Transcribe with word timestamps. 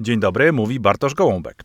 Dzień 0.00 0.20
dobry, 0.20 0.52
mówi 0.52 0.80
Bartosz 0.80 1.14
Gołąbek. 1.14 1.64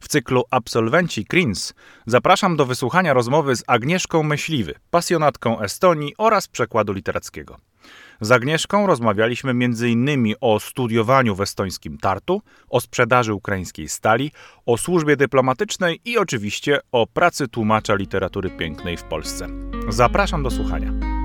W 0.00 0.08
cyklu 0.08 0.44
Absolwenci 0.50 1.24
Krins 1.24 1.74
zapraszam 2.06 2.56
do 2.56 2.66
wysłuchania 2.66 3.12
rozmowy 3.12 3.56
z 3.56 3.64
Agnieszką 3.66 4.22
Myśliwy, 4.22 4.74
pasjonatką 4.90 5.60
Estonii 5.60 6.14
oraz 6.18 6.48
przekładu 6.48 6.92
literackiego. 6.92 7.56
Z 8.20 8.32
Agnieszką 8.32 8.86
rozmawialiśmy 8.86 9.50
m.in. 9.50 10.34
o 10.40 10.60
studiowaniu 10.60 11.34
w 11.34 11.40
estońskim 11.40 11.98
Tartu, 11.98 12.42
o 12.68 12.80
sprzedaży 12.80 13.34
ukraińskiej 13.34 13.88
stali, 13.88 14.32
o 14.66 14.76
służbie 14.76 15.16
dyplomatycznej 15.16 16.00
i 16.04 16.18
oczywiście 16.18 16.80
o 16.92 17.06
pracy 17.06 17.48
tłumacza 17.48 17.94
literatury 17.94 18.50
pięknej 18.50 18.96
w 18.96 19.04
Polsce. 19.04 19.48
Zapraszam 19.88 20.42
do 20.42 20.50
słuchania. 20.50 21.17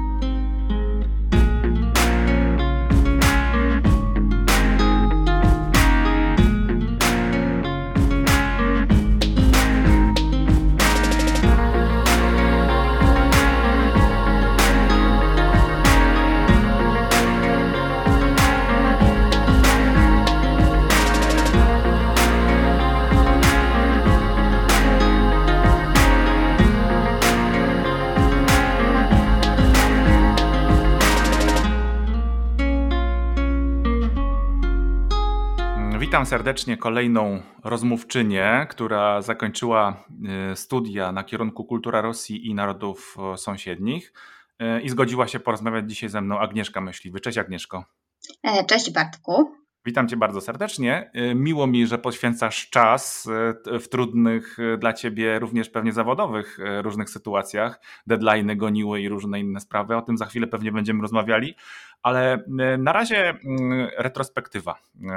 Witam 36.13 36.25
serdecznie 36.25 36.77
kolejną 36.77 37.41
rozmówczynię, 37.63 38.67
która 38.69 39.21
zakończyła 39.21 40.05
e, 40.51 40.55
studia 40.55 41.11
na 41.11 41.23
kierunku 41.23 41.65
Kultura 41.65 42.01
Rosji 42.01 42.47
i 42.47 42.53
Narodów 42.53 43.17
e, 43.33 43.37
Sąsiednich 43.37 44.13
e, 44.59 44.81
i 44.81 44.89
zgodziła 44.89 45.27
się 45.27 45.39
porozmawiać 45.39 45.89
dzisiaj 45.89 46.09
ze 46.09 46.21
mną 46.21 46.39
Agnieszka 46.39 46.81
Myśliwy. 46.81 47.19
Cześć 47.19 47.37
Agnieszko. 47.37 47.85
Cześć 48.67 48.91
Bartku. 48.91 49.62
Witam 49.85 50.07
Cię 50.07 50.17
bardzo 50.17 50.41
serdecznie. 50.41 51.11
Miło 51.35 51.67
mi, 51.67 51.87
że 51.87 51.97
poświęcasz 51.97 52.69
czas 52.69 53.29
w 53.81 53.87
trudnych 53.87 54.57
dla 54.77 54.93
Ciebie, 54.93 55.39
również 55.39 55.69
pewnie 55.69 55.93
zawodowych, 55.93 56.57
różnych 56.81 57.09
sytuacjach. 57.09 57.81
Deadlines 58.07 58.57
goniły 58.57 59.01
i 59.01 59.09
różne 59.09 59.39
inne 59.39 59.59
sprawy. 59.59 59.95
O 59.95 60.01
tym 60.01 60.17
za 60.17 60.25
chwilę 60.25 60.47
pewnie 60.47 60.71
będziemy 60.71 61.01
rozmawiali. 61.01 61.55
Ale 62.01 62.43
na 62.77 62.93
razie 62.93 63.33
retrospektywa, 63.97 64.75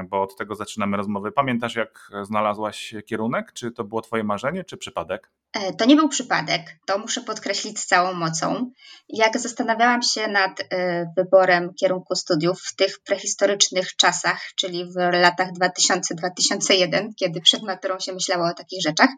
bo 0.09 0.21
od 0.21 0.35
tego 0.35 0.55
zaczynamy 0.55 0.97
rozmowy. 0.97 1.31
Pamiętasz, 1.31 1.75
jak 1.75 2.11
znalazłaś 2.21 2.95
kierunek? 3.05 3.53
Czy 3.53 3.71
to 3.71 3.83
było 3.83 4.01
Twoje 4.01 4.23
marzenie, 4.23 4.63
czy 4.63 4.77
przypadek? 4.77 5.31
E, 5.53 5.73
to 5.73 5.85
nie 5.85 5.95
był 5.95 6.09
przypadek, 6.09 6.77
to 6.85 6.97
muszę 6.97 7.21
podkreślić 7.21 7.79
z 7.79 7.85
całą 7.85 8.13
mocą. 8.13 8.71
Jak 9.09 9.39
zastanawiałam 9.39 10.01
się 10.01 10.27
nad 10.27 10.59
e, 10.59 11.05
wyborem 11.17 11.73
kierunku 11.73 12.15
studiów 12.15 12.61
w 12.61 12.75
tych 12.75 12.99
prehistorycznych 13.03 13.95
czasach, 13.95 14.41
czyli 14.55 14.85
w 14.85 14.95
latach 14.95 15.47
2000-2001, 15.51 17.09
kiedy 17.15 17.41
przed 17.41 17.63
maturą 17.63 17.99
się 17.99 18.13
myślało 18.13 18.47
o 18.47 18.53
takich 18.53 18.81
rzeczach, 18.81 19.09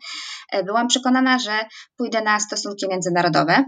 byłam 0.66 0.88
przekonana, 0.88 1.40
że 1.40 1.66
pójdę 1.98 2.22
na 2.22 2.40
stosunki 2.40 2.88
międzynarodowe 2.90 3.64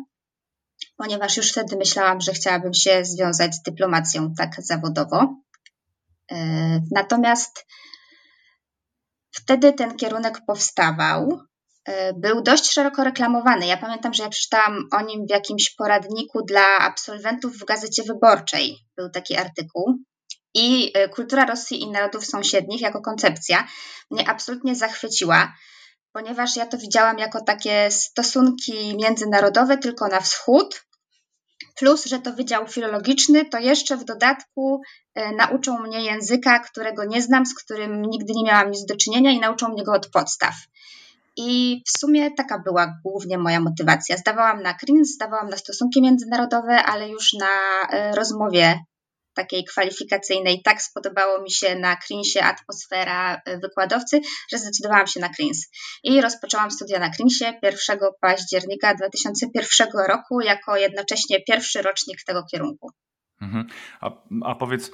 ponieważ 0.98 1.38
już 1.38 1.52
wtedy 1.52 1.78
myślałam, 1.78 2.22
że 2.22 2.34
chciałabym 2.34 2.74
się 2.74 3.06
związać 3.06 3.56
z 3.56 3.62
dyplomacją 3.62 4.34
tak 4.38 4.56
zawodowo. 4.58 5.36
E, 6.32 6.38
natomiast 6.92 7.66
wtedy 9.32 9.74
ten 9.74 9.96
kierunek 9.96 10.42
powstawał. 10.48 11.42
E, 11.86 12.14
był 12.14 12.42
dość 12.42 12.72
szeroko 12.72 13.04
reklamowany. 13.04 13.68
Ja 13.68 13.78
pamiętam, 13.78 14.14
że 14.14 14.24
ja 14.24 14.30
przeczytałam 14.30 14.88
o 14.92 15.02
nim 15.02 15.26
w 15.26 15.30
jakimś 15.30 15.76
poradniku 15.76 16.44
dla 16.46 16.78
absolwentów 16.80 17.58
w 17.58 17.66
gazecie 17.66 18.04
wyborczej. 18.04 18.78
Był 18.98 19.10
taki 19.10 19.38
artykuł. 19.38 19.96
I 20.54 20.92
e, 20.94 21.10
kultura 21.10 21.46
Rosji 21.46 21.82
i 21.82 21.92
narodów 21.92 22.26
sąsiednich 22.26 22.82
jako 22.82 23.02
koncepcja 23.02 23.68
mnie 24.12 24.30
absolutnie 24.30 24.76
zachwyciła, 24.76 25.54
ponieważ 26.14 26.56
ja 26.56 26.66
to 26.66 26.78
widziałam 26.78 27.20
jako 27.20 27.44
takie 27.44 27.92
stosunki 27.92 28.98
międzynarodowe 28.98 29.78
tylko 29.78 30.08
na 30.08 30.20
wschód, 30.20 30.86
plus, 31.76 32.06
że 32.06 32.20
to 32.20 32.34
wydział 32.34 32.68
filologiczny, 32.68 33.46
to 33.46 33.60
jeszcze 33.60 33.98
w 33.98 34.06
dodatku 34.06 34.82
e, 35.16 35.32
nauczą 35.36 35.80
mnie 35.80 36.02
języka, 36.06 36.60
którego 36.60 37.06
nie 37.06 37.22
znam, 37.22 37.46
z 37.46 37.56
którym 37.56 38.02
nigdy 38.02 38.34
nie 38.36 38.44
miałam 38.44 38.72
nic 38.72 38.86
do 38.86 38.96
czynienia 38.96 39.32
i 39.32 39.40
nauczą 39.40 39.70
mnie 39.70 39.84
go 39.84 39.94
od 39.94 40.10
podstaw. 40.10 40.54
I 41.38 41.82
w 41.88 42.00
sumie 42.00 42.32
taka 42.32 42.60
była 42.60 42.94
głównie 43.06 43.38
moja 43.38 43.60
motywacja. 43.60 44.18
Zdawałam 44.18 44.62
na 44.62 44.74
CRINS, 44.74 45.14
zdawałam 45.16 45.50
na 45.50 45.58
stosunki 45.58 46.02
międzynarodowe, 46.02 46.84
ale 46.84 47.10
już 47.10 47.34
na 47.34 47.82
e, 47.90 48.16
rozmowie 48.16 48.80
takiej 49.34 49.66
kwalifikacyjnej 49.66 50.62
tak 50.64 50.82
spodobało 50.82 51.42
mi 51.42 51.52
się 51.52 51.76
na 51.76 51.96
Crinsie 51.96 52.44
atmosfera 52.44 53.42
e, 53.46 53.58
wykładowcy, 53.58 54.22
że 54.52 54.58
zdecydowałam 54.58 55.08
się 55.08 55.20
na 55.20 55.30
Crins. 55.30 55.68
I 56.04 56.22
rozpoczęłam 56.22 56.72
studia 56.72 57.00
na 57.00 57.10
Crinsie 57.10 57.60
1 57.64 58.00
października 58.22 58.96
2001 58.96 59.88
roku 60.08 60.42
jako 60.42 60.78
jednocześnie 60.78 61.44
pierwszy 61.44 61.82
rocznik 61.82 62.24
tego 62.24 62.44
kierunku. 62.52 62.92
Mhm. 63.42 63.66
A, 64.02 64.12
a 64.44 64.56
powiedz, 64.56 64.92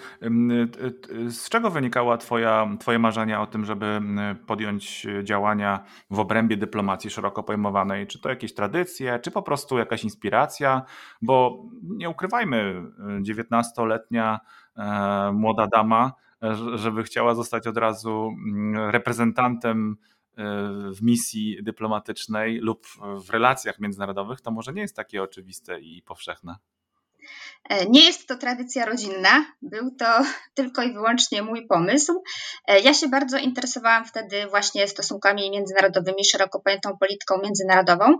z 1.27 1.49
czego 1.49 1.71
wynikała 1.71 2.17
twoja, 2.17 2.67
Twoje 2.79 2.99
marzenia 2.99 3.41
o 3.41 3.47
tym, 3.47 3.65
żeby 3.65 4.01
podjąć 4.47 5.07
działania 5.23 5.83
w 6.09 6.19
obrębie 6.19 6.57
dyplomacji 6.57 7.09
szeroko 7.09 7.43
pojmowanej? 7.43 8.07
Czy 8.07 8.19
to 8.19 8.29
jakieś 8.29 8.53
tradycje, 8.53 9.19
czy 9.19 9.31
po 9.31 9.41
prostu 9.41 9.77
jakaś 9.77 10.03
inspiracja? 10.03 10.81
Bo 11.21 11.63
nie 11.83 12.09
ukrywajmy, 12.09 12.83
19-letnia 13.21 14.39
e, 14.75 15.31
młoda 15.33 15.67
dama, 15.67 16.13
żeby 16.75 17.03
chciała 17.03 17.35
zostać 17.35 17.67
od 17.67 17.77
razu 17.77 18.31
reprezentantem 18.75 19.97
e, 20.37 20.43
w 20.91 21.01
misji 21.01 21.63
dyplomatycznej 21.63 22.59
lub 22.59 22.87
w 23.25 23.29
relacjach 23.29 23.79
międzynarodowych, 23.79 24.41
to 24.41 24.51
może 24.51 24.73
nie 24.73 24.81
jest 24.81 24.95
takie 24.95 25.23
oczywiste 25.23 25.79
i 25.79 26.01
powszechne. 26.01 26.55
E, 27.69 27.85
nie 27.85 28.05
jest 28.05 28.27
to 28.27 28.37
tradycja 28.37 28.85
rodzinna, 28.85 29.45
był 29.61 29.91
to 29.91 30.05
tylko 30.55 30.81
i 30.81 30.93
wyłącznie 30.93 31.41
mój 31.41 31.67
pomysł. 31.67 32.23
E, 32.67 32.79
ja 32.79 32.93
się 32.93 33.07
bardzo 33.07 33.37
interesowałam 33.37 34.05
wtedy 34.05 34.47
właśnie 34.47 34.87
stosunkami 34.87 35.51
międzynarodowymi, 35.51 36.25
szeroko 36.25 36.59
pojętą 36.59 36.97
polityką 36.97 37.37
międzynarodową 37.43 38.17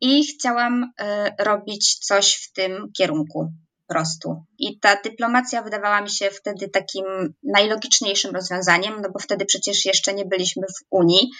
i 0.00 0.24
chciałam 0.26 0.92
e, 0.98 1.34
robić 1.44 1.98
coś 1.98 2.36
w 2.36 2.52
tym 2.52 2.92
kierunku 2.96 3.52
prostu. 3.90 4.44
I 4.58 4.78
ta 4.80 4.96
dyplomacja 5.04 5.62
wydawała 5.62 6.00
mi 6.00 6.10
się 6.10 6.30
wtedy 6.30 6.68
takim 6.68 7.04
najlogiczniejszym 7.42 8.34
rozwiązaniem, 8.34 9.00
no 9.02 9.10
bo 9.10 9.18
wtedy 9.18 9.44
przecież 9.44 9.84
jeszcze 9.84 10.14
nie 10.14 10.24
byliśmy 10.24 10.62
w 10.62 10.84
Unii. 10.90 11.30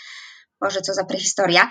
Boże, 0.60 0.80
co 0.80 0.94
za 0.94 1.04
prehistoria, 1.04 1.68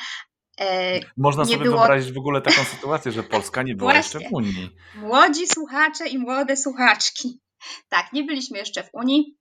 Można 1.18 1.46
sobie 1.46 1.58
było... 1.58 1.78
wyobrazić 1.78 2.12
w 2.12 2.18
ogóle 2.18 2.42
taką 2.42 2.64
sytuację, 2.64 3.12
że 3.12 3.24
Polska 3.24 3.64
nie 3.64 3.75
była 3.75 3.92
Właśnie. 3.94 4.20
jeszcze 4.20 4.30
w 4.30 4.34
Unii. 4.34 4.70
Młodzi 4.96 5.47
słuchacze 5.47 6.08
i 6.08 6.18
młode 6.18 6.58
słuchaczki. 6.58 7.40
Tak, 7.90 8.14
nie 8.14 8.24
byliśmy 8.24 8.58
jeszcze 8.58 8.84
w 8.84 8.90
Unii, 8.94 9.38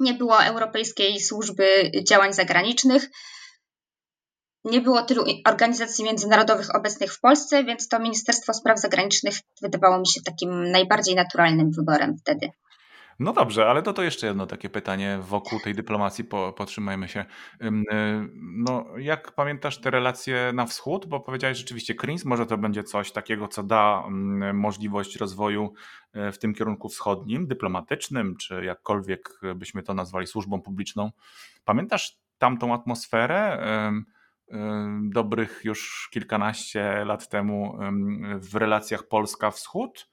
nie 0.00 0.14
było 0.14 0.44
Europejskiej 0.44 1.20
Służby 1.20 1.90
Działań 2.08 2.32
Zagranicznych, 2.32 3.10
nie 4.64 4.80
było 4.80 5.02
tylu 5.02 5.24
organizacji 5.46 6.04
międzynarodowych 6.04 6.74
obecnych 6.74 7.14
w 7.14 7.20
Polsce, 7.20 7.64
więc 7.64 7.88
to 7.88 7.98
Ministerstwo 7.98 8.54
Spraw 8.54 8.80
Zagranicznych 8.80 9.34
wydawało 9.62 9.98
mi 9.98 10.08
się 10.08 10.20
takim 10.22 10.70
najbardziej 10.70 11.14
naturalnym 11.14 11.70
wyborem 11.70 12.16
wtedy. 12.20 12.50
No 13.18 13.32
dobrze, 13.32 13.66
ale 13.66 13.82
to, 13.82 13.92
to 13.92 14.02
jeszcze 14.02 14.26
jedno 14.26 14.46
takie 14.46 14.70
pytanie 14.70 15.18
wokół 15.22 15.60
tej 15.60 15.74
dyplomacji, 15.74 16.24
po, 16.24 16.52
potrzymajmy 16.52 17.08
się. 17.08 17.20
Y, 17.20 17.70
no, 18.34 18.84
jak 18.98 19.32
pamiętasz 19.32 19.78
te 19.80 19.90
relacje 19.90 20.52
na 20.54 20.66
wschód? 20.66 21.06
Bo 21.06 21.20
powiedziałeś 21.20 21.58
rzeczywiście 21.58 21.94
CRINS, 21.94 22.24
może 22.24 22.46
to 22.46 22.58
będzie 22.58 22.84
coś 22.84 23.12
takiego, 23.12 23.48
co 23.48 23.62
da 23.62 24.04
możliwość 24.54 25.16
rozwoju 25.16 25.72
e, 26.12 26.32
w 26.32 26.38
tym 26.38 26.54
kierunku 26.54 26.88
wschodnim, 26.88 27.46
dyplomatycznym, 27.46 28.36
czy 28.36 28.64
jakkolwiek 28.64 29.40
byśmy 29.54 29.82
to 29.82 29.94
nazwali 29.94 30.26
służbą 30.26 30.62
publiczną. 30.62 31.10
Pamiętasz 31.64 32.18
tamtą 32.38 32.74
atmosferę? 32.74 33.58
dobrych 35.02 35.60
już 35.64 36.08
kilkanaście 36.12 37.04
lat 37.04 37.28
temu 37.28 37.78
w 38.34 38.54
relacjach 38.54 39.08
Polska-Wschód? 39.08 40.08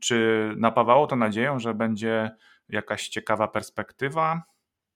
Czy 0.00 0.48
napawało 0.56 1.06
to 1.06 1.16
nadzieją, 1.16 1.58
że 1.58 1.74
będzie 1.74 2.30
jakaś 2.68 3.08
ciekawa 3.08 3.48
perspektywa? 3.48 4.42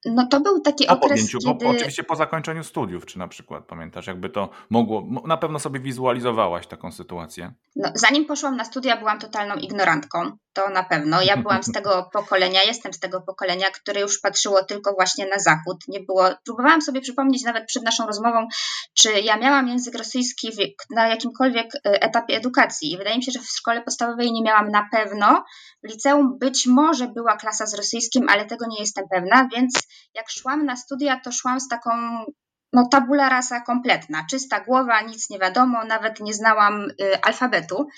No 0.04 0.26
to 0.26 0.40
był 0.40 0.60
taki 0.60 0.86
po 0.86 0.92
okres, 0.92 1.10
podjęciu, 1.10 1.38
kiedy... 1.38 1.68
oczywiście 1.68 2.04
po 2.04 2.16
zakończeniu 2.16 2.64
studiów, 2.64 3.06
czy 3.06 3.18
na 3.18 3.28
przykład 3.28 3.64
pamiętasz, 3.64 4.06
jakby 4.06 4.30
to 4.30 4.50
mogło, 4.70 5.06
na 5.26 5.36
pewno 5.36 5.58
sobie 5.58 5.80
wizualizowałaś 5.80 6.66
taką 6.66 6.92
sytuację. 6.92 7.52
No, 7.76 7.90
zanim 7.94 8.24
poszłam 8.24 8.56
na 8.56 8.64
studia, 8.64 8.96
byłam 8.96 9.18
totalną 9.18 9.54
ignorantką. 9.54 10.32
To 10.58 10.70
na 10.70 10.82
pewno. 10.82 11.22
Ja 11.22 11.37
byłam 11.43 11.62
z 11.62 11.72
tego 11.72 12.10
pokolenia, 12.12 12.62
jestem 12.62 12.93
z 12.93 12.99
tego 12.99 13.20
pokolenia, 13.20 13.66
które 13.70 14.00
już 14.00 14.20
patrzyło 14.20 14.64
tylko 14.64 14.93
właśnie 14.93 15.26
na 15.26 15.38
zachód. 15.38 15.76
Nie 15.88 16.00
było, 16.00 16.28
próbowałam 16.44 16.82
sobie 16.82 17.00
przypomnieć 17.00 17.44
nawet 17.44 17.66
przed 17.66 17.82
naszą 17.82 18.06
rozmową, 18.06 18.49
czy 18.94 19.12
ja 19.20 19.37
miałam 19.37 19.69
język 19.69 19.94
rosyjski 19.94 20.49
na 20.90 21.08
jakimkolwiek 21.08 21.66
e, 21.75 21.81
etapie 22.02 22.37
edukacji. 22.37 22.93
I 22.93 22.99
wydaje 22.99 23.16
mi 23.16 23.25
się, 23.25 23.32
że 23.32 23.40
w 23.40 23.46
szkole 23.46 23.82
podstawowej 23.82 24.32
nie 24.32 24.43
miałam 24.43 24.70
na 24.70 24.88
pewno. 24.93 25.44
W 25.84 25.88
liceum 25.88 26.38
być 26.38 26.66
może 26.66 27.08
była 27.08 27.37
klasa 27.37 27.66
z 27.66 27.75
rosyjskim, 27.75 28.28
ale 28.28 28.44
tego 28.44 28.66
nie 28.66 28.81
jestem 28.81 29.05
pewna, 29.10 29.49
więc 29.56 29.82
jak 30.14 30.31
szłam 30.31 30.64
na 30.64 30.76
studia, 30.76 31.20
to 31.25 31.32
szłam 31.32 31.60
z 31.60 31.69
taką 31.69 31.90
no, 32.72 32.88
tabula 32.90 33.28
rasa 33.28 33.60
kompletna, 33.60 34.26
czysta 34.31 34.60
głowa, 34.60 35.00
nic 35.00 35.31
nie 35.31 35.38
wiadomo, 35.38 35.84
nawet 35.84 36.20
nie 36.20 36.34
znałam 36.34 36.90
y, 36.90 37.22
alfabetu. 37.22 37.88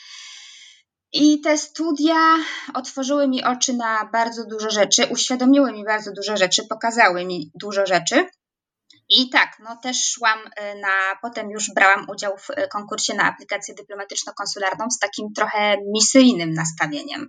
I 1.12 1.40
te 1.40 1.58
studia 1.58 2.36
otworzyły 2.74 3.28
mi 3.28 3.44
oczy 3.44 3.74
na 3.74 4.08
bardzo 4.12 4.46
dużo 4.46 4.70
rzeczy, 4.70 5.06
uświadomiły 5.06 5.72
mi 5.72 5.84
bardzo 5.84 6.12
dużo 6.12 6.36
rzeczy, 6.36 6.66
pokazały 6.68 7.24
mi 7.24 7.50
dużo 7.54 7.86
rzeczy. 7.86 8.26
I 9.08 9.30
tak, 9.30 9.56
no 9.64 9.76
też 9.76 10.10
szłam 10.10 10.38
y, 10.38 10.80
na, 10.80 11.18
potem 11.22 11.50
już 11.50 11.70
brałam 11.74 12.06
udział 12.10 12.38
w 12.38 12.50
y, 12.50 12.68
konkursie 12.68 13.14
na 13.14 13.24
aplikację 13.24 13.74
dyplomatyczno-konsularną 13.74 14.90
z 14.90 14.98
takim 14.98 15.32
trochę 15.36 15.76
misyjnym 15.92 16.52
nastawieniem, 16.52 17.28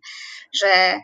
że 0.53 0.99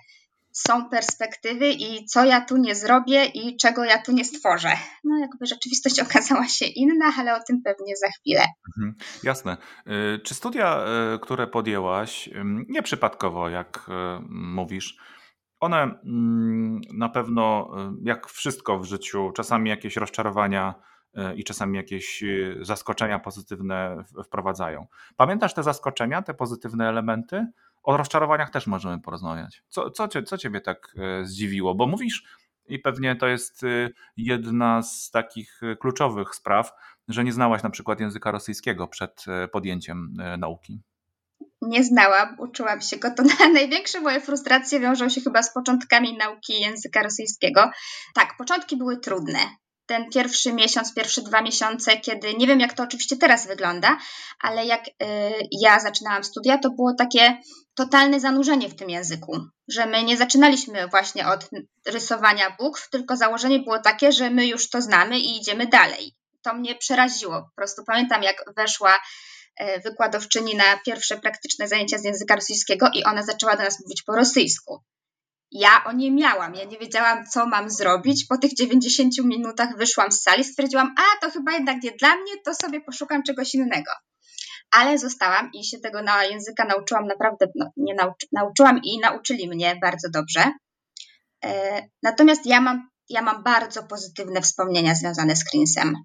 są 0.66 0.90
perspektywy 0.90 1.70
i 1.70 2.06
co 2.06 2.26
ja 2.26 2.42
tu 2.42 2.58
nie 2.58 2.76
zrobię 2.76 3.26
i 3.26 3.58
czego 3.58 3.84
ja 3.84 4.02
tu 4.02 4.12
nie 4.12 4.26
stworzę. 4.26 4.70
No 5.04 5.20
jakby 5.20 5.46
rzeczywistość 5.46 6.00
okazała 6.10 6.48
się 6.48 6.66
inna, 6.66 7.14
ale 7.18 7.36
o 7.36 7.44
tym 7.48 7.62
pewnie 7.66 7.96
za 7.96 8.08
chwilę. 8.08 8.46
Mhm, 8.78 8.96
jasne. 9.24 9.58
Y, 10.16 10.20
czy 10.20 10.34
studia, 10.34 10.86
y, 11.16 11.20
które 11.20 11.48
podjęłaś, 11.48 12.30
nieprzypadkowo, 12.70 13.50
jak 13.50 13.90
y, 13.90 13.92
mówisz, 14.30 14.98
one 15.60 15.78
mm, 15.78 16.82
na 16.94 17.10
pewno, 17.10 17.72
jak 18.04 18.28
wszystko 18.28 18.80
w 18.80 18.86
życiu, 18.86 19.32
czasami 19.36 19.70
jakieś 19.70 19.96
rozczarowania 19.96 20.76
i 21.36 21.44
czasami 21.44 21.78
jakieś 21.78 22.24
zaskoczenia 22.62 23.20
pozytywne 23.20 24.04
wprowadzają. 24.26 24.88
Pamiętasz 25.16 25.54
te 25.54 25.64
zaskoczenia, 25.64 26.22
te 26.22 26.34
pozytywne 26.34 26.90
elementy? 26.90 27.48
O 27.88 27.98
rozczarowaniach 27.98 28.50
też 28.50 28.68
możemy 28.68 29.02
porozmawiać. 29.02 29.64
Co, 29.68 29.92
co, 29.92 30.08
co 30.08 30.38
ciebie 30.38 30.62
tak 30.62 30.96
e, 30.98 31.26
zdziwiło? 31.26 31.76
Bo 31.76 31.88
mówisz, 31.88 32.24
i 32.68 32.80
pewnie 32.80 33.16
to 33.16 33.28
jest 33.28 33.64
e, 33.64 33.90
jedna 34.18 34.82
z 34.82 35.12
takich 35.12 35.64
e, 35.64 35.76
kluczowych 35.76 36.36
spraw, 36.36 36.72
że 37.08 37.24
nie 37.24 37.34
znałaś 37.34 37.64
na 37.64 37.70
przykład 37.70 38.00
języka 38.00 38.32
rosyjskiego 38.32 38.88
przed 38.88 39.26
podjęciem 39.52 40.14
nauki. 40.38 40.82
Nie 41.62 41.84
znałam, 41.84 42.36
uczyłam 42.40 42.82
się 42.82 42.98
go. 42.98 43.12
To 43.12 43.24
największe 43.54 44.02
moje 44.02 44.22
frustracje 44.22 44.80
wiążą 44.80 45.10
się 45.10 45.22
chyba 45.22 45.44
z 45.44 45.54
początkami 45.54 46.18
nauki 46.18 46.62
języka 46.62 47.04
rosyjskiego. 47.04 47.72
Tak, 48.16 48.36
początki 48.38 48.78
były 48.78 48.98
trudne 48.98 49.40
ten 49.88 50.10
pierwszy 50.10 50.54
miesiąc, 50.54 50.94
pierwsze 50.94 51.22
dwa 51.22 51.42
miesiące, 51.42 51.98
kiedy 51.98 52.34
nie 52.34 52.48
wiem, 52.48 52.60
jak 52.60 52.74
to 52.74 52.84
oczywiście 52.84 53.18
teraz 53.18 53.48
wygląda, 53.48 53.98
ale 54.42 54.66
jak 54.66 54.88
y, 54.88 54.92
ja 55.62 55.80
zaczynałam 55.80 56.24
studia, 56.24 56.58
to 56.58 56.70
było 56.70 56.94
takie 56.94 57.38
totalne 57.78 58.20
zanurzenie 58.20 58.70
w 58.70 58.76
tym 58.76 58.90
języku, 58.90 59.40
że 59.68 59.86
my 59.86 60.04
nie 60.04 60.18
zaczynaliśmy 60.18 60.88
właśnie 60.88 61.28
od 61.28 61.50
rysowania 61.86 62.56
bukw, 62.60 62.90
tylko 62.90 63.18
założenie 63.18 63.60
było 63.60 63.80
takie, 63.80 64.12
że 64.12 64.30
my 64.30 64.48
już 64.48 64.70
to 64.70 64.82
znamy 64.82 65.20
i 65.20 65.38
idziemy 65.38 65.68
dalej. 65.68 66.16
To 66.42 66.54
mnie 66.54 66.76
przeraziło. 66.76 67.42
Po 67.42 67.52
prostu 67.56 67.84
pamiętam, 67.86 68.24
jak 68.24 68.44
weszła 68.56 68.96
y, 68.96 69.80
wykładowczyni 69.80 70.56
na 70.56 70.78
pierwsze 70.86 71.18
praktyczne 71.18 71.68
zajęcia 71.68 71.98
z 71.98 72.04
języka 72.04 72.36
rosyjskiego 72.36 72.90
i 72.94 73.04
ona 73.04 73.24
zaczęła 73.24 73.56
do 73.56 73.64
nas 73.64 73.80
mówić 73.80 74.04
po 74.04 74.16
rosyjsku 74.16 74.84
ja 75.52 75.84
o 75.86 75.92
nie 75.92 76.12
miałam. 76.12 76.56
Ja 76.56 76.64
nie 76.66 76.78
wiedziałam, 76.78 77.26
co 77.26 77.46
mam 77.46 77.70
zrobić. 77.70 78.26
Po 78.26 78.38
tych 78.38 78.54
90 78.54 79.14
minutach 79.24 79.78
wyszłam 79.78 80.12
z 80.12 80.22
sali, 80.22 80.44
stwierdziłam, 80.44 80.96
a 80.98 81.26
to 81.26 81.32
chyba 81.32 81.52
jednak 81.52 81.84
nie 81.84 81.92
dla 81.92 82.16
mnie, 82.16 82.32
to 82.46 82.54
sobie 82.54 82.82
poszukam 82.82 83.24
czegoś 83.24 83.56
innego. 83.56 83.92
Ale 84.72 84.98
zostałam 84.98 85.52
i 85.54 85.66
się 85.66 85.80
tego 85.80 86.02
na 86.02 86.24
języka 86.24 86.66
nauczyłam 86.66 87.08
naprawdę, 87.08 87.48
no, 87.56 87.72
nie 87.78 87.96
nauczy, 87.96 88.28
nauczyłam 88.32 88.80
i 88.84 89.00
nauczyli 89.00 89.50
mnie 89.50 89.78
bardzo 89.82 90.10
dobrze. 90.10 90.52
E, 91.46 91.82
natomiast 92.04 92.46
ja 92.46 92.62
mam, 92.62 92.90
ja 93.10 93.22
mam 93.22 93.44
bardzo 93.44 93.84
pozytywne 93.84 94.42
wspomnienia 94.42 94.96
związane 94.96 95.36
z 95.36 95.44
Krinsem. 95.44 95.96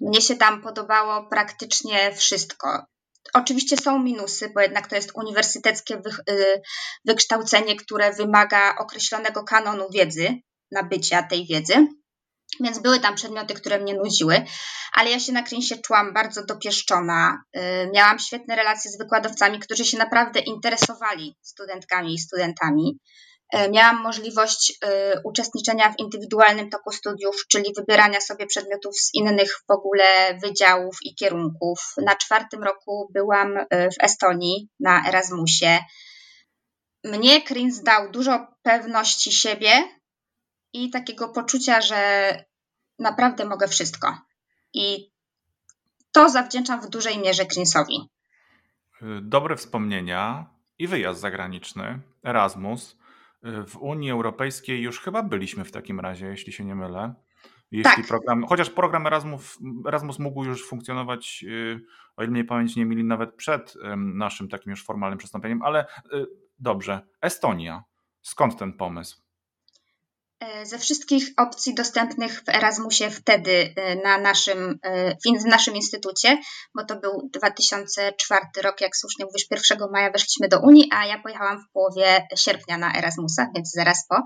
Mnie 0.00 0.20
się 0.20 0.36
tam 0.36 0.62
podobało 0.62 1.26
praktycznie 1.26 2.14
wszystko. 2.14 2.86
Oczywiście 3.34 3.76
są 3.76 3.98
minusy, 3.98 4.50
bo 4.54 4.60
jednak 4.60 4.86
to 4.86 4.96
jest 4.96 5.12
uniwersyteckie 5.14 6.02
y, 6.30 6.62
wykształcenie, 7.04 7.76
które 7.76 8.12
wymaga 8.12 8.76
określonego 8.78 9.44
kanonu 9.44 9.90
wiedzy, 9.90 10.34
nabycia 10.70 11.22
tej 11.22 11.46
wiedzy. 11.46 11.86
Więc 12.60 12.78
były 12.78 13.00
tam 13.00 13.14
przedmioty, 13.14 13.54
które 13.54 13.78
mnie 13.78 13.94
nudziły, 13.94 14.44
ale 14.92 15.10
ja 15.10 15.20
się 15.20 15.32
na 15.32 15.42
Krinsie 15.42 15.76
czułam 15.86 16.14
bardzo 16.14 16.44
dopieszczona. 16.44 17.42
Y, 17.56 17.60
miałam 17.94 18.18
świetne 18.18 18.56
relacje 18.56 18.90
z 18.90 18.98
wykładowcami, 18.98 19.58
którzy 19.60 19.84
się 19.84 19.98
naprawdę 19.98 20.40
interesowali 20.40 21.36
studentkami 21.42 22.14
i 22.14 22.18
studentami. 22.18 22.98
E, 23.52 23.70
miałam 23.70 24.02
możliwość 24.02 24.78
e, 24.82 25.20
uczestniczenia 25.24 25.92
w 25.92 25.98
indywidualnym 25.98 26.70
toku 26.70 26.92
studiów, 26.92 27.36
czyli 27.48 27.72
wybierania 27.76 28.20
sobie 28.20 28.46
przedmiotów 28.46 28.98
z 28.98 29.14
innych 29.14 29.50
w 29.68 29.70
ogóle 29.70 30.38
wydziałów 30.42 30.96
i 31.02 31.14
kierunków. 31.14 31.78
Na 32.06 32.16
czwartym 32.16 32.62
roku 32.62 33.10
byłam 33.14 33.54
w 33.70 34.04
Estonii 34.04 34.68
na 34.80 35.08
Erasmusie. 35.08 35.78
Mnie 37.04 37.42
Krins 37.42 37.82
dał 37.82 38.10
dużo 38.10 38.46
pewności 38.62 39.32
siebie 39.32 39.82
i 40.76 40.90
takiego 40.90 41.28
poczucia, 41.28 41.80
że 41.80 42.30
naprawdę 42.98 43.44
mogę 43.44 43.68
wszystko. 43.68 44.18
I 44.74 45.10
to 46.12 46.28
zawdzięczam 46.28 46.80
w 46.80 46.90
dużej 46.90 47.18
mierze 47.18 47.46
Krinsowi. 47.46 48.08
Dobre 49.22 49.56
wspomnienia 49.56 50.46
i 50.78 50.86
wyjazd 50.86 51.20
zagraniczny, 51.20 52.00
Erasmus. 52.24 52.98
W 53.42 53.76
Unii 53.76 54.10
Europejskiej 54.10 54.82
już 54.82 55.00
chyba 55.00 55.22
byliśmy 55.22 55.64
w 55.64 55.72
takim 55.72 56.00
razie, 56.00 56.26
jeśli 56.26 56.52
się 56.52 56.64
nie 56.64 56.74
mylę. 56.74 57.14
Jeśli 57.70 58.02
tak. 58.02 58.06
program, 58.06 58.46
chociaż 58.46 58.70
program 58.70 59.06
Erasmus, 59.06 59.58
Erasmus 59.86 60.18
mógł 60.18 60.44
już 60.44 60.68
funkcjonować, 60.68 61.44
y, 61.48 61.80
o 62.16 62.22
ile 62.22 62.32
mnie 62.32 62.44
pamięć 62.44 62.76
nie 62.76 62.86
mieli, 62.86 63.04
nawet 63.04 63.34
przed 63.34 63.74
naszym 63.96 64.48
takim 64.48 64.70
już 64.70 64.84
formalnym 64.84 65.18
przystąpieniem, 65.18 65.62
ale 65.62 65.86
y, 66.12 66.26
dobrze. 66.58 67.00
Estonia. 67.20 67.84
Skąd 68.22 68.58
ten 68.58 68.72
pomysł? 68.72 69.25
E, 70.40 70.66
ze 70.66 70.78
wszystkich 70.78 71.28
opcji 71.36 71.74
dostępnych 71.74 72.42
w 72.42 72.48
Erasmusie 72.48 73.10
wtedy 73.10 73.74
e, 73.76 73.96
na 73.96 74.18
naszym, 74.18 74.78
e, 74.82 75.16
w 75.40 75.46
naszym 75.46 75.76
instytucie, 75.76 76.38
bo 76.74 76.84
to 76.84 77.00
był 77.00 77.30
2004 77.32 78.46
rok, 78.62 78.80
jak 78.80 78.96
słusznie 78.96 79.24
mówisz, 79.24 79.46
1 79.70 79.90
maja 79.90 80.10
weszliśmy 80.10 80.48
do 80.48 80.60
Unii, 80.60 80.90
a 80.92 81.06
ja 81.06 81.18
pojechałam 81.22 81.60
w 81.60 81.72
połowie 81.72 82.26
sierpnia 82.36 82.78
na 82.78 82.98
Erasmusa, 82.98 83.50
więc 83.54 83.70
zaraz 83.70 84.06
po. 84.08 84.22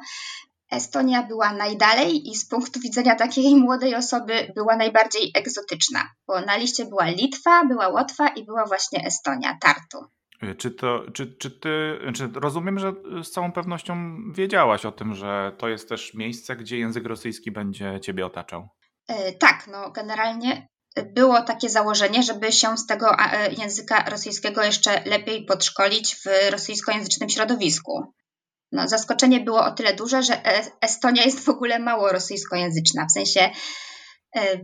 Estonia 0.70 1.23
była 1.23 1.52
najdalej 1.52 2.30
i 2.30 2.37
z 2.37 2.49
punktu 2.49 2.80
widzenia 2.80 3.14
takiej 3.14 3.56
młodej 3.64 3.94
osoby 3.94 4.52
była 4.54 4.76
najbardziej 4.76 5.32
egzotyczna, 5.35 6.11
bo 6.26 6.40
na 6.40 6.56
liście 6.56 6.85
była 6.87 7.04
Litwa, 7.04 7.64
była 7.64 7.88
Łotwa 7.88 8.28
i 8.28 8.44
była 8.44 8.66
właśnie 8.66 9.06
Estonia, 9.06 9.58
Tartu. 9.61 10.19
Czy, 10.59 10.70
to, 10.70 11.02
czy, 11.14 11.37
czy 11.37 11.50
ty, 11.50 11.99
czy 12.14 12.28
rozumiem, 12.35 12.78
że 12.78 12.92
z 13.23 13.30
całą 13.30 13.52
pewnością 13.52 14.16
wiedziałaś 14.32 14.87
o 14.87 14.92
tym, 14.92 15.14
że 15.14 15.52
to 15.59 15.68
jest 15.68 15.88
też 15.88 16.14
miejsce, 16.14 16.56
gdzie 16.56 16.78
język 16.78 17.06
rosyjski 17.06 17.50
będzie 17.50 18.00
ciebie 18.02 18.26
otaczał? 18.26 18.68
E, 19.09 19.32
tak, 19.32 19.68
no 19.73 19.90
generalnie 19.90 20.68
było 21.14 21.42
takie 21.42 21.68
założenie, 21.68 22.23
żeby 22.23 22.52
się 22.52 22.76
z 22.76 22.87
tego 22.87 23.16
e, 23.18 23.52
języka 23.52 24.11
rosyjskiego 24.11 24.62
jeszcze 24.62 25.02
lepiej 25.04 25.44
podszkolić 25.44 26.16
w 26.16 26.50
rosyjskojęzycznym 26.50 27.28
środowisku. 27.28 28.14
No, 28.73 28.88
zaskoczenie 28.88 29.40
było 29.40 29.64
o 29.64 29.70
tyle 29.70 29.94
duże, 29.94 30.23
że 30.23 30.47
e, 30.47 30.64
Estonia 30.80 31.25
jest 31.25 31.44
w 31.44 31.49
ogóle 31.49 31.78
mało 31.78 32.12
rosyjskojęzyczna. 32.12 33.06
W 33.06 33.12
sensie 33.12 33.50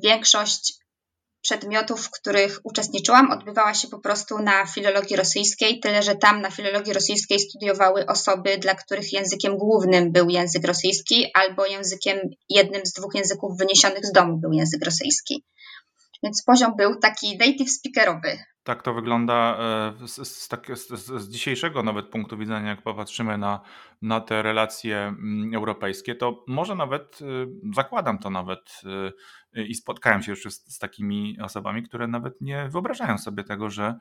większość 0.02 0.78
przedmiotów, 1.46 2.00
w 2.06 2.10
których 2.10 2.60
uczestniczyłam, 2.64 3.30
odbywała 3.30 3.74
się 3.74 3.88
po 3.88 3.98
prostu 3.98 4.38
na 4.38 4.66
filologii 4.66 5.16
rosyjskiej, 5.16 5.80
tyle 5.80 6.02
że 6.02 6.14
tam 6.14 6.40
na 6.40 6.50
filologii 6.50 6.92
rosyjskiej 6.92 7.38
studiowały 7.40 8.06
osoby, 8.06 8.58
dla 8.58 8.74
których 8.74 9.12
językiem 9.12 9.56
głównym 9.58 10.12
był 10.12 10.28
język 10.28 10.64
rosyjski, 10.64 11.26
albo 11.34 11.66
językiem 11.66 12.18
jednym 12.48 12.86
z 12.86 12.92
dwóch 12.92 13.14
języków 13.14 13.58
wyniesionych 13.58 14.06
z 14.06 14.12
domu 14.12 14.36
był 14.36 14.52
język 14.52 14.84
rosyjski. 14.84 15.44
Więc 16.22 16.44
poziom 16.46 16.76
był 16.76 16.98
taki 17.00 17.38
native 17.38 17.70
speakerowy. 17.70 18.38
Tak 18.62 18.82
to 18.82 18.94
wygląda 18.94 19.58
e, 20.02 20.08
z, 20.08 20.28
z, 20.28 20.48
z, 20.74 21.06
z, 21.06 21.28
dzisiejszego 21.28 21.82
nawet 21.82 22.06
punktu 22.06 22.38
widzenia, 22.38 22.68
jak 22.68 22.82
popatrzymy 22.82 23.38
na, 23.38 23.60
na 24.02 24.20
te 24.20 24.42
relacje 24.42 24.98
mm, 24.98 25.54
europejskie, 25.54 26.14
to 26.14 26.44
może 26.48 26.74
nawet, 26.74 27.20
y, 27.22 27.46
zakładam 27.74 28.18
to 28.18 28.30
nawet 28.30 28.80
y, 29.56 29.64
i 29.64 29.74
spotkałem 29.74 30.22
się 30.22 30.30
już 30.32 30.42
z, 30.54 30.78
takimi 30.78 31.36
osobami, 31.40 31.82
które 31.82 32.06
nawet 32.08 32.40
nie 32.40 32.68
wyobrażają 32.68 33.18
sobie 33.18 33.44
tego, 33.44 33.70
że 33.70 33.94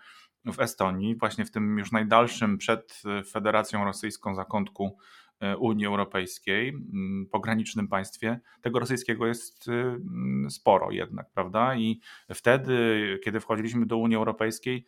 w 0.46 0.60
Estonii, 0.60 1.16
właśnie 1.16 1.46
w 1.46 1.52
tym 1.52 1.78
już 1.78 1.92
najdalszym 1.92 2.58
przed 2.58 3.02
Federacją 3.32 3.86
Rosyjską 3.86 4.36
zakątku 4.36 4.98
E, 5.25 5.25
Unii 5.60 5.86
Europejskiej, 5.86 6.70
mm, 6.70 7.28
pogranicznym 7.32 7.88
państwie, 7.88 8.40
tego 8.62 8.80
rosyjskiego 8.80 9.28
jest 9.28 9.68
y, 9.68 9.72
mm, 9.72 10.52
sporo 10.52 10.92
jednak, 10.92 11.32
prawda? 11.34 11.76
I 11.76 12.00
wtedy, 12.34 12.76
kiedy 13.24 13.40
wchodziliśmy 13.40 13.86
do 13.86 13.98
Unii 13.98 14.18
Europejskiej, 14.18 14.86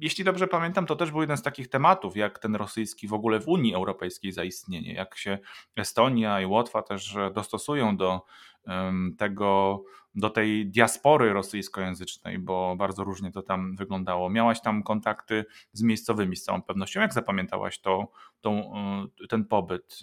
jeśli 0.00 0.24
dobrze 0.24 0.48
pamiętam, 0.48 0.86
to 0.86 0.96
też 0.96 1.10
był 1.10 1.20
jeden 1.20 1.36
z 1.36 1.42
takich 1.42 1.68
tematów, 1.68 2.16
jak 2.16 2.38
ten 2.38 2.56
rosyjski 2.56 3.08
w 3.08 3.12
ogóle 3.12 3.40
w 3.40 3.48
Unii 3.48 3.74
Europejskiej 3.74 4.32
zaistnienie, 4.32 4.94
jak 4.94 5.18
się 5.18 5.38
Estonia 5.76 6.40
i 6.40 6.46
Łotwa 6.46 6.82
też 6.82 7.16
dostosują 7.34 7.96
do 7.96 8.20
tego, 9.18 9.82
do 10.14 10.30
tej 10.30 10.66
diaspory 10.66 11.32
rosyjskojęzycznej, 11.32 12.38
bo 12.38 12.76
bardzo 12.76 13.04
różnie 13.04 13.32
to 13.32 13.42
tam 13.42 13.76
wyglądało. 13.76 14.30
Miałaś 14.30 14.60
tam 14.60 14.82
kontakty 14.82 15.44
z 15.72 15.82
miejscowymi 15.82 16.36
z 16.36 16.42
całą 16.42 16.62
pewnością. 16.62 17.00
Jak 17.00 17.12
zapamiętałaś 17.12 17.80
to, 17.80 18.08
e, 18.44 19.26
ten 19.28 19.44
pobyt? 19.44 20.00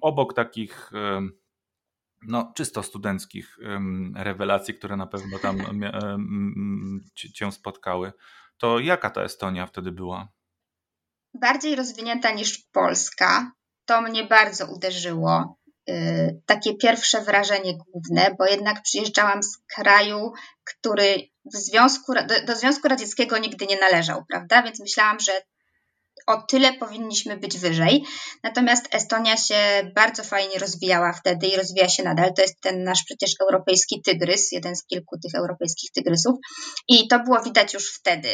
Obok 0.00 0.34
takich 0.34 0.90
no, 2.22 2.52
czysto 2.54 2.82
studenckich 2.82 3.58
rewelacji, 4.14 4.74
które 4.74 4.96
na 4.96 5.06
pewno 5.06 5.38
tam 5.38 5.58
cię 7.14 7.52
spotkały, 7.52 8.12
to 8.58 8.78
jaka 8.78 9.10
ta 9.10 9.22
Estonia 9.22 9.66
wtedy 9.66 9.92
była? 9.92 10.28
Bardziej 11.34 11.76
rozwinięta 11.76 12.30
niż 12.30 12.58
Polska. 12.72 13.52
To 13.84 14.02
mnie 14.02 14.24
bardzo 14.24 14.66
uderzyło. 14.66 15.58
Y, 15.90 16.42
takie 16.46 16.74
pierwsze 16.74 17.20
wrażenie 17.20 17.74
główne, 17.76 18.34
bo 18.38 18.46
jednak 18.46 18.82
przyjeżdżałam 18.82 19.42
z 19.42 19.58
kraju, 19.74 20.32
który 20.64 21.28
Związku, 21.44 22.14
do, 22.14 22.46
do 22.46 22.56
Związku 22.56 22.88
Radzieckiego 22.88 23.38
nigdy 23.38 23.66
nie 23.66 23.80
należał, 23.80 24.24
prawda? 24.28 24.62
Więc 24.62 24.80
myślałam, 24.80 25.20
że 25.20 25.32
o 26.28 26.42
tyle 26.42 26.72
powinniśmy 26.72 27.36
być 27.36 27.58
wyżej. 27.58 28.04
Natomiast 28.42 28.94
Estonia 28.94 29.36
się 29.36 29.90
bardzo 29.94 30.24
fajnie 30.24 30.58
rozwijała 30.58 31.12
wtedy 31.12 31.46
i 31.46 31.56
rozwija 31.56 31.88
się 31.88 32.02
nadal. 32.02 32.34
To 32.34 32.42
jest 32.42 32.60
ten 32.60 32.84
nasz 32.84 33.04
przecież 33.04 33.32
europejski 33.42 34.02
tygrys, 34.02 34.52
jeden 34.52 34.76
z 34.76 34.86
kilku 34.86 35.18
tych 35.18 35.34
europejskich 35.34 35.92
tygrysów. 35.92 36.36
I 36.88 37.08
to 37.08 37.18
było 37.18 37.42
widać 37.42 37.74
już 37.74 37.94
wtedy. 37.94 38.28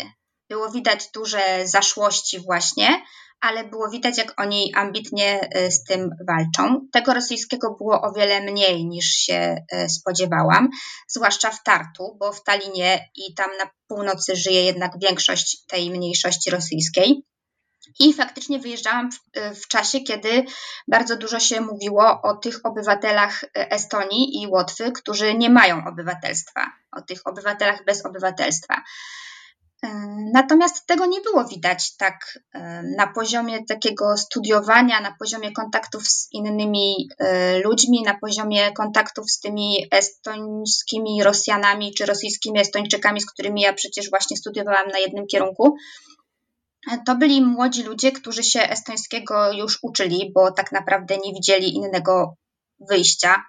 Było 0.49 0.71
widać 0.71 1.11
duże 1.15 1.41
zaszłości 1.65 2.41
właśnie, 2.41 3.03
ale 3.41 3.65
było 3.65 3.91
widać, 3.91 4.19
jak 4.19 4.41
oni 4.41 4.75
ambitnie 4.75 5.49
e, 5.53 5.71
z 5.71 5.85
tym 5.85 6.11
walczą. 6.29 6.81
Tego 6.93 7.15
rosyjskiego 7.15 7.75
było 7.79 8.03
o 8.03 8.13
wiele 8.13 8.41
mniej 8.41 8.87
niż 8.87 9.07
się 9.07 9.57
e, 9.73 9.89
spodziewałam, 9.89 10.69
zwłaszcza 11.09 11.51
w 11.51 11.63
Tartu, 11.63 12.17
bo 12.21 12.33
w 12.33 12.43
Talinie 12.43 13.09
i 13.17 13.35
tam 13.35 13.51
na 13.59 13.71
północy 13.89 14.37
żyje 14.37 14.65
jednak 14.65 14.93
większość 15.03 15.65
tej 15.67 15.91
mniejszości 15.91 16.51
rosyjskiej. 16.51 17.25
I 18.01 18.13
faktycznie 18.13 18.59
wyjeżdżałam 18.59 19.13
w, 19.13 19.19
e, 19.33 19.55
w, 19.55 19.69
czasie, 19.69 20.01
kiedy 20.01 20.45
bardzo 20.89 21.17
dużo 21.17 21.41
się 21.41 21.61
mówiło 21.61 22.23
o 22.23 22.37
tych 22.37 22.67
obywatelach 22.67 23.45
Estonii 23.55 24.43
i 24.43 24.47
Łotwy, 24.47 24.93
którzy 24.93 25.35
nie 25.35 25.51
mają 25.51 25.85
obywatelstwa, 25.85 26.73
o 26.93 27.03
tych 27.03 27.21
obywatelach 27.25 27.85
bez 27.85 28.07
obywatelstwa. 28.07 28.83
Natomiast 30.33 30.87
tego 30.87 31.07
nie 31.07 31.21
było 31.21 31.45
widać 31.45 31.97
tak 31.97 32.39
na 32.97 33.07
poziomie 33.07 33.65
takiego 33.65 34.17
studiowania, 34.17 35.01
na 35.01 35.15
poziomie 35.19 35.53
kontaktów 35.53 36.09
z 36.09 36.29
innymi 36.33 37.09
e, 37.19 37.59
ludźmi, 37.59 38.03
na 38.03 38.19
poziomie 38.19 38.73
kontaktów 38.73 39.31
z 39.31 39.41
tymi 39.41 39.87
estońskimi 39.91 41.23
Rosjanami 41.23 41.95
czy 41.95 42.07
rosyjskimi 42.07 42.61
Estończykami, 42.61 43.21
z 43.21 43.31
którymi 43.31 43.61
ja 43.61 43.73
przecież 43.73 44.11
właśnie 44.11 44.37
studiowałam 44.37 44.89
na 44.89 44.99
jednym 44.99 45.27
kierunku. 45.27 45.77
To 47.07 47.17
byli 47.17 47.43
młodzi 47.43 47.83
ludzie, 47.83 48.13
którzy 48.13 48.43
się 48.43 48.61
estońskiego 48.61 49.53
już 49.53 49.79
uczyli, 49.83 50.33
bo 50.35 50.53
tak 50.53 50.73
naprawdę 50.73 51.17
nie 51.25 51.33
widzieli 51.33 51.75
innego 51.75 52.37
wyjścia. 52.89 53.45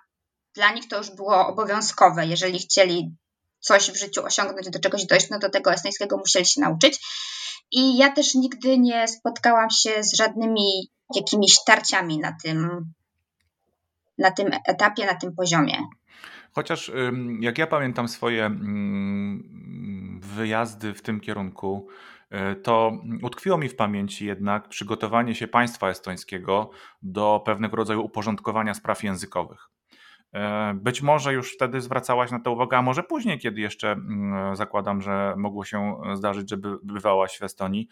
Dla 0.55 0.73
nich 0.73 0.87
to 0.87 0.97
już 0.97 1.11
było 1.11 1.47
obowiązkowe. 1.47 2.25
Jeżeli 2.25 2.59
chcieli 2.59 3.15
coś 3.59 3.91
w 3.91 3.99
życiu 3.99 4.25
osiągnąć, 4.25 4.69
do 4.69 4.79
czegoś 4.79 5.05
dojść, 5.05 5.29
no 5.29 5.39
do 5.39 5.49
tego 5.49 5.73
estońskiego 5.73 6.17
musieli 6.17 6.45
się 6.45 6.61
nauczyć. 6.61 6.99
I 7.71 7.97
ja 7.97 8.11
też 8.11 8.35
nigdy 8.35 8.77
nie 8.77 9.07
spotkałam 9.07 9.69
się 9.69 10.03
z 10.03 10.17
żadnymi 10.17 10.91
jakimiś 11.15 11.55
tarciami 11.65 12.19
na 12.19 12.37
tym, 12.43 12.91
na 14.17 14.31
tym 14.31 14.49
etapie, 14.67 15.05
na 15.05 15.15
tym 15.15 15.35
poziomie. 15.35 15.77
Chociaż 16.51 16.91
jak 17.39 17.57
ja 17.57 17.67
pamiętam 17.67 18.07
swoje 18.07 18.59
wyjazdy 20.19 20.93
w 20.93 21.01
tym 21.01 21.19
kierunku, 21.19 21.87
to 22.63 22.91
utkwiło 23.23 23.57
mi 23.57 23.69
w 23.69 23.75
pamięci 23.75 24.25
jednak 24.25 24.69
przygotowanie 24.69 25.35
się 25.35 25.47
państwa 25.47 25.89
estońskiego 25.89 26.69
do 27.01 27.41
pewnego 27.45 27.77
rodzaju 27.77 28.01
uporządkowania 28.01 28.73
spraw 28.73 29.03
językowych. 29.03 29.74
E, 30.35 30.73
być 30.73 31.01
może 31.01 31.33
już 31.33 31.53
wtedy 31.53 31.81
zwracałaś 31.81 32.31
na 32.31 32.39
to 32.39 32.51
uwagę, 32.51 32.77
a 32.77 32.81
może 32.81 33.03
później, 33.03 33.39
kiedy 33.39 33.61
jeszcze 33.61 33.91
mm, 33.91 34.55
zakładam, 34.55 35.01
że 35.01 35.33
mogło 35.37 35.65
się 35.65 35.95
zdarzyć, 36.13 36.49
żeby 36.49 36.77
bywałaś 36.83 37.37
w 37.37 37.43
Estonii. 37.43 37.87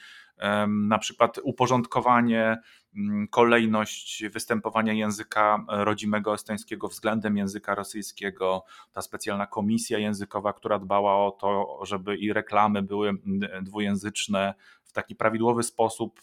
Na 0.68 0.98
przykład 0.98 1.40
uporządkowanie, 1.44 2.58
mm, 2.96 3.28
kolejność 3.28 4.24
występowania 4.30 4.94
języka 4.94 5.66
rodzimego 5.68 6.34
estońskiego 6.34 6.88
względem 6.88 7.38
języka 7.38 7.76
rosyjskiego, 7.76 8.66
ta 8.92 9.02
specjalna 9.02 9.48
komisja 9.48 9.98
językowa, 9.98 10.54
która 10.54 10.80
dbała 10.80 11.26
o 11.26 11.32
to, 11.32 11.80
żeby 11.86 12.18
i 12.18 12.34
reklamy 12.34 12.82
były 12.82 13.10
mm, 13.10 13.64
dwujęzyczne, 13.64 14.54
w 14.84 14.92
taki 14.92 15.16
prawidłowy 15.16 15.64
sposób 15.64 16.22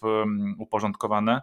uporządkowane. 0.58 1.42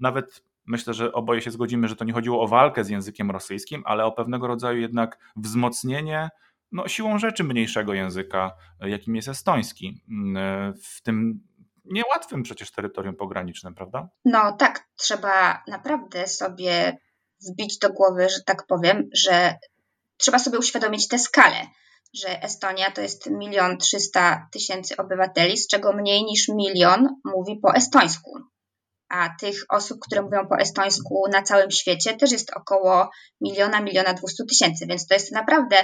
Nawet 0.00 0.44
myślę, 0.66 0.94
że 0.94 1.12
oboje 1.12 1.40
się 1.40 1.50
zgodzimy, 1.50 1.88
że 1.88 1.96
to 1.96 2.04
nie 2.04 2.12
chodziło 2.12 2.42
o 2.42 2.48
walkę 2.48 2.84
z 2.84 2.88
językiem 2.88 3.30
rosyjskim, 3.30 3.82
ale 3.86 4.04
o 4.04 4.12
pewnego 4.12 4.46
rodzaju 4.46 4.80
jednak 4.80 5.18
wzmocnienie 5.36 6.30
no, 6.72 6.88
siłą 6.88 7.18
rzeczy 7.18 7.44
mniejszego 7.44 7.94
języka, 7.94 8.52
jakim 8.80 9.16
jest 9.16 9.28
estoński, 9.28 10.02
mm, 10.10 10.74
w 10.74 11.02
tym 11.02 11.40
niełatwym 11.84 12.42
przecież 12.42 12.70
terytorium 12.70 13.16
pogranicznym, 13.16 13.74
prawda? 13.74 14.08
No 14.24 14.52
tak, 14.52 14.88
trzeba 14.96 15.62
naprawdę 15.68 16.26
sobie 16.26 16.98
wbić 17.50 17.78
do 17.78 17.92
głowy, 17.92 18.28
że 18.28 18.42
tak 18.46 18.66
powiem, 18.66 19.08
że 19.14 19.54
trzeba 20.16 20.38
sobie 20.38 20.58
uświadomić 20.58 21.08
tę 21.08 21.18
skalę, 21.18 21.66
że 22.14 22.42
Estonia 22.42 22.90
to 22.90 23.00
jest 23.00 23.30
milion 23.30 23.78
trzysta 23.78 24.48
tysięcy 24.52 24.96
obywateli, 24.96 25.56
z 25.56 25.66
czego 25.66 25.92
mniej 25.92 26.24
niż 26.24 26.48
milion 26.48 27.08
mówi 27.24 27.58
po 27.62 27.74
estońsku 27.74 28.30
a 29.12 29.28
tych 29.40 29.64
osób, 29.68 29.98
które 30.00 30.22
mówią 30.22 30.46
po 30.48 30.56
estońsku 30.58 31.24
na 31.32 31.42
całym 31.42 31.70
świecie 31.70 32.16
też 32.16 32.32
jest 32.32 32.50
około 32.56 33.10
miliona, 33.40 33.80
miliona 33.80 34.14
dwustu 34.14 34.46
tysięcy, 34.46 34.86
więc 34.86 35.06
to 35.06 35.14
jest 35.14 35.32
naprawdę 35.32 35.76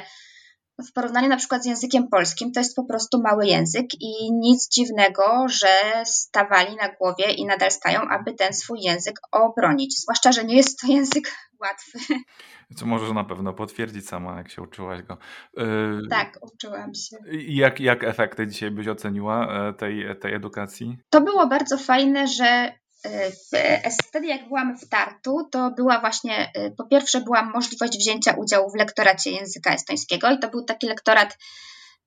w 0.89 0.93
porównaniu 0.93 1.29
na 1.29 1.37
przykład 1.37 1.63
z 1.63 1.67
językiem 1.67 2.09
polskim, 2.09 2.53
to 2.53 2.61
jest 2.61 2.77
po 2.77 2.85
prostu 2.85 3.23
mały 3.23 3.47
język 3.47 3.87
i 4.01 4.33
nic 4.33 4.69
dziwnego, 4.69 5.47
że 5.49 6.03
stawali 6.05 6.77
na 6.77 6.89
głowie 6.89 7.33
i 7.33 7.47
nadal 7.47 7.71
stają, 7.71 8.01
aby 8.01 8.35
ten 8.35 8.53
swój 8.53 8.79
język 8.81 9.15
obronić. 9.33 10.01
Zwłaszcza, 10.01 10.33
że 10.33 10.45
nie 10.45 10.57
jest 10.57 10.81
to 10.81 10.87
język 10.87 11.25
łatwy. 11.63 12.15
Co 12.77 12.87
możesz 12.87 13.13
na 13.13 13.25
pewno 13.25 13.53
potwierdzić 13.53 14.09
sama, 14.09 14.37
jak 14.37 14.51
się 14.51 14.63
uczyłaś 14.63 15.03
go. 15.03 15.19
Yy, 15.57 16.01
tak, 16.11 16.39
uczyłam 16.41 16.95
się. 16.95 17.17
Jak, 17.49 17.81
jak 17.81 18.05
efekty 18.05 18.47
dzisiaj 18.47 18.71
byś 18.71 18.89
oceniła 18.89 19.69
e, 19.69 19.73
tej, 19.73 20.19
tej 20.21 20.35
edukacji? 20.35 20.99
To 21.11 21.21
było 21.21 21.47
bardzo 21.47 21.79
fajne, 21.79 22.27
że 22.27 22.73
wtedy 24.09 24.27
jak 24.27 24.49
byłam 24.49 24.79
w 24.79 24.89
Tartu, 24.89 25.49
to 25.53 25.71
była 25.71 26.01
właśnie, 26.01 26.53
y, 26.57 26.71
po 26.77 26.85
pierwsze 26.85 27.21
była 27.21 27.43
możliwość 27.43 27.99
wzięcia 27.99 28.33
udziału 28.33 28.71
w 28.71 28.77
lektoracie 28.77 29.31
języka 29.31 29.75
estońskiego 29.75 30.31
i 30.31 30.39
to 30.39 30.49
był 30.49 30.65
taki 30.65 30.87
lektorat, 30.87 31.39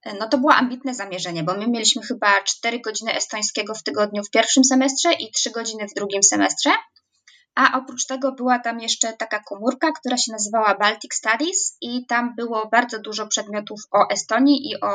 y, 0.07 0.13
no 0.19 0.29
to 0.29 0.37
było 0.37 0.53
ambitne 0.53 0.93
zamierzenie, 0.93 1.43
bo 1.43 1.53
my 1.53 1.67
mieliśmy 1.67 2.01
chyba 2.01 2.43
4 2.43 2.79
godziny 2.79 3.15
estońskiego 3.15 3.73
w 3.73 3.83
tygodniu 3.83 4.23
w 4.23 4.29
pierwszym 4.29 4.63
semestrze 4.63 5.13
i 5.13 5.31
3 5.31 5.51
godziny 5.51 5.87
w 5.87 5.93
drugim 5.93 6.23
semestrze. 6.23 6.69
A 7.55 7.77
oprócz 7.77 8.05
tego 8.05 8.31
była 8.31 8.59
tam 8.59 8.79
jeszcze 8.79 9.13
taka 9.13 9.39
komórka, 9.39 9.91
która 9.91 10.17
się 10.17 10.31
nazywała 10.31 10.75
Baltic 10.75 11.13
Studies 11.13 11.77
i 11.81 12.05
tam 12.05 12.35
było 12.35 12.69
bardzo 12.69 12.99
dużo 12.99 13.27
przedmiotów 13.27 13.79
o 13.91 14.09
Estonii 14.09 14.71
i 14.71 14.81
o 14.81 14.89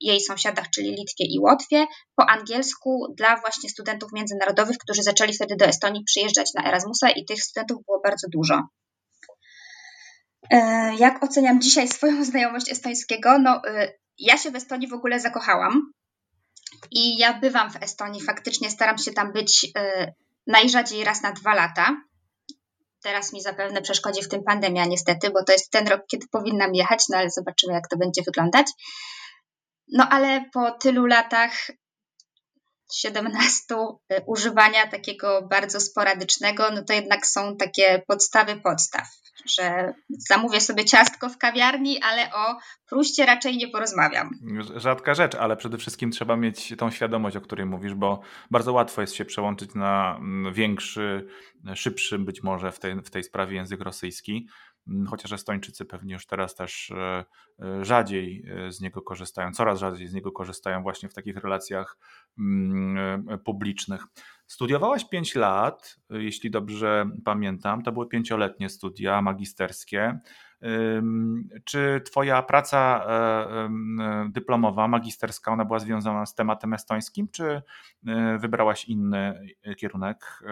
jej 0.00 0.20
sąsiadach, 0.20 0.70
czyli 0.70 0.90
Litwie 0.90 1.24
i 1.24 1.38
Łotwie, 1.40 1.86
po 2.16 2.30
angielsku 2.30 3.14
dla 3.16 3.36
właśnie 3.36 3.70
studentów 3.70 4.12
międzynarodowych, 4.12 4.78
którzy 4.78 5.02
zaczęli 5.02 5.32
wtedy 5.32 5.56
do 5.56 5.64
Estonii 5.64 6.04
przyjeżdżać 6.04 6.54
na 6.54 6.68
Erasmusa 6.68 7.10
i 7.10 7.24
tych 7.24 7.42
studentów 7.42 7.84
było 7.86 8.00
bardzo 8.00 8.28
dużo. 8.32 8.62
E, 10.50 10.94
jak 10.98 11.24
oceniam 11.24 11.60
dzisiaj 11.60 11.88
swoją 11.88 12.24
znajomość 12.30 12.72
estońskiego? 12.72 13.38
No, 13.38 13.62
e, 13.68 13.92
ja 14.18 14.38
się 14.38 14.50
w 14.50 14.56
Estonii 14.56 14.88
w 14.88 14.94
ogóle 14.94 15.20
zakochałam 15.20 15.92
i 16.90 17.18
ja 17.18 17.40
bywam 17.40 17.70
w 17.70 17.82
Estonii, 17.82 18.22
faktycznie 18.22 18.70
staram 18.70 18.98
się 18.98 19.12
tam 19.12 19.32
być 19.32 19.64
y, 19.64 20.12
najrzadziej 20.46 21.04
raz 21.04 21.22
na 21.22 21.32
dwa 21.32 21.54
lata. 21.54 21.96
Teraz 23.02 23.32
mi 23.32 23.42
zapewne 23.42 23.82
przeszkodzi 23.82 24.22
w 24.22 24.28
tym 24.28 24.44
pandemia 24.44 24.84
niestety, 24.84 25.30
bo 25.30 25.44
to 25.44 25.52
jest 25.52 25.70
ten 25.70 25.88
rok, 25.88 26.00
kiedy 26.06 26.26
powinnam 26.28 26.74
jechać, 26.74 27.04
no 27.08 27.18
ale 27.18 27.30
zobaczymy, 27.30 27.72
jak 27.72 27.88
to 27.88 27.96
będzie 27.96 28.22
wyglądać. 28.22 28.66
No 29.92 30.08
ale 30.08 30.44
po 30.52 30.70
tylu 30.70 31.06
latach 31.06 31.70
17 32.94 33.74
y, 34.12 34.22
używania 34.26 34.86
takiego 34.86 35.42
bardzo 35.42 35.80
sporadycznego, 35.80 36.70
no 36.70 36.84
to 36.84 36.92
jednak 36.92 37.26
są 37.26 37.56
takie 37.56 38.02
podstawy 38.06 38.60
podstaw, 38.60 39.08
że 39.44 39.94
zamówię 40.08 40.60
sobie 40.60 40.84
ciastko 40.84 41.28
w 41.28 41.38
kawiarni, 41.38 42.02
ale 42.02 42.32
o 42.34 42.58
pruście 42.88 43.26
raczej 43.26 43.56
nie 43.56 43.68
porozmawiam. 43.68 44.30
Rzadka 44.76 45.14
rzecz, 45.14 45.34
ale 45.34 45.56
przede 45.56 45.78
wszystkim 45.78 46.10
trzeba 46.10 46.36
mieć 46.36 46.74
tą 46.78 46.90
świadomość, 46.90 47.36
o 47.36 47.40
której 47.40 47.66
mówisz, 47.66 47.94
bo 47.94 48.20
bardzo 48.50 48.72
łatwo 48.72 49.00
jest 49.00 49.14
się 49.14 49.24
przełączyć 49.24 49.74
na 49.74 50.16
mm, 50.16 50.54
większy, 50.54 51.26
szybszy 51.74 52.18
być 52.18 52.42
może 52.42 52.72
w 52.72 52.78
tej, 52.78 53.02
w 53.02 53.10
tej 53.10 53.24
sprawie 53.24 53.56
język 53.56 53.80
rosyjski. 53.80 54.48
Chociaż 55.08 55.32
Estończycy 55.32 55.84
pewnie 55.84 56.14
już 56.14 56.26
teraz 56.26 56.54
też 56.54 56.90
e, 56.90 57.24
e, 57.60 57.84
rzadziej 57.84 58.44
e, 58.48 58.72
z 58.72 58.80
niego 58.80 59.02
korzystają, 59.02 59.52
coraz 59.52 59.78
rzadziej 59.78 60.08
z 60.08 60.14
niego 60.14 60.32
korzystają 60.32 60.82
właśnie 60.82 61.08
w 61.08 61.14
takich 61.14 61.36
relacjach 61.36 61.96
mm, 62.38 63.26
publicznych. 63.44 64.06
Studiowałaś 64.46 65.04
5 65.04 65.34
lat, 65.34 65.96
jeśli 66.10 66.50
dobrze 66.50 67.10
pamiętam, 67.24 67.82
to 67.82 67.92
były 67.92 68.08
pięcioletnie 68.08 68.68
studia 68.68 69.22
magisterskie. 69.22 70.18
Czy 71.64 72.00
Twoja 72.04 72.42
praca 72.42 73.06
dyplomowa, 74.28 74.88
magisterska, 74.88 75.52
ona 75.52 75.64
była 75.64 75.78
związana 75.78 76.26
z 76.26 76.34
tematem 76.34 76.74
estońskim, 76.74 77.28
czy 77.28 77.62
wybrałaś 78.38 78.84
inny 78.84 79.46
kierunek? 79.78 80.42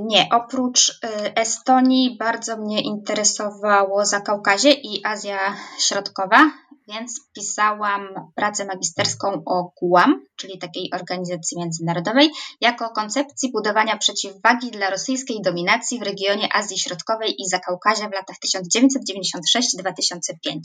Nie, 0.00 0.28
oprócz 0.32 1.00
Estonii 1.34 2.16
bardzo 2.18 2.56
mnie 2.56 2.82
interesowało 2.82 4.04
Zakaukazie 4.04 4.70
i 4.72 5.06
Azja 5.06 5.56
Środkowa 5.78 6.50
więc 6.92 7.20
pisałam 7.34 8.08
pracę 8.34 8.64
magisterską 8.64 9.42
o 9.46 9.72
GUAM, 9.80 10.24
czyli 10.36 10.58
takiej 10.58 10.90
organizacji 10.94 11.58
międzynarodowej, 11.58 12.30
jako 12.60 12.90
koncepcji 12.90 13.52
budowania 13.52 13.96
przeciwwagi 13.96 14.70
dla 14.70 14.90
rosyjskiej 14.90 15.42
dominacji 15.42 15.98
w 15.98 16.02
regionie 16.02 16.54
Azji 16.54 16.78
Środkowej 16.78 17.34
i 17.38 17.48
Zakaukazia 17.48 18.08
w 18.08 18.12
latach 18.12 18.36
1996-2005. 18.46 20.58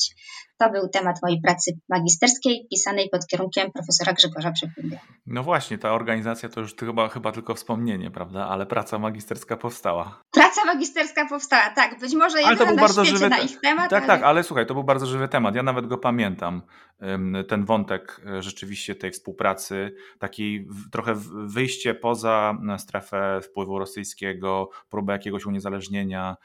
To 0.57 0.69
był 0.69 0.89
temat 0.89 1.15
mojej 1.23 1.41
pracy 1.41 1.79
magisterskiej, 1.89 2.67
pisanej 2.69 3.09
pod 3.09 3.27
kierunkiem 3.27 3.71
profesora 3.71 4.13
Grzegorza 4.13 4.51
Przepindy. 4.51 4.99
No 5.25 5.43
właśnie, 5.43 5.77
ta 5.77 5.91
organizacja 5.91 6.49
to 6.49 6.61
już 6.61 6.75
chyba, 6.75 7.09
chyba 7.09 7.31
tylko 7.31 7.55
wspomnienie, 7.55 8.11
prawda? 8.11 8.47
Ale 8.47 8.65
praca 8.65 8.99
magisterska 8.99 9.57
powstała. 9.57 10.21
Praca 10.31 10.65
magisterska 10.65 11.27
powstała, 11.29 11.69
tak. 11.69 11.99
Być 11.99 12.15
może 12.15 12.37
ale 12.45 12.57
to 12.57 12.65
był 12.65 12.75
bardzo 12.75 13.05
żywy 13.05 13.29
na 13.29 13.39
ich 13.39 13.61
temat. 13.61 13.89
Tak, 13.89 14.03
ale... 14.03 14.07
tak, 14.07 14.23
ale 14.23 14.43
słuchaj, 14.43 14.65
to 14.65 14.73
był 14.73 14.83
bardzo 14.83 15.05
żywy 15.05 15.27
temat. 15.27 15.55
Ja 15.55 15.63
nawet 15.63 15.87
go 15.87 15.97
pamiętam 15.97 16.16
ten 17.47 17.65
wątek 17.65 18.21
e, 18.25 18.41
rzeczywiście 18.41 18.95
tej 18.95 19.11
współpracy, 19.11 19.95
taki 20.19 20.67
trochę 20.91 21.13
wyjście 21.45 21.95
poza 21.95 22.57
strefę 22.77 23.39
wpływu 23.43 23.79
rosyjskiego, 23.79 24.69
próbę 24.89 25.13
jakiegoś 25.13 25.45
uniezależnienia 25.45 26.37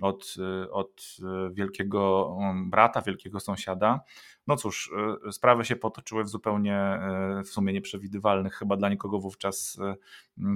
od, 0.00 0.34
e, 0.38 0.70
od 0.70 1.16
e, 1.22 1.50
wielkiego 1.54 2.36
brata, 2.66 3.02
wielkiego 3.02 3.40
sąsiada. 3.40 4.00
No 4.46 4.56
cóż, 4.56 4.92
sprawy 5.30 5.64
się 5.64 5.76
potoczyły 5.76 6.24
w 6.24 6.28
zupełnie 6.28 7.00
w 7.44 7.48
sumie 7.48 7.72
nieprzewidywalnych 7.72 8.54
chyba 8.54 8.76
dla 8.76 8.88
nikogo 8.88 9.18
wówczas 9.18 9.78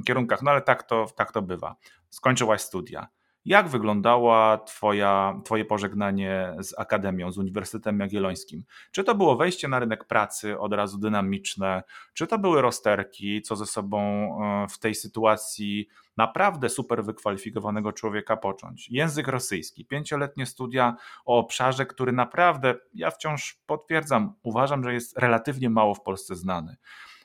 kierunkach, 0.07 0.43
no 0.43 0.51
ale 0.51 0.63
tak 0.63 0.83
to, 0.83 1.07
tak 1.17 1.33
to 1.33 1.43
bywa. 1.43 1.77
Skończyłaś 2.11 2.61
studia. 2.61 3.09
Jak 3.45 3.69
wyglądała 3.69 4.59
twoja, 4.59 5.41
Twoje 5.45 5.65
pożegnanie 5.65 6.57
z 6.59 6.79
Akademią, 6.79 7.33
z 7.33 7.39
Uniwersytetem 7.39 8.01
Jagiellońskim? 8.01 8.65
Czy 8.91 9.05
to 9.05 9.15
było 9.15 9.37
wejście 9.37 9.69
na 9.69 9.79
rynek 9.79 10.05
pracy 10.05 10.59
od 10.59 10.73
razu 10.73 10.99
dynamiczne? 10.99 11.83
Czy 12.15 12.27
to 12.27 12.39
były 12.39 12.63
rozterki, 12.63 13.43
co 13.43 13.57
ze 13.57 13.67
sobą 13.67 14.01
e, 14.03 14.69
w 14.69 14.79
tej 14.79 14.95
sytuacji 14.95 15.89
naprawdę 16.17 16.69
super 16.69 17.05
wykwalifikowanego 17.05 17.93
człowieka 17.93 18.37
począć? 18.37 18.91
Język 18.91 19.29
rosyjski, 19.29 19.85
pięcioletnie 19.85 20.47
studia 20.47 20.97
o 21.25 21.39
obszarze, 21.39 21.87
który 21.87 22.13
naprawdę, 22.13 22.75
ja 22.95 23.11
wciąż 23.11 23.61
potwierdzam, 23.67 24.35
uważam, 24.43 24.85
że 24.85 24.95
jest 24.95 25.19
relatywnie 25.19 25.71
mało 25.71 25.95
w 25.95 26.03
Polsce 26.03 26.37
znany 26.37 26.77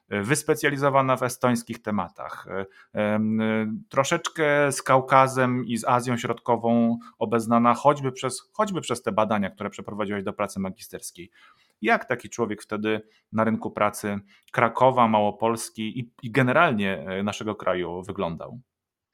wyspecjalizowana 0.10 1.18
w 1.18 1.24
estońskich 1.24 1.82
tematach, 1.82 2.48
e, 2.48 2.66
e, 2.96 3.20
troszeczkę 3.90 4.72
z 4.72 4.82
Kaukazem 4.82 5.66
i 5.66 5.78
z 5.78 5.86
Azją 5.86 6.18
Środkową 6.18 6.98
obeznana, 7.20 7.74
choćby 7.74 8.12
przez, 8.12 8.52
choćby 8.54 8.82
przez 8.82 9.02
te 9.02 9.12
badania, 9.12 9.50
które 9.50 9.70
przeprowadziłaś 9.70 10.24
do 10.24 10.34
pracy 10.34 10.60
magisterskiej. 10.60 11.32
Jak 11.82 12.06
taki 12.06 12.30
człowiek 12.30 12.62
wtedy 12.62 13.02
na 13.32 13.44
rynku 13.44 13.72
pracy 13.72 14.20
Krakowa, 14.52 15.08
Małopolski 15.08 16.00
i, 16.00 16.12
i 16.24 16.32
generalnie 16.32 16.98
e, 17.00 17.24
naszego 17.24 17.56
kraju 17.56 18.04
wyglądał? 18.04 18.60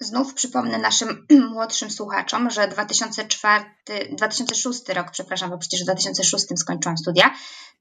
Znów 0.01 0.33
przypomnę 0.33 0.77
naszym 0.77 1.25
młodszym 1.53 1.91
słuchaczom, 1.91 2.49
że 2.49 2.67
2004, 2.67 3.65
2006 4.11 4.89
rok, 4.89 5.11
przepraszam, 5.11 5.49
bo 5.49 5.57
przecież 5.57 5.81
w 5.81 5.83
2006 5.83 6.45
skończyłam 6.55 6.97
studia, 6.97 7.31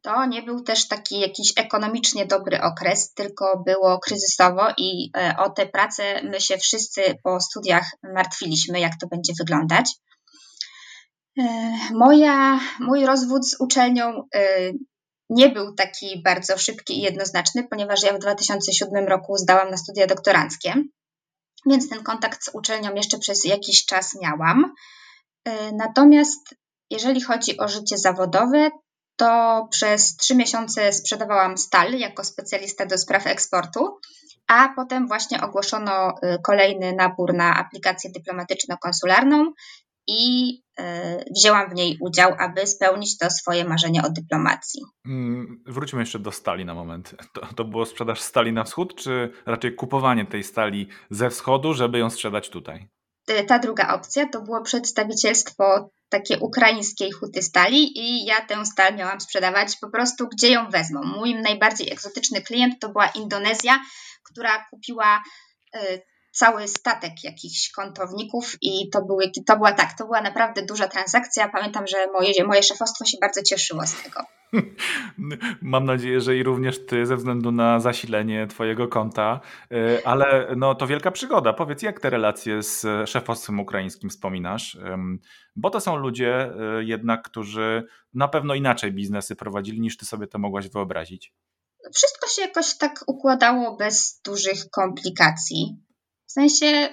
to 0.03 0.27
nie 0.27 0.43
był 0.43 0.63
też 0.63 0.89
taki 0.89 1.21
jakiś 1.21 1.53
ekonomicznie 1.57 2.27
dobry 2.27 2.61
okres, 2.63 3.15
tylko 3.15 3.63
było 3.67 3.99
kryzysowo 3.99 4.63
i 4.77 5.11
e, 5.17 5.35
o 5.39 5.51
te 5.51 5.67
prace 5.67 6.23
my 6.23 6.41
się 6.41 6.59
wszyscy 6.59 7.03
po 7.25 7.41
studiach 7.41 7.91
martwiliśmy, 8.15 8.81
jak 8.81 8.93
to 9.01 9.07
będzie 9.07 9.33
wyglądać. 9.39 9.91
E, 11.39 11.45
moja, 11.95 12.61
mój 12.81 13.07
rozwód 13.07 13.49
z 13.49 13.61
uczelnią 13.61 14.23
e, 14.35 14.73
nie 15.31 15.49
był 15.49 15.75
taki 15.75 16.23
bardzo 16.25 16.59
szybki 16.59 16.99
i 16.99 17.03
jednoznaczny, 17.03 17.69
ponieważ 17.71 18.03
ja 18.03 18.13
w 18.13 18.19
2007 18.19 19.09
roku 19.09 19.37
zdałam 19.37 19.71
na 19.71 19.77
studia 19.77 20.07
doktoranckie 20.07 20.75
więc 21.67 21.89
ten 21.89 22.03
kontakt 22.03 22.45
z 22.45 22.51
uczelnią 22.55 22.95
jeszcze 22.95 23.19
przez 23.19 23.45
jakiś 23.45 23.87
czas 23.87 24.17
miałam. 24.23 24.75
E, 25.45 25.73
natomiast 25.73 26.55
jeżeli 26.91 27.21
chodzi 27.21 27.59
o 27.59 27.69
życie 27.69 27.99
zawodowe, 27.99 28.71
to 29.17 29.69
przez 29.71 30.17
trzy 30.17 30.35
miesiące 30.35 30.93
sprzedawałam 30.93 31.59
stal 31.59 31.93
jako 31.93 32.25
specjalista 32.25 32.87
do 32.87 32.99
spraw 32.99 33.27
eksportu, 33.27 33.99
a 34.47 34.69
potem 34.77 35.09
właśnie 35.09 35.41
ogłoszono 35.41 36.15
e, 36.23 36.39
kolejny 36.39 36.93
nabór 36.93 37.35
na 37.35 37.57
aplikację 37.57 38.11
dyplomatyczno-konsularną 38.11 39.45
i 40.09 40.53
e, 40.79 41.25
wzięłam 41.37 41.71
w 41.71 41.75
niej 41.75 41.99
udział, 42.01 42.35
aby 42.39 42.67
spełnić 42.67 43.19
to 43.19 43.31
swoje 43.31 43.65
marzenie 43.65 44.03
o 44.03 44.11
dyplomacji. 44.11 44.83
Mm, 45.07 45.63
wróćmy 45.67 46.01
jeszcze 46.01 46.19
do 46.19 46.33
stali 46.33 46.65
na 46.65 46.75
moment. 46.75 47.15
To, 47.33 47.47
to 47.57 47.65
było 47.65 47.87
sprzedaż 47.87 48.21
stali 48.21 48.53
na 48.53 48.65
wschód, 48.65 48.95
czy 48.95 49.33
raczej 49.47 49.75
kupowanie 49.75 50.27
tej 50.27 50.45
stali 50.45 50.89
ze 51.11 51.31
wschodu, 51.31 51.75
żeby 51.75 51.99
ją 51.99 52.11
sprzedać 52.11 52.51
tutaj? 52.51 52.89
E, 53.29 53.45
ta 53.45 53.59
druga 53.59 53.95
opcja 53.95 54.29
to 54.29 54.43
było 54.43 54.63
przedstawicielstwo 54.63 55.91
takie 56.09 56.39
ukraińskiej 56.39 57.13
huty 57.13 57.43
stali 57.43 57.99
i 57.99 58.25
ja 58.25 58.41
tę 58.41 58.67
stal 58.67 58.97
miałam 58.97 59.21
sprzedawać 59.21 59.77
po 59.81 59.91
prostu 59.91 60.29
gdzie 60.29 60.51
ją 60.51 60.71
wezmą. 60.71 61.01
Mój 61.03 61.35
najbardziej 61.35 61.93
egzotyczny 61.93 62.43
klient 62.43 62.75
to 62.81 62.89
była 62.89 63.07
Indonezja, 63.07 63.81
która 64.25 64.65
kupiła 64.71 65.23
e, 65.75 65.99
cały 66.31 66.69
statek 66.69 67.13
jakichś 67.25 67.71
kontowników 67.71 68.57
i 68.63 68.91
to, 68.91 69.03
były, 69.03 69.31
to 69.47 69.57
była 69.57 69.73
tak, 69.73 69.99
to 69.99 70.05
była 70.05 70.21
naprawdę 70.21 70.63
duża 70.63 70.89
transakcja. 70.89 71.49
Pamiętam, 71.49 71.87
że 71.87 72.07
moje, 72.13 72.45
moje 72.45 72.63
szefostwo 72.63 73.05
się 73.05 73.19
bardzo 73.21 73.43
cieszyło 73.43 73.87
z 73.87 74.03
tego. 74.03 74.21
Mam 75.63 75.85
nadzieję, 75.85 76.21
że 76.21 76.37
i 76.37 76.43
również 76.43 76.87
ty 76.87 77.07
ze 77.07 77.17
względu 77.17 77.53
na 77.53 77.81
zasilenie 77.81 78.47
twojego 78.47 78.89
konta, 78.89 79.41
y, 79.73 80.05
ale 80.05 80.55
no 80.57 80.75
to 80.75 80.87
wielka 80.87 81.11
przygoda. 81.11 81.53
Powiedz, 81.53 81.83
jak 81.83 82.01
te 82.01 82.11
relacje 82.11 82.63
z 82.63 82.87
szefostwem 83.09 83.61
ukraińskim 83.61 84.11
wspominasz? 84.11 84.79
Bo 85.57 85.71
to 85.71 85.81
są 85.81 85.97
ludzie 85.97 86.51
y, 86.79 86.85
jednak, 86.85 87.23
którzy 87.23 87.87
na 88.15 88.29
pewno 88.29 88.55
inaczej 88.55 88.93
biznesy 88.93 89.37
prowadzili 89.37 89.81
niż 89.81 89.97
ty 89.97 90.05
sobie 90.07 90.27
to 90.27 90.39
mogłaś 90.39 90.69
wyobrazić. 90.69 91.33
Wszystko 91.95 92.29
się 92.29 92.43
jakoś 92.43 92.79
tak 92.79 93.05
układało 93.07 93.77
bez 93.77 94.21
dużych 94.25 94.71
komplikacji. 94.71 95.90
W 96.31 96.33
sensie 96.33 96.89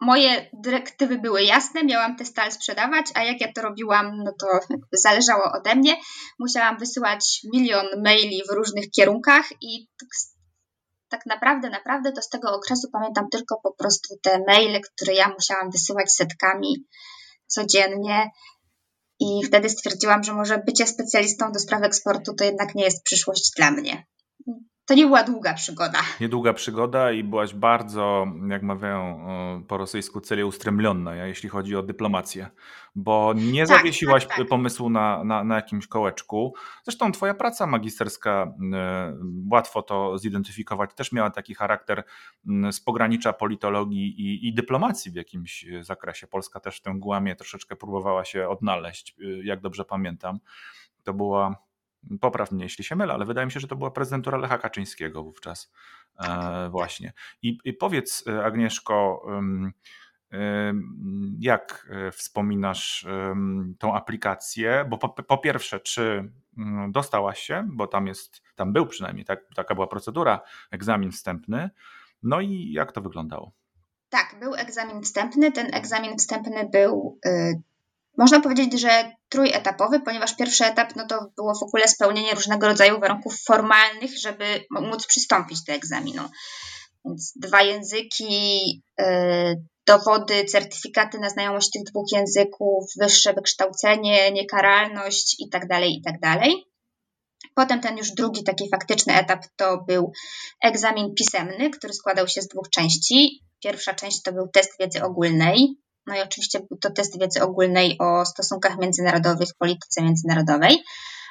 moje 0.00 0.50
dyrektywy 0.52 1.18
były 1.18 1.42
jasne, 1.42 1.84
miałam 1.84 2.16
te 2.16 2.24
stal 2.24 2.52
sprzedawać, 2.52 3.06
a 3.14 3.24
jak 3.24 3.40
ja 3.40 3.52
to 3.52 3.62
robiłam, 3.62 4.22
no 4.24 4.32
to 4.40 4.46
zależało 4.92 5.52
ode 5.52 5.74
mnie. 5.74 5.96
Musiałam 6.38 6.78
wysyłać 6.78 7.40
milion 7.52 7.86
maili 8.04 8.42
w 8.48 8.54
różnych 8.54 8.90
kierunkach 8.90 9.44
i 9.62 9.88
tak, 10.00 10.08
tak 11.08 11.26
naprawdę, 11.26 11.70
naprawdę 11.70 12.12
to 12.12 12.22
z 12.22 12.28
tego 12.28 12.54
okresu 12.54 12.88
pamiętam 12.92 13.28
tylko 13.32 13.60
po 13.62 13.74
prostu 13.74 14.16
te 14.22 14.38
maile, 14.46 14.80
które 14.80 15.14
ja 15.14 15.28
musiałam 15.28 15.70
wysyłać 15.70 16.12
setkami 16.12 16.86
codziennie. 17.46 18.30
I 19.20 19.44
wtedy 19.46 19.70
stwierdziłam, 19.70 20.24
że 20.24 20.34
może 20.34 20.58
bycie 20.58 20.86
specjalistą 20.86 21.52
do 21.52 21.58
spraw 21.58 21.82
eksportu 21.82 22.34
to 22.34 22.44
jednak 22.44 22.74
nie 22.74 22.84
jest 22.84 23.04
przyszłość 23.04 23.52
dla 23.56 23.70
mnie 23.70 24.06
to 24.88 24.94
nie 24.94 25.06
była 25.06 25.24
długa 25.24 25.54
przygoda. 25.54 25.98
Niedługa 26.20 26.52
przygoda 26.52 27.12
i 27.12 27.24
byłaś 27.24 27.54
bardzo, 27.54 28.26
jak 28.48 28.62
mawiają 28.62 29.26
po 29.68 29.76
rosyjsku, 29.76 30.20
celeustremlonna, 30.20 31.14
jeśli 31.14 31.48
chodzi 31.48 31.76
o 31.76 31.82
dyplomację, 31.82 32.48
bo 32.94 33.34
nie 33.36 33.66
tak, 33.66 33.78
zawiesiłaś 33.78 34.26
tak, 34.26 34.36
tak. 34.36 34.48
pomysłu 34.48 34.90
na, 34.90 35.24
na, 35.24 35.44
na 35.44 35.56
jakimś 35.56 35.86
kołeczku. 35.86 36.54
Zresztą 36.84 37.12
twoja 37.12 37.34
praca 37.34 37.66
magisterska, 37.66 38.52
łatwo 39.50 39.82
to 39.82 40.18
zidentyfikować, 40.18 40.94
też 40.94 41.12
miała 41.12 41.30
taki 41.30 41.54
charakter 41.54 42.04
z 42.72 42.80
pogranicza 42.80 43.32
politologii 43.32 44.20
i, 44.20 44.48
i 44.48 44.54
dyplomacji 44.54 45.12
w 45.12 45.14
jakimś 45.14 45.66
zakresie. 45.80 46.26
Polska 46.26 46.60
też 46.60 46.76
w 46.76 46.82
tym 46.82 47.00
głamie 47.00 47.36
troszeczkę 47.36 47.76
próbowała 47.76 48.24
się 48.24 48.48
odnaleźć, 48.48 49.16
jak 49.44 49.60
dobrze 49.60 49.84
pamiętam. 49.84 50.38
To 51.02 51.14
była 51.14 51.67
Popraw 52.20 52.52
mnie, 52.52 52.64
jeśli 52.64 52.84
się 52.84 52.96
mylę, 52.96 53.14
ale 53.14 53.24
wydaje 53.24 53.46
mi 53.46 53.52
się, 53.52 53.60
że 53.60 53.68
to 53.68 53.76
była 53.76 53.90
prezydentura 53.90 54.38
Lecha 54.38 54.58
Kaczyńskiego 54.58 55.22
wówczas 55.22 55.72
e, 56.18 56.22
tak, 56.22 56.40
tak. 56.40 56.70
właśnie. 56.70 57.12
I, 57.42 57.58
I, 57.64 57.72
powiedz 57.72 58.24
e, 58.26 58.44
Agnieszko, 58.44 59.26
jak 61.38 61.88
e, 61.90 62.10
wspominasz 62.10 63.06
tą 63.78 63.94
aplikację? 63.94 64.86
Bo 64.88 64.98
po, 64.98 65.08
po, 65.08 65.38
pierwsze, 65.38 65.80
czy 65.80 66.32
mm, 66.58 66.92
dostałaś 66.92 67.40
się, 67.40 67.68
bo 67.72 67.86
tam 67.86 68.06
jest, 68.06 68.42
tam 68.54 68.72
był 68.72 68.86
przynajmniej, 68.86 69.24
tak, 69.24 69.40
taka 69.54 69.74
była 69.74 69.86
procedura, 69.86 70.40
egzamin 70.70 71.12
wstępny. 71.12 71.70
No 72.22 72.40
i 72.40 72.72
jak 72.72 72.92
to 72.92 73.00
wyglądało? 73.00 73.52
Tak, 74.08 74.36
był 74.40 74.54
egzamin 74.54 75.02
wstępny. 75.02 75.52
Ten 75.52 75.74
egzamin 75.74 76.18
wstępny 76.18 76.68
był 76.72 77.18
można 78.18 78.40
powiedzieć, 78.40 78.80
że 78.80 79.12
trójetapowy, 79.28 80.00
ponieważ 80.00 80.36
pierwszy 80.36 80.64
etap 80.64 80.96
no 80.96 81.06
to 81.06 81.26
było 81.36 81.54
w 81.54 81.62
ogóle 81.62 81.88
spełnienie 81.88 82.34
różnego 82.34 82.66
rodzaju 82.66 83.00
warunków 83.00 83.34
formalnych, 83.46 84.18
żeby 84.18 84.64
móc 84.70 85.06
przystąpić 85.06 85.64
do 85.64 85.72
egzaminu. 85.72 86.22
Więc 87.04 87.32
dwa 87.36 87.62
języki, 87.62 88.82
e, 89.00 89.54
dowody, 89.86 90.44
certyfikaty 90.44 91.18
na 91.18 91.30
znajomość 91.30 91.70
tych 91.70 91.82
dwóch 91.82 92.06
języków, 92.12 92.84
wyższe 93.00 93.34
wykształcenie, 93.34 94.32
niekaralność 94.32 95.36
itd., 95.40 95.66
tak 95.68 95.84
itd. 95.84 96.18
Tak 96.20 96.42
Potem 97.54 97.80
ten 97.80 97.98
już 97.98 98.10
drugi 98.10 98.44
taki 98.44 98.70
faktyczny 98.70 99.14
etap 99.14 99.44
to 99.56 99.84
był 99.88 100.12
egzamin 100.62 101.14
pisemny, 101.14 101.70
który 101.70 101.92
składał 101.92 102.28
się 102.28 102.42
z 102.42 102.48
dwóch 102.48 102.70
części. 102.70 103.40
Pierwsza 103.62 103.94
część 103.94 104.22
to 104.22 104.32
był 104.32 104.48
test 104.48 104.70
wiedzy 104.80 105.02
ogólnej, 105.02 105.78
no 106.08 106.16
i 106.16 106.20
oczywiście 106.20 106.60
był 106.60 106.78
to 106.78 106.90
test 106.90 107.20
wiedzy 107.20 107.42
ogólnej 107.42 107.98
o 107.98 108.26
stosunkach 108.26 108.78
międzynarodowych, 108.78 109.48
polityce 109.58 110.02
międzynarodowej. 110.02 110.84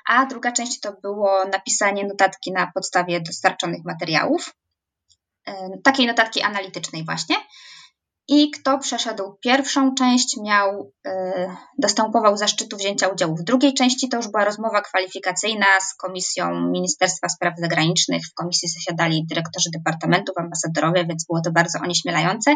A 0.10 0.26
druga 0.26 0.52
część 0.52 0.80
to 0.80 0.94
było 1.02 1.46
napisanie 1.46 2.08
notatki 2.08 2.52
na 2.52 2.72
podstawie 2.74 3.22
dostarczonych 3.22 3.86
materiałów, 3.86 4.54
takiej 5.84 6.08
notatki 6.08 6.42
analitycznej 6.42 7.06
właśnie. 7.06 7.36
I 8.30 8.52
kto 8.52 8.78
przeszedł 8.78 9.38
pierwszą 9.42 9.96
część, 9.96 10.38
miał, 10.38 10.94
e, 11.06 11.56
dostępował 11.78 12.38
zaszczytu 12.38 12.78
wzięcia 12.78 13.08
udziału 13.08 13.36
w 13.36 13.44
drugiej 13.44 13.74
części. 13.74 14.10
To 14.10 14.18
już 14.18 14.28
była 14.28 14.46
rozmowa 14.46 14.82
kwalifikacyjna 14.82 15.66
z 15.82 15.96
Komisją 15.96 16.70
Ministerstwa 16.72 17.30
Spraw 17.30 17.54
Zagranicznych. 17.58 18.22
W 18.26 18.34
komisji 18.34 18.70
zasiadali 18.70 19.26
dyrektorzy 19.30 19.70
departamentów, 19.74 20.38
ambasadorowie, 20.38 21.06
więc 21.06 21.26
było 21.26 21.42
to 21.42 21.52
bardzo 21.52 21.80
onieśmielające. 21.80 22.56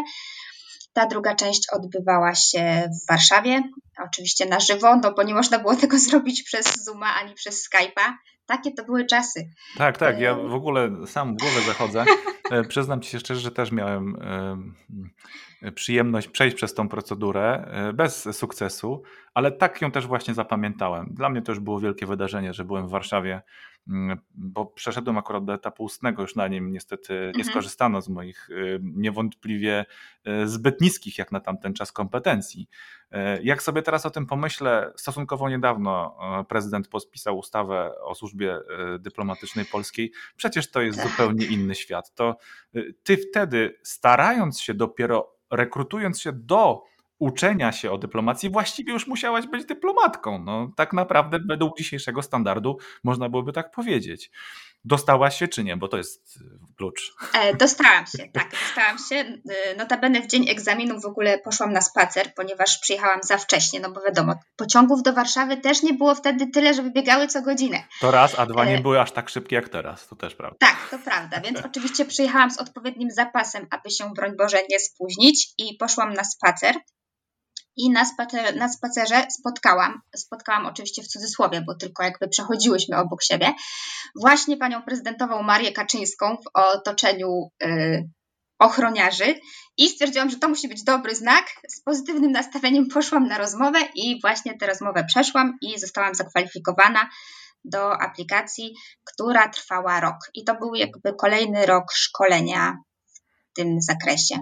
Ta 0.92 1.06
druga 1.06 1.34
część 1.34 1.62
odbywała 1.72 2.34
się 2.34 2.88
w 2.88 3.08
Warszawie, 3.08 3.62
oczywiście 4.04 4.46
na 4.46 4.60
żywo, 4.60 4.96
no 4.96 5.14
bo 5.14 5.22
nie 5.22 5.34
można 5.34 5.58
było 5.58 5.76
tego 5.76 5.98
zrobić 6.08 6.42
przez 6.42 6.84
Zooma 6.84 7.14
ani 7.14 7.34
przez 7.34 7.68
Skype'a. 7.68 8.12
Takie 8.46 8.72
to 8.72 8.84
były 8.84 9.06
czasy. 9.06 9.50
Tak, 9.78 9.98
tak. 9.98 10.20
Ja 10.20 10.34
w 10.34 10.54
ogóle 10.54 10.90
sam 11.06 11.34
w 11.34 11.40
głowę 11.40 11.60
zachodzę. 11.66 12.04
E, 12.50 12.64
przyznam 12.64 13.00
ci 13.00 13.10
się 13.10 13.18
szczerze, 13.18 13.40
że 13.40 13.50
też 13.50 13.72
miałem 13.72 14.16
przyjemność 15.74 16.28
przejść 16.28 16.56
przez 16.56 16.74
tą 16.74 16.88
procedurę 16.88 17.64
e, 17.70 17.92
bez 17.92 18.28
sukcesu, 18.32 19.02
ale 19.34 19.52
tak 19.52 19.82
ją 19.82 19.90
też 19.90 20.06
właśnie 20.06 20.34
zapamiętałem. 20.34 21.06
Dla 21.10 21.28
mnie 21.28 21.42
to 21.42 21.52
już 21.52 21.60
było 21.60 21.80
wielkie 21.80 22.06
wydarzenie, 22.06 22.52
że 22.52 22.64
byłem 22.64 22.86
w 22.86 22.90
Warszawie 22.90 23.42
bo 24.34 24.66
przeszedłem 24.66 25.18
akurat 25.18 25.44
do 25.44 25.54
etapu 25.54 25.84
ustnego, 25.84 26.22
już 26.22 26.36
na 26.36 26.48
nim 26.48 26.72
niestety 26.72 27.12
nie 27.12 27.26
mhm. 27.26 27.44
skorzystano 27.44 28.02
z 28.02 28.08
moich 28.08 28.50
y, 28.50 28.80
niewątpliwie 28.82 29.84
y, 30.28 30.48
zbyt 30.48 30.80
niskich 30.80 31.18
jak 31.18 31.32
na 31.32 31.40
tamten 31.40 31.74
czas 31.74 31.92
kompetencji. 31.92 32.68
Y, 33.12 33.16
jak 33.42 33.62
sobie 33.62 33.82
teraz 33.82 34.06
o 34.06 34.10
tym 34.10 34.26
pomyślę, 34.26 34.92
stosunkowo 34.96 35.48
niedawno 35.48 36.16
prezydent 36.48 36.88
podpisał 36.88 37.38
ustawę 37.38 37.92
o 38.02 38.14
służbie 38.14 38.58
dyplomatycznej 38.98 39.64
polskiej. 39.64 40.12
Przecież 40.36 40.70
to 40.70 40.82
jest 40.82 40.98
tak. 40.98 41.10
zupełnie 41.10 41.46
inny 41.46 41.74
świat. 41.74 42.14
To 42.14 42.36
ty 43.02 43.16
wtedy, 43.16 43.78
starając 43.82 44.60
się 44.60 44.74
dopiero, 44.74 45.36
rekrutując 45.50 46.20
się 46.20 46.32
do 46.32 46.82
uczenia 47.22 47.72
się 47.72 47.90
o 47.90 47.98
dyplomacji, 47.98 48.50
właściwie 48.50 48.92
już 48.92 49.06
musiałaś 49.06 49.46
być 49.46 49.66
dyplomatką. 49.66 50.44
No, 50.44 50.72
tak 50.76 50.92
naprawdę 50.92 51.38
według 51.48 51.78
dzisiejszego 51.78 52.22
standardu 52.22 52.78
można 53.04 53.28
byłoby 53.28 53.52
tak 53.52 53.70
powiedzieć. 53.70 54.30
Dostałaś 54.84 55.38
się 55.38 55.48
czy 55.48 55.64
nie? 55.64 55.76
Bo 55.76 55.88
to 55.88 55.96
jest 55.96 56.36
y, 56.36 56.40
klucz. 56.76 57.14
E, 57.34 57.54
dostałam 57.54 58.06
się, 58.06 58.28
tak, 58.32 58.50
dostałam 58.50 58.98
się. 58.98 59.14
Y, 59.72 59.76
notabene 59.76 60.20
w 60.20 60.26
dzień 60.26 60.48
egzaminu 60.48 61.00
w 61.00 61.04
ogóle 61.04 61.38
poszłam 61.38 61.72
na 61.72 61.80
spacer, 61.80 62.34
ponieważ 62.34 62.78
przyjechałam 62.78 63.22
za 63.22 63.38
wcześnie, 63.38 63.80
no 63.80 63.92
bo 63.92 64.00
wiadomo, 64.00 64.34
pociągów 64.56 65.02
do 65.02 65.12
Warszawy 65.12 65.56
też 65.56 65.82
nie 65.82 65.94
było 65.94 66.14
wtedy 66.14 66.46
tyle, 66.46 66.74
żeby 66.74 66.90
biegały 66.90 67.26
co 67.26 67.42
godzinę. 67.42 67.84
To 68.00 68.10
raz, 68.10 68.38
a 68.38 68.46
dwa 68.46 68.64
nie 68.64 68.78
e, 68.78 68.80
były 68.80 69.00
aż 69.00 69.12
tak 69.12 69.28
szybkie 69.28 69.56
jak 69.56 69.68
teraz, 69.68 70.08
to 70.08 70.16
też 70.16 70.34
prawda. 70.34 70.56
Tak, 70.60 70.76
to 70.90 70.98
prawda, 70.98 71.40
więc 71.40 71.60
oczywiście 71.70 72.04
przyjechałam 72.04 72.50
z 72.50 72.58
odpowiednim 72.58 73.10
zapasem, 73.10 73.66
aby 73.70 73.90
się, 73.90 74.12
broń 74.16 74.36
Boże, 74.38 74.58
nie 74.70 74.80
spóźnić 74.80 75.54
i 75.58 75.76
poszłam 75.76 76.14
na 76.14 76.24
spacer. 76.24 76.74
I 77.76 77.90
na, 77.90 78.04
na 78.56 78.68
spacerze 78.68 79.26
spotkałam, 79.30 80.00
spotkałam 80.16 80.66
oczywiście 80.66 81.02
w 81.02 81.08
cudzysłowie, 81.08 81.60
bo 81.66 81.74
tylko 81.74 82.02
jakby 82.02 82.28
przechodziłyśmy 82.28 82.96
obok 82.96 83.22
siebie, 83.22 83.52
właśnie 84.20 84.56
panią 84.56 84.82
prezydentową 84.82 85.42
Marię 85.42 85.72
Kaczyńską 85.72 86.36
w 86.36 86.58
otoczeniu 86.58 87.50
y, 87.62 88.08
ochroniarzy 88.58 89.40
i 89.76 89.88
stwierdziłam, 89.88 90.30
że 90.30 90.38
to 90.38 90.48
musi 90.48 90.68
być 90.68 90.84
dobry 90.84 91.14
znak. 91.14 91.46
Z 91.68 91.82
pozytywnym 91.82 92.32
nastawieniem 92.32 92.88
poszłam 92.88 93.28
na 93.28 93.38
rozmowę 93.38 93.78
i 93.94 94.20
właśnie 94.20 94.58
tę 94.58 94.66
rozmowę 94.66 95.04
przeszłam 95.04 95.58
i 95.62 95.80
zostałam 95.80 96.14
zakwalifikowana 96.14 97.08
do 97.64 98.02
aplikacji, 98.02 98.74
która 99.04 99.48
trwała 99.48 100.00
rok. 100.00 100.16
I 100.34 100.44
to 100.44 100.54
był 100.54 100.74
jakby 100.74 101.14
kolejny 101.14 101.66
rok 101.66 101.92
szkolenia 101.92 102.76
w 103.14 103.54
tym 103.54 103.80
zakresie. 103.80 104.34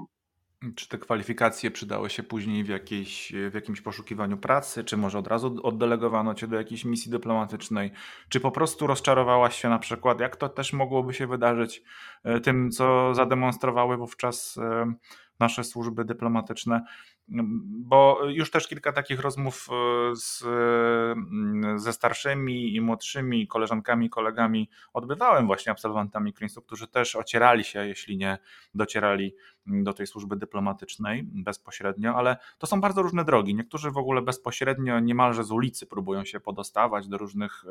Czy 0.77 0.88
te 0.88 0.99
kwalifikacje 0.99 1.70
przydały 1.70 2.11
się 2.11 2.23
później 2.23 2.64
w, 2.64 2.68
jakiejś, 2.68 3.33
w 3.51 3.55
jakimś 3.55 3.81
poszukiwaniu 3.81 4.37
pracy, 4.37 4.85
czy 4.85 4.96
może 4.96 5.18
od 5.18 5.27
razu 5.27 5.57
oddelegowano 5.62 6.35
cię 6.35 6.49
do 6.49 6.57
jakiejś 6.57 6.85
misji 6.85 7.11
dyplomatycznej, 7.11 7.90
czy 8.29 8.40
po 8.40 8.51
prostu 8.51 8.87
rozczarowałaś 8.87 9.62
się 9.62 9.68
na 9.68 9.79
przykład, 9.79 10.20
jak 10.20 10.37
to 10.37 10.49
też 10.49 10.73
mogłoby 10.73 11.14
się 11.14 11.27
wydarzyć 11.27 11.83
e, 12.25 12.40
tym, 12.40 12.70
co 12.70 13.14
zademonstrowały 13.14 13.96
wówczas 13.96 14.59
e, 14.59 14.92
nasze 15.40 15.64
służby 15.64 16.05
dyplomatyczne, 16.05 16.85
bo 17.31 18.21
już 18.29 18.51
też 18.51 18.69
kilka 18.69 18.93
takich 18.93 19.21
rozmów 19.21 19.69
e, 19.71 20.16
z, 20.16 20.43
mm, 20.43 21.79
ze 21.79 21.93
starszymi 21.93 22.75
i 22.75 22.81
młodszymi 22.81 23.47
koleżankami, 23.47 24.11
kolegami 24.11 24.69
odbywałem 24.93 25.47
właśnie 25.47 25.73
absolwentami 25.73 26.33
Queensu, 26.33 26.62
którzy 26.62 26.88
też 26.88 27.16
ocierali 27.16 27.64
się, 27.64 27.87
jeśli 27.87 28.16
nie 28.16 28.38
docierali 28.75 29.35
do 29.66 29.93
tej 29.93 30.07
służby 30.07 30.37
dyplomatycznej 30.37 31.23
bezpośrednio, 31.25 32.14
ale 32.14 32.37
to 32.59 32.66
są 32.66 32.81
bardzo 32.81 33.03
różne 33.03 33.25
drogi. 33.25 33.55
Niektórzy 33.55 33.90
w 33.90 33.99
ogóle 33.99 34.23
bezpośrednio, 34.23 35.01
niemalże 35.01 35.45
z 35.45 35.51
ulicy 35.51 35.87
próbują 35.87 36.25
się 36.25 36.40
podostawać 36.40 37.09
do 37.09 37.19
różnych 37.19 37.64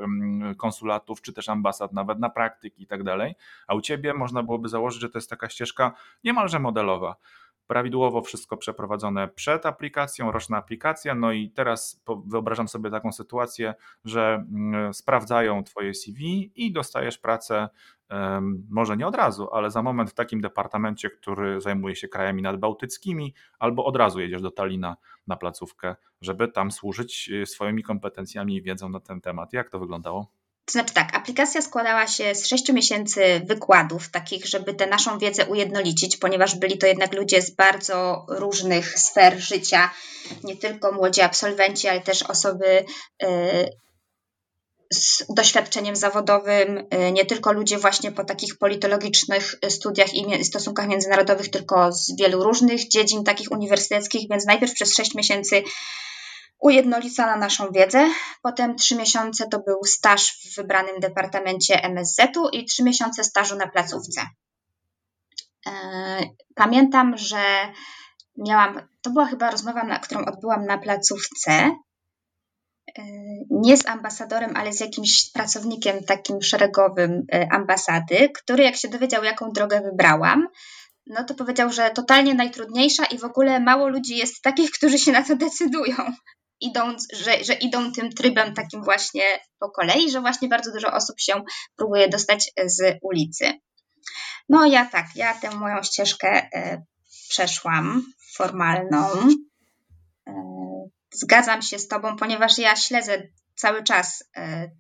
konsulatów 0.58 1.22
czy 1.22 1.34
też 1.34 1.50
ambasad, 1.50 1.94
nawet 1.94 2.20
na 2.20 2.30
praktyki 2.30 2.84
i 2.84 2.88
tak 2.88 3.04
dalej, 3.04 3.36
a 3.68 3.76
u 3.76 3.82
ciebie 3.82 4.14
można 4.14 4.44
byłoby 4.44 4.70
założyć, 4.70 5.02
że 5.02 5.10
to 5.10 5.18
jest 5.18 5.30
taka 5.30 5.50
ścieżka 5.50 5.94
niemalże 6.24 6.60
modelowa 6.60 7.16
prawidłowo 7.70 8.22
wszystko 8.22 8.58
przeprowadzone 8.58 9.28
przed 9.28 9.66
aplikacją, 9.66 10.32
roczna 10.32 10.58
aplikacja, 10.58 11.16
no 11.16 11.32
i 11.32 11.50
teraz 11.50 12.02
wyobrażam 12.26 12.68
sobie 12.68 12.90
taką 12.92 13.12
sytuację, 13.12 13.74
że 14.06 14.46
mm, 14.52 14.94
sprawdzają 14.94 15.64
Twoje 15.64 15.94
CV 15.94 16.52
i 16.56 16.72
dostajesz 16.72 17.18
pracę 17.18 17.70
może 18.70 18.98
nie 18.98 19.08
od 19.08 19.16
razu, 19.16 19.50
ale 19.54 19.72
za 19.72 19.84
moment 19.84 20.12
w 20.12 20.14
takim 20.14 20.42
departamencie, 20.42 21.10
który 21.10 21.62
zajmuje 21.62 21.96
się 21.96 22.08
krajami 22.08 22.42
nadbałtyckimi, 22.42 23.34
albo 23.60 23.86
od 23.86 23.96
razu 23.96 24.20
jedziesz 24.20 24.42
do 24.42 24.52
Talina 24.52 24.98
na 25.28 25.36
placówkę, 25.36 25.96
żeby 26.22 26.48
tam 26.48 26.72
służyć 26.72 27.30
y, 27.30 27.46
swoimi 27.46 27.84
kompetencjami 27.84 28.56
i 28.56 28.62
wiedzą 28.62 28.90
na 28.90 29.00
ten 29.00 29.22
temat. 29.22 29.54
Jak 29.54 29.70
to 29.70 29.80
wyglądało? 29.80 30.39
To 30.70 30.74
znaczy 30.74 30.94
tak, 30.94 31.16
aplikacja 31.16 31.62
składała 31.62 32.08
się 32.08 32.36
z 32.36 32.48
sześciu 32.48 32.74
miesięcy 32.74 33.42
wykładów, 33.46 34.10
takich, 34.12 34.46
żeby 34.46 34.74
tę 34.74 34.88
naszą 34.88 35.20
wiedzę 35.20 35.46
ujednolicić, 35.46 36.18
ponieważ 36.18 36.56
byli 36.56 36.78
to 36.78 36.88
jednak 36.88 37.14
ludzie 37.14 37.42
z 37.42 37.52
bardzo 37.52 38.26
różnych 38.28 39.00
sfer 39.00 39.40
życia, 39.40 39.92
nie 40.44 40.58
tylko 40.58 40.92
młodzi 40.92 41.22
absolwenci, 41.22 41.88
ale 41.88 42.02
też 42.02 42.24
osoby 42.24 42.86
y, 43.24 43.28
z 44.94 45.26
doświadczeniem 45.30 45.96
zawodowym, 45.96 46.78
y, 46.78 47.12
nie 47.12 47.26
tylko 47.26 47.52
ludzie 47.52 47.78
właśnie 47.78 48.12
po 48.12 48.24
takich 48.24 48.58
politologicznych 48.58 49.56
studiach 49.70 50.14
i 50.14 50.46
stosunkach 50.46 50.88
międzynarodowych, 50.88 51.50
tylko 51.52 51.92
z 51.92 52.16
wielu 52.20 52.44
różnych 52.44 52.88
dziedzin 52.88 53.24
takich 53.24 53.52
uniwersyteckich, 53.52 54.30
więc 54.30 54.46
najpierw 54.46 54.74
przez 54.74 54.96
sześć 54.96 55.16
miesięcy 55.16 55.64
ujednolicona 56.60 57.36
naszą 57.36 57.72
wiedzę. 57.72 58.10
Potem 58.42 58.76
trzy 58.76 58.96
miesiące 58.96 59.48
to 59.48 59.60
był 59.60 59.84
staż 59.84 60.32
w 60.32 60.56
wybranym 60.56 61.00
departamencie 61.00 61.84
MSZ-u 61.84 62.50
i 62.50 62.66
trzy 62.66 62.84
miesiące 62.84 63.24
stażu 63.24 63.56
na 63.56 63.68
placówce. 63.68 64.22
E, 65.68 65.72
pamiętam, 66.56 67.18
że 67.18 67.42
miałam, 68.38 68.88
to 69.02 69.10
była 69.10 69.26
chyba 69.26 69.52
rozmowa, 69.52 69.84
na, 69.84 70.00
którą 70.00 70.26
odbyłam 70.26 70.66
na 70.66 70.78
placówce, 70.78 71.52
e, 71.52 73.04
nie 73.50 73.78
z 73.78 73.88
ambasadorem, 73.88 74.56
ale 74.56 74.74
z 74.74 74.80
jakimś 74.80 75.32
pracownikiem 75.32 76.04
takim 76.04 76.42
szeregowym 76.42 77.26
e, 77.34 77.48
ambasady, 77.52 78.30
który 78.30 78.64
jak 78.64 78.76
się 78.76 78.88
dowiedział, 78.88 79.24
jaką 79.24 79.52
drogę 79.52 79.82
wybrałam, 79.82 80.48
no 81.08 81.24
to 81.24 81.34
powiedział, 81.34 81.72
że 81.72 81.92
totalnie 81.92 82.34
najtrudniejsza 82.34 83.06
i 83.06 83.18
w 83.18 83.24
ogóle 83.24 83.60
mało 83.60 83.88
ludzi 83.88 84.18
jest 84.18 84.42
takich, 84.42 84.72
którzy 84.72 84.98
się 84.98 85.12
na 85.12 85.24
to 85.24 85.36
decydują 85.36 85.96
idąc, 86.62 87.08
że, 87.14 87.44
że 87.44 87.54
idą 87.54 87.92
tym 87.92 88.12
trybem 88.12 88.54
takim 88.54 88.84
właśnie 88.84 89.40
po 89.60 89.70
kolei, 89.72 90.12
że 90.12 90.22
właśnie 90.22 90.48
bardzo 90.48 90.72
dużo 90.72 90.94
osób 90.94 91.20
się 91.20 91.44
próbuje 91.78 92.10
dostać 92.10 92.52
z 92.66 92.98
ulicy. 93.02 93.60
No 94.50 94.66
ja 94.66 94.86
tak, 94.86 95.06
ja 95.16 95.34
tę 95.34 95.52
moją 95.52 95.84
ścieżkę 95.84 96.50
e, 96.54 96.84
przeszłam 97.30 98.04
formalną. 98.36 99.08
E, 100.28 100.34
zgadzam 101.14 101.62
się 101.62 101.80
z 101.80 101.88
Tobą, 101.88 102.16
ponieważ 102.16 102.58
ja 102.58 102.76
śledzę 102.76 103.22
cały 103.56 103.84
czas, 103.84 104.24
e, 104.38 104.72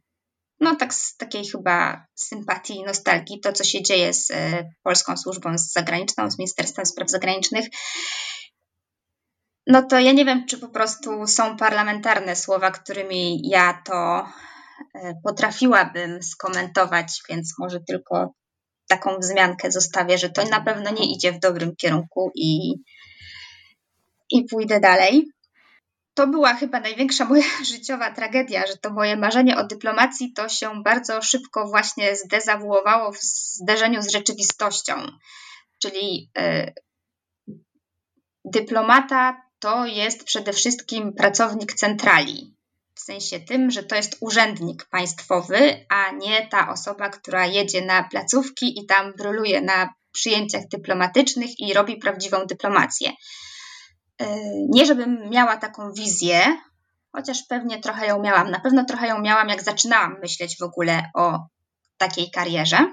no 0.59 0.75
tak 0.75 0.93
z 0.93 1.17
takiej 1.17 1.45
chyba 1.45 2.05
sympatii 2.15 2.75
i 2.75 2.83
nostalgii, 2.83 3.39
to 3.39 3.53
co 3.53 3.63
się 3.63 3.83
dzieje 3.83 4.13
z 4.13 4.31
Polską 4.83 5.17
Służbą 5.17 5.57
Zagraniczną, 5.57 6.31
z 6.31 6.39
Ministerstwem 6.39 6.85
Spraw 6.85 7.09
Zagranicznych 7.09 7.65
no 9.69 9.83
to 9.83 9.99
ja 9.99 10.11
nie 10.11 10.25
wiem, 10.25 10.45
czy 10.45 10.57
po 10.57 10.67
prostu 10.67 11.27
są 11.27 11.57
parlamentarne 11.57 12.35
słowa, 12.35 12.71
którymi 12.71 13.49
ja 13.49 13.81
to 13.85 14.27
e, 14.95 15.13
potrafiłabym 15.23 16.23
skomentować, 16.23 17.21
więc 17.29 17.53
może 17.59 17.79
tylko 17.79 18.33
taką 18.87 19.17
wzmiankę 19.17 19.71
zostawię, 19.71 20.17
że 20.17 20.29
to 20.29 20.45
na 20.45 20.61
pewno 20.61 20.91
nie 20.91 21.15
idzie 21.15 21.31
w 21.31 21.39
dobrym 21.39 21.75
kierunku 21.75 22.31
i, 22.35 22.73
i 24.29 24.45
pójdę 24.45 24.79
dalej. 24.79 25.31
To 26.13 26.27
była 26.27 26.53
chyba 26.53 26.79
największa 26.79 27.25
moja 27.25 27.43
życiowa 27.73 28.11
tragedia, 28.11 28.67
że 28.67 28.77
to 28.77 28.89
moje 28.89 29.17
marzenie 29.17 29.57
o 29.57 29.67
dyplomacji 29.67 30.33
to 30.33 30.49
się 30.49 30.83
bardzo 30.83 31.21
szybko 31.21 31.67
właśnie 31.67 32.15
zdezawuowało 32.15 33.11
w 33.11 33.19
zderzeniu 33.21 34.01
z 34.01 34.11
rzeczywistością. 34.11 34.93
Czyli 35.81 36.31
y, 36.39 36.73
dyplomata 38.45 39.48
to 39.59 39.85
jest 39.85 40.23
przede 40.23 40.53
wszystkim 40.53 41.13
pracownik 41.13 41.73
centrali. 41.73 42.55
W 42.95 42.99
sensie 42.99 43.39
tym, 43.39 43.71
że 43.71 43.83
to 43.83 43.95
jest 43.95 44.17
urzędnik 44.19 44.85
państwowy, 44.85 45.85
a 45.89 46.11
nie 46.11 46.47
ta 46.47 46.69
osoba, 46.69 47.09
która 47.09 47.45
jedzie 47.45 47.85
na 47.85 48.03
placówki 48.03 48.79
i 48.79 48.85
tam 48.85 49.13
bruluje 49.13 49.61
na 49.61 49.93
przyjęciach 50.11 50.67
dyplomatycznych 50.67 51.59
i 51.59 51.73
robi 51.73 51.97
prawdziwą 51.97 52.45
dyplomację. 52.45 53.11
Yy, 54.19 54.27
nie, 54.69 54.85
żebym 54.85 55.29
miała 55.29 55.57
taką 55.57 55.93
wizję, 55.93 56.57
chociaż 57.11 57.43
pewnie 57.43 57.79
trochę 57.79 58.07
ją 58.07 58.21
miałam. 58.21 58.51
Na 58.51 58.59
pewno 58.59 58.85
trochę 58.85 59.07
ją 59.07 59.21
miałam, 59.21 59.49
jak 59.49 59.63
zaczynałam 59.63 60.19
myśleć 60.21 60.57
w 60.57 60.63
ogóle 60.63 61.09
o 61.15 61.39
takiej 61.97 62.31
karierze. 62.31 62.91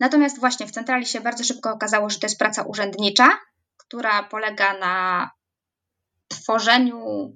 Natomiast 0.00 0.40
właśnie 0.40 0.66
w 0.66 0.70
centrali 0.70 1.06
się 1.06 1.20
bardzo 1.20 1.44
szybko 1.44 1.72
okazało, 1.72 2.10
że 2.10 2.18
to 2.18 2.26
jest 2.26 2.38
praca 2.38 2.62
urzędnicza, 2.62 3.38
która 3.90 4.22
polega 4.22 4.78
na 4.78 5.30
tworzeniu 6.28 7.32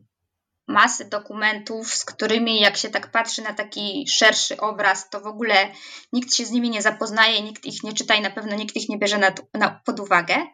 masy 0.66 1.04
dokumentów, 1.04 1.94
z 1.94 2.04
którymi, 2.04 2.60
jak 2.60 2.76
się 2.76 2.88
tak 2.88 3.10
patrzy 3.10 3.42
na 3.42 3.54
taki 3.54 4.08
szerszy 4.08 4.56
obraz, 4.60 5.10
to 5.10 5.20
w 5.20 5.26
ogóle 5.26 5.70
nikt 6.12 6.34
się 6.34 6.44
z 6.44 6.50
nimi 6.50 6.70
nie 6.70 6.82
zapoznaje, 6.82 7.42
nikt 7.42 7.66
ich 7.66 7.82
nie 7.82 7.92
czyta 7.92 8.14
i 8.14 8.20
na 8.20 8.30
pewno 8.30 8.56
nikt 8.56 8.76
ich 8.76 8.88
nie 8.88 8.98
bierze 8.98 9.18
na, 9.18 9.32
na, 9.54 9.80
pod 9.84 10.00
uwagę. 10.00 10.46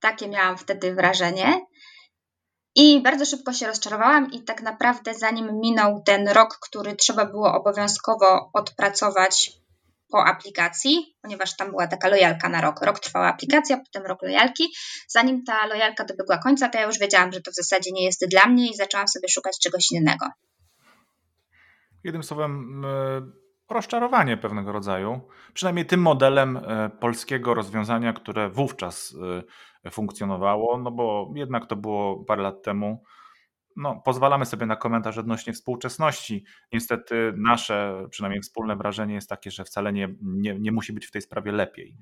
Takie 0.00 0.28
miałam 0.28 0.58
wtedy 0.58 0.94
wrażenie. 0.94 1.60
I 2.74 3.02
bardzo 3.02 3.26
szybko 3.26 3.52
się 3.52 3.66
rozczarowałam, 3.66 4.30
i 4.32 4.42
tak 4.42 4.62
naprawdę, 4.62 5.14
zanim 5.14 5.60
minął 5.60 6.02
ten 6.06 6.28
rok, 6.28 6.58
który 6.62 6.96
trzeba 6.96 7.26
było 7.26 7.54
obowiązkowo 7.54 8.50
odpracować 8.52 9.59
po 10.10 10.26
aplikacji, 10.26 11.16
ponieważ 11.22 11.56
tam 11.56 11.70
była 11.70 11.86
taka 11.86 12.08
lojalka 12.08 12.48
na 12.48 12.60
rok. 12.60 12.82
Rok 12.82 13.00
trwała 13.00 13.26
aplikacja, 13.26 13.76
potem 13.76 14.08
rok 14.08 14.22
lojalki. 14.22 14.64
Zanim 15.08 15.44
ta 15.44 15.66
lojalka 15.66 16.04
dobiegła 16.04 16.38
końca, 16.38 16.68
to 16.68 16.78
ja 16.78 16.86
już 16.86 16.98
wiedziałam, 16.98 17.32
że 17.32 17.40
to 17.40 17.50
w 17.50 17.54
zasadzie 17.54 17.90
nie 17.92 18.04
jest 18.04 18.26
dla 18.30 18.46
mnie 18.46 18.70
i 18.70 18.74
zaczęłam 18.74 19.08
sobie 19.08 19.28
szukać 19.28 19.58
czegoś 19.62 19.92
innego. 19.92 20.26
Jednym 22.04 22.22
słowem, 22.22 22.84
e, 22.84 23.22
rozczarowanie 23.70 24.36
pewnego 24.36 24.72
rodzaju, 24.72 25.20
przynajmniej 25.54 25.86
tym 25.86 26.00
modelem 26.00 26.56
e, 26.56 26.90
polskiego 27.00 27.54
rozwiązania, 27.54 28.12
które 28.12 28.50
wówczas 28.50 29.14
e, 29.84 29.90
funkcjonowało, 29.90 30.78
no 30.78 30.90
bo 30.90 31.32
jednak 31.34 31.66
to 31.66 31.76
było 31.76 32.24
parę 32.24 32.42
lat 32.42 32.62
temu 32.62 33.04
no, 33.76 34.02
pozwalamy 34.04 34.46
sobie 34.46 34.66
na 34.66 34.76
komentarz 34.76 35.18
odnośnie 35.18 35.52
współczesności. 35.52 36.44
Niestety 36.72 37.32
nasze, 37.36 38.06
przynajmniej 38.10 38.42
wspólne 38.42 38.76
wrażenie 38.76 39.14
jest 39.14 39.28
takie, 39.28 39.50
że 39.50 39.64
wcale 39.64 39.92
nie, 39.92 40.14
nie, 40.22 40.54
nie 40.58 40.72
musi 40.72 40.92
być 40.92 41.06
w 41.06 41.10
tej 41.10 41.22
sprawie 41.22 41.52
lepiej. 41.52 41.96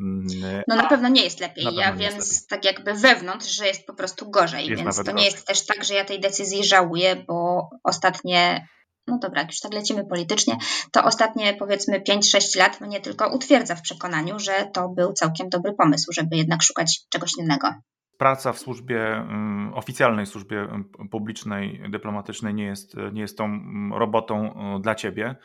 Mm, 0.00 0.26
no 0.68 0.76
na 0.76 0.88
pewno 0.88 1.08
nie 1.08 1.24
jest 1.24 1.40
lepiej. 1.40 1.74
Ja 1.74 1.92
wiem 1.92 2.12
tak 2.48 2.64
jakby 2.64 2.94
wewnątrz, 2.94 3.56
że 3.56 3.66
jest 3.66 3.86
po 3.86 3.94
prostu 3.94 4.30
gorzej, 4.30 4.66
jest 4.66 4.82
więc 4.82 4.96
to 4.96 5.02
nie 5.02 5.12
gorzej. 5.12 5.24
jest 5.24 5.46
też 5.46 5.66
tak, 5.66 5.84
że 5.84 5.94
ja 5.94 6.04
tej 6.04 6.20
decyzji 6.20 6.64
żałuję, 6.64 7.24
bo 7.28 7.68
ostatnie 7.84 8.68
no 9.06 9.18
dobra, 9.18 9.40
jak 9.40 9.50
już 9.50 9.60
tak 9.60 9.74
lecimy 9.74 10.06
politycznie, 10.06 10.56
to 10.92 11.04
ostatnie 11.04 11.54
powiedzmy 11.54 12.00
5-6 12.00 12.58
lat 12.58 12.80
mnie 12.80 13.00
tylko 13.00 13.34
utwierdza 13.34 13.74
w 13.74 13.82
przekonaniu, 13.82 14.38
że 14.38 14.70
to 14.74 14.88
był 14.88 15.12
całkiem 15.12 15.48
dobry 15.48 15.72
pomysł, 15.72 16.12
żeby 16.12 16.36
jednak 16.36 16.62
szukać 16.62 17.00
czegoś 17.08 17.30
innego 17.38 17.74
praca 18.18 18.52
w 18.52 18.58
służbie, 18.58 19.16
mm, 19.16 19.74
oficjalnej 19.74 20.26
służbie 20.26 20.60
mm, 20.60 20.84
publicznej, 21.10 21.82
dyplomatycznej 21.90 22.54
nie 22.54 22.64
jest, 22.64 22.96
nie 23.12 23.20
jest 23.20 23.38
tą 23.38 23.44
mm, 23.44 23.92
robotą 23.94 24.54
dla 24.82 24.94
ciebie. 24.94 25.36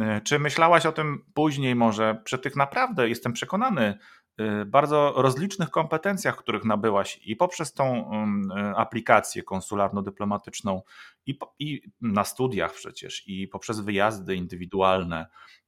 E, 0.00 0.20
czy 0.20 0.38
myślałaś 0.38 0.86
o 0.86 0.92
tym 0.92 1.24
później 1.34 1.74
może, 1.74 2.22
przy 2.24 2.38
tych 2.38 2.56
naprawdę, 2.56 3.08
jestem 3.08 3.32
przekonany, 3.32 3.98
e, 4.38 4.64
bardzo 4.64 5.12
rozlicznych 5.16 5.70
kompetencjach, 5.70 6.36
których 6.36 6.64
nabyłaś 6.64 7.20
i 7.24 7.36
poprzez 7.36 7.72
tą 7.72 8.10
e, 8.56 8.76
aplikację 8.76 9.42
konsularno-dyplomatyczną 9.42 10.80
i, 11.26 11.38
i 11.58 11.82
na 12.00 12.24
studiach 12.24 12.74
przecież 12.74 13.28
i 13.28 13.48
poprzez 13.48 13.80
wyjazdy 13.80 14.36
indywidualne, 14.36 15.26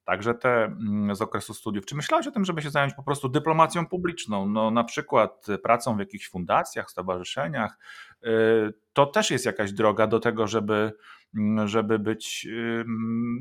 także 0.09 0.33
te 0.33 0.63
mm, 0.63 1.15
z 1.15 1.21
okresu 1.21 1.53
studiów. 1.53 1.85
Czy 1.85 1.95
myślałeś 1.95 2.27
o 2.27 2.31
tym, 2.31 2.45
żeby 2.45 2.61
się 2.61 2.69
zająć 2.69 2.93
po 2.93 3.03
prostu 3.03 3.29
dyplomacją 3.29 3.87
publiczną, 3.87 4.45
no 4.45 4.71
na 4.71 4.83
przykład 4.83 5.45
pracą 5.63 5.95
w 5.95 5.99
jakichś 5.99 6.29
fundacjach, 6.29 6.91
stowarzyszeniach? 6.91 7.77
Y, 8.25 8.29
to 8.93 9.05
też 9.05 9.31
jest 9.31 9.45
jakaś 9.45 9.71
droga 9.71 10.07
do 10.07 10.19
tego, 10.19 10.47
żeby, 10.47 10.91
mm, 11.35 11.67
żeby 11.67 11.99
być 11.99 12.47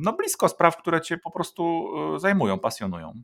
no, 0.00 0.12
blisko 0.12 0.48
spraw, 0.48 0.76
które 0.76 1.00
cię 1.00 1.18
po 1.18 1.30
prostu 1.30 1.88
y, 2.16 2.20
zajmują, 2.20 2.58
pasjonują. 2.58 3.22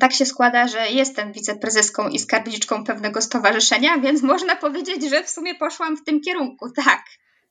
Tak 0.00 0.12
się 0.12 0.26
składa, 0.26 0.68
że 0.68 0.88
jestem 0.88 1.32
wiceprezeską 1.32 2.08
i 2.08 2.18
skarbniczką 2.18 2.84
pewnego 2.84 3.20
stowarzyszenia, 3.20 3.98
więc 3.98 4.22
można 4.22 4.56
powiedzieć, 4.56 5.10
że 5.10 5.22
w 5.22 5.30
sumie 5.30 5.54
poszłam 5.54 5.96
w 5.96 6.04
tym 6.04 6.20
kierunku, 6.20 6.70
tak. 6.70 7.04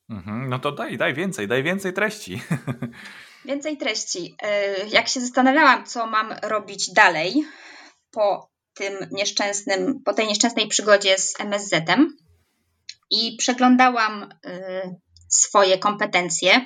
Mhm, 0.09 0.49
no 0.49 0.59
to 0.59 0.71
daj, 0.71 0.97
daj 0.97 1.13
więcej, 1.13 1.47
daj 1.47 1.63
więcej 1.63 1.93
treści. 1.93 2.41
Więcej 3.45 3.77
treści. 3.77 4.35
E, 4.41 4.87
jak 4.87 5.07
się 5.07 5.21
zastanawiałam, 5.21 5.85
co 5.85 6.07
mam 6.07 6.35
robić 6.43 6.91
dalej 6.93 7.45
po 8.11 8.49
tym 8.73 8.93
nieszczęsnym, 9.11 10.01
po 10.05 10.13
tej 10.13 10.27
nieszczęsnej 10.27 10.67
przygodzie 10.67 11.17
z 11.17 11.39
MSZ-em 11.39 12.17
i 13.11 13.37
przeglądałam 13.37 14.29
e, 14.45 14.95
swoje 15.29 15.77
kompetencje, 15.77 16.65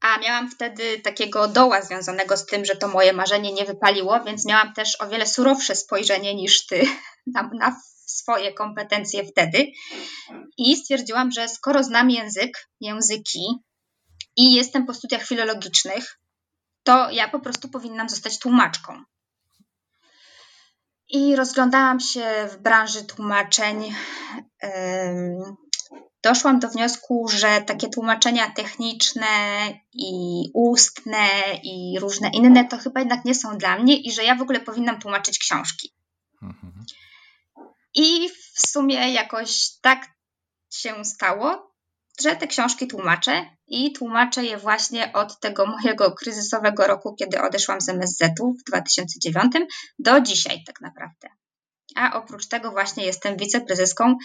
a 0.00 0.18
miałam 0.18 0.50
wtedy 0.50 0.98
takiego 0.98 1.48
doła 1.48 1.82
związanego 1.82 2.36
z 2.36 2.46
tym, 2.46 2.64
że 2.64 2.76
to 2.76 2.88
moje 2.88 3.12
marzenie 3.12 3.52
nie 3.52 3.64
wypaliło, 3.64 4.24
więc 4.24 4.46
miałam 4.46 4.74
też 4.74 5.00
o 5.00 5.08
wiele 5.08 5.26
surowsze 5.26 5.76
spojrzenie 5.76 6.34
niż 6.34 6.66
ty 6.66 6.82
na, 7.34 7.50
na 7.58 7.80
swoje 8.06 8.52
kompetencje 8.52 9.24
wtedy. 9.24 9.66
I 10.58 10.76
stwierdziłam, 10.76 11.30
że 11.30 11.48
skoro 11.48 11.84
znam 11.84 12.10
język, 12.10 12.68
języki, 12.80 13.40
i 14.36 14.54
jestem 14.54 14.86
po 14.86 14.94
studiach 14.94 15.26
filologicznych, 15.26 16.18
to 16.82 17.10
ja 17.10 17.28
po 17.28 17.40
prostu 17.40 17.68
powinnam 17.68 18.08
zostać 18.08 18.38
tłumaczką. 18.38 19.02
I 21.08 21.36
rozglądałam 21.36 22.00
się 22.00 22.48
w 22.52 22.56
branży 22.56 23.04
tłumaczeń. 23.04 23.94
Doszłam 26.22 26.58
do 26.58 26.68
wniosku, 26.68 27.28
że 27.28 27.62
takie 27.62 27.88
tłumaczenia 27.88 28.50
techniczne 28.50 29.26
i 29.92 30.10
ustne 30.54 31.28
i 31.62 31.98
różne 32.00 32.30
inne 32.30 32.64
to 32.64 32.78
chyba 32.78 33.00
jednak 33.00 33.24
nie 33.24 33.34
są 33.34 33.58
dla 33.58 33.78
mnie 33.78 33.96
i 33.96 34.12
że 34.12 34.24
ja 34.24 34.34
w 34.34 34.42
ogóle 34.42 34.60
powinnam 34.60 35.00
tłumaczyć 35.00 35.38
książki. 35.38 35.94
Mhm. 36.42 36.84
I 37.94 38.28
w 38.28 38.68
sumie 38.68 39.12
jakoś 39.12 39.70
tak 39.80 40.06
się 40.70 41.04
stało, 41.04 41.67
że 42.22 42.36
te 42.36 42.46
książki 42.46 42.86
tłumaczę 42.86 43.50
i 43.66 43.92
tłumaczę 43.92 44.44
je 44.44 44.58
właśnie 44.58 45.12
od 45.12 45.40
tego 45.40 45.66
mojego 45.66 46.12
kryzysowego 46.12 46.86
roku, 46.86 47.14
kiedy 47.14 47.42
odeszłam 47.42 47.80
z 47.80 47.88
MSZ-u 47.88 48.54
w 48.54 48.64
2009 48.64 49.52
do 49.98 50.20
dzisiaj 50.20 50.64
tak 50.66 50.80
naprawdę. 50.80 51.28
A 51.96 52.18
oprócz 52.18 52.48
tego 52.48 52.70
właśnie 52.70 53.04
jestem 53.04 53.36
wiceprezeską 53.36 54.16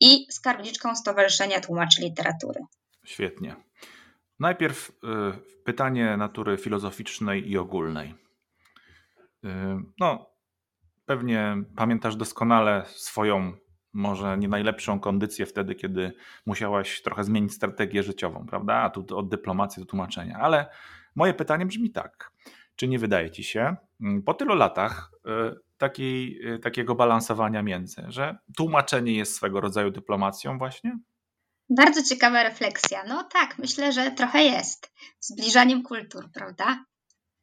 i 0.00 0.26
skarbniczką 0.30 0.96
Stowarzyszenia 0.96 1.60
Tłumaczy 1.60 2.02
Literatury. 2.02 2.60
Świetnie. 3.04 3.56
Najpierw 4.38 4.90
y, 4.90 4.92
pytanie 5.64 6.16
natury 6.16 6.58
filozoficznej 6.58 7.50
i 7.50 7.58
ogólnej. 7.58 8.14
Y, 9.44 9.48
no, 10.00 10.26
pewnie 11.06 11.56
pamiętasz 11.76 12.16
doskonale 12.16 12.84
swoją 12.86 13.52
może 13.92 14.38
nie 14.38 14.48
najlepszą 14.48 15.00
kondycję 15.00 15.46
wtedy, 15.46 15.74
kiedy 15.74 16.12
musiałaś 16.46 17.02
trochę 17.02 17.24
zmienić 17.24 17.52
strategię 17.52 18.02
życiową, 18.02 18.46
prawda? 18.46 18.74
A 18.74 18.90
tu 18.90 19.18
od 19.18 19.28
dyplomacji 19.28 19.82
do 19.82 19.86
tłumaczenia. 19.86 20.38
Ale 20.40 20.66
moje 21.14 21.34
pytanie 21.34 21.66
brzmi 21.66 21.90
tak. 21.90 22.30
Czy 22.76 22.88
nie 22.88 22.98
wydaje 22.98 23.30
ci 23.30 23.44
się, 23.44 23.76
mm, 24.00 24.22
po 24.22 24.34
tylu 24.34 24.54
latach 24.54 25.10
y, 25.82 26.02
y, 26.02 26.58
takiego 26.58 26.94
balansowania 26.94 27.62
między, 27.62 28.02
że 28.08 28.38
tłumaczenie 28.56 29.12
jest 29.12 29.34
swego 29.36 29.60
rodzaju 29.60 29.90
dyplomacją 29.90 30.58
właśnie? 30.58 30.98
Bardzo 31.70 32.02
ciekawa 32.02 32.42
refleksja. 32.42 33.04
No 33.08 33.24
tak, 33.24 33.58
myślę, 33.58 33.92
że 33.92 34.10
trochę 34.10 34.42
jest. 34.42 34.92
Zbliżaniem 35.20 35.82
kultur, 35.82 36.30
prawda? 36.34 36.84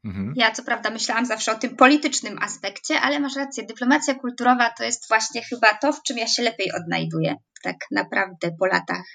Mhm. 0.06 0.34
Ja 0.36 0.52
co 0.52 0.64
prawda 0.64 0.90
myślałam 0.90 1.26
zawsze 1.26 1.52
o 1.52 1.56
tym 1.56 1.76
politycznym 1.76 2.38
aspekcie, 2.42 3.02
ale 3.02 3.20
masz 3.20 3.36
rację, 3.36 3.66
dyplomacja 3.66 4.16
kulturowa 4.16 4.70
to 4.78 4.84
jest 4.84 5.08
właśnie 5.08 5.42
chyba 5.42 5.74
to, 5.74 5.94
w 5.94 6.04
czym 6.04 6.18
ja 6.18 6.28
się 6.28 6.44
lepiej 6.44 6.72
odnajduję, 6.72 7.36
tak 7.64 7.76
naprawdę 7.92 8.52
po 8.60 8.66
latach. 8.66 9.06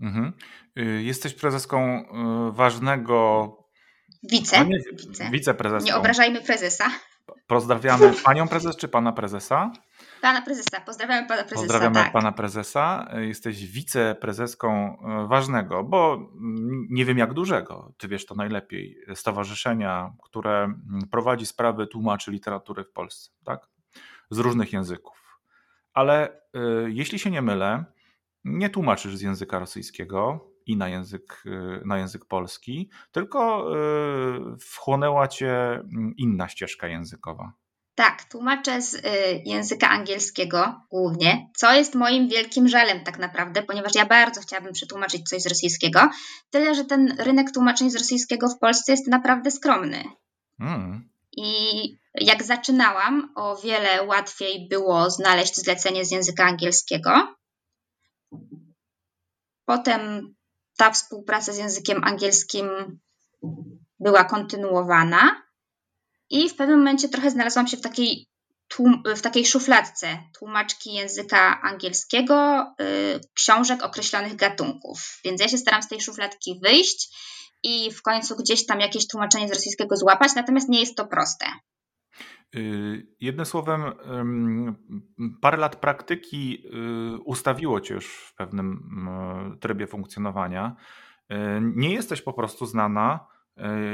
Mhm. 0.00 0.32
Y, 0.78 1.02
jesteś 1.02 1.34
prezeską 1.34 2.00
y, 2.00 2.52
ważnego. 2.52 3.48
Wice. 4.30 4.58
No 4.58 4.64
nie, 4.64 4.78
wice. 5.08 5.30
Wiceprezeską. 5.30 5.86
Nie 5.86 5.96
obrażajmy 5.96 6.40
prezesa. 6.40 6.90
Pozdrawiamy 7.46 8.12
panią 8.24 8.48
prezes 8.48 8.76
czy 8.76 8.88
pana 8.88 9.12
prezesa? 9.12 9.72
Pana 10.22 10.42
prezesa, 10.42 10.80
pozdrawiamy 10.86 11.28
pana 11.28 11.42
prezesa. 11.42 11.60
Pozdrawiamy 11.60 11.94
tak. 11.94 12.12
pana 12.12 12.32
prezesa. 12.32 13.08
Jesteś 13.20 13.66
wiceprezeską 13.66 14.98
e, 14.98 15.26
ważnego, 15.28 15.84
bo 15.84 16.30
nie 16.90 17.04
wiem 17.04 17.18
jak 17.18 17.34
dużego, 17.34 17.92
ty 17.98 18.08
wiesz 18.08 18.26
to 18.26 18.34
najlepiej, 18.34 18.98
stowarzyszenia, 19.14 20.12
które 20.22 20.74
prowadzi 21.10 21.46
sprawy 21.46 21.86
tłumaczy 21.86 22.30
literatury 22.30 22.84
w 22.84 22.92
Polsce, 22.92 23.30
tak? 23.44 23.68
Z 24.30 24.38
różnych 24.38 24.72
języków. 24.72 25.40
Ale 25.92 26.30
y, 26.32 26.38
jeśli 26.88 27.18
się 27.18 27.30
nie 27.30 27.42
mylę, 27.42 27.84
nie 28.44 28.70
tłumaczysz 28.70 29.16
z 29.16 29.20
języka 29.20 29.58
rosyjskiego 29.58 30.50
i 30.66 30.76
na 30.76 30.88
język, 30.88 31.42
y, 31.46 31.82
na 31.84 31.98
język 31.98 32.24
polski, 32.24 32.90
tylko 33.12 33.70
y, 34.54 34.58
wchłonęła 34.58 35.28
cię 35.28 35.82
inna 36.16 36.48
ścieżka 36.48 36.86
językowa. 36.86 37.52
Tak, 37.94 38.24
tłumaczę 38.24 38.82
z 38.82 38.94
y, 38.94 39.00
języka 39.44 39.88
angielskiego 39.88 40.80
głównie, 40.90 41.50
co 41.56 41.72
jest 41.72 41.94
moim 41.94 42.28
wielkim 42.28 42.68
żalem 42.68 43.04
tak 43.04 43.18
naprawdę, 43.18 43.62
ponieważ 43.62 43.94
ja 43.94 44.06
bardzo 44.06 44.40
chciałabym 44.40 44.72
przetłumaczyć 44.72 45.28
coś 45.28 45.42
z 45.42 45.46
rosyjskiego, 45.46 46.10
tyle 46.50 46.74
że 46.74 46.84
ten 46.84 47.14
rynek 47.18 47.52
tłumaczeń 47.52 47.90
z 47.90 47.96
rosyjskiego 47.96 48.48
w 48.48 48.58
Polsce 48.58 48.92
jest 48.92 49.06
naprawdę 49.06 49.50
skromny. 49.50 50.04
Mm. 50.60 51.08
I 51.36 51.54
jak 52.14 52.42
zaczynałam, 52.42 53.32
o 53.34 53.56
wiele 53.56 54.02
łatwiej 54.02 54.68
było 54.68 55.10
znaleźć 55.10 55.56
zlecenie 55.56 56.04
z 56.04 56.10
języka 56.10 56.44
angielskiego. 56.44 57.34
Potem 59.64 60.34
ta 60.76 60.90
współpraca 60.90 61.52
z 61.52 61.58
językiem 61.58 62.04
angielskim 62.04 62.68
była 64.00 64.24
kontynuowana. 64.24 65.42
I 66.30 66.48
w 66.48 66.56
pewnym 66.56 66.78
momencie 66.78 67.08
trochę 67.08 67.30
znalazłam 67.30 67.66
się 67.66 67.76
w 67.76 67.80
takiej, 67.80 68.28
w 69.16 69.20
takiej 69.20 69.46
szufladce 69.46 70.18
tłumaczki 70.38 70.94
języka 70.94 71.60
angielskiego, 71.62 72.66
y, 72.80 73.20
książek 73.34 73.82
określonych 73.82 74.36
gatunków. 74.36 75.20
Więc 75.24 75.40
ja 75.40 75.48
się 75.48 75.58
staram 75.58 75.82
z 75.82 75.88
tej 75.88 76.00
szufladki 76.00 76.60
wyjść 76.62 77.16
i 77.62 77.92
w 77.92 78.02
końcu 78.02 78.36
gdzieś 78.36 78.66
tam 78.66 78.80
jakieś 78.80 79.08
tłumaczenie 79.08 79.48
z 79.48 79.52
rosyjskiego 79.52 79.96
złapać, 79.96 80.32
natomiast 80.36 80.68
nie 80.68 80.80
jest 80.80 80.96
to 80.96 81.06
proste. 81.06 81.46
Y, 82.56 83.06
jednym 83.20 83.46
słowem, 83.46 83.82
parę 85.40 85.56
lat 85.56 85.76
praktyki 85.76 86.66
y, 86.66 87.18
ustawiło 87.18 87.80
cię 87.80 87.94
już 87.94 88.16
w 88.16 88.34
pewnym 88.34 88.90
trybie 89.60 89.86
funkcjonowania. 89.86 90.76
Nie 91.60 91.94
jesteś 91.94 92.22
po 92.22 92.32
prostu 92.32 92.66
znana 92.66 93.26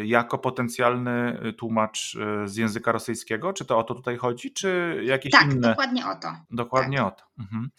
jako 0.05 0.39
potencjalny 0.39 1.41
tłumacz 1.59 2.17
z 2.45 2.57
języka 2.57 2.93
rosyjskiego? 2.93 3.53
Czy 3.53 3.65
to 3.65 3.79
o 3.79 3.85
to 3.85 3.95
tutaj 3.95 4.17
chodzi, 4.17 4.53
czy 4.53 5.01
jakieś 5.05 5.33
tak, 5.33 5.45
inne? 5.45 5.61
Tak, 5.61 5.71
dokładnie 5.71 6.07
o 6.07 6.15
to. 6.15 6.29
Dokładnie 6.51 6.97
tak. 6.97 7.07
o 7.07 7.11
to. 7.11 7.25
Mhm. 7.39 7.71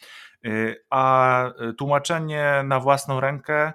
A 0.89 1.43
tłumaczenie 1.77 2.63
na 2.65 2.79
własną 2.79 3.19
rękę 3.19 3.73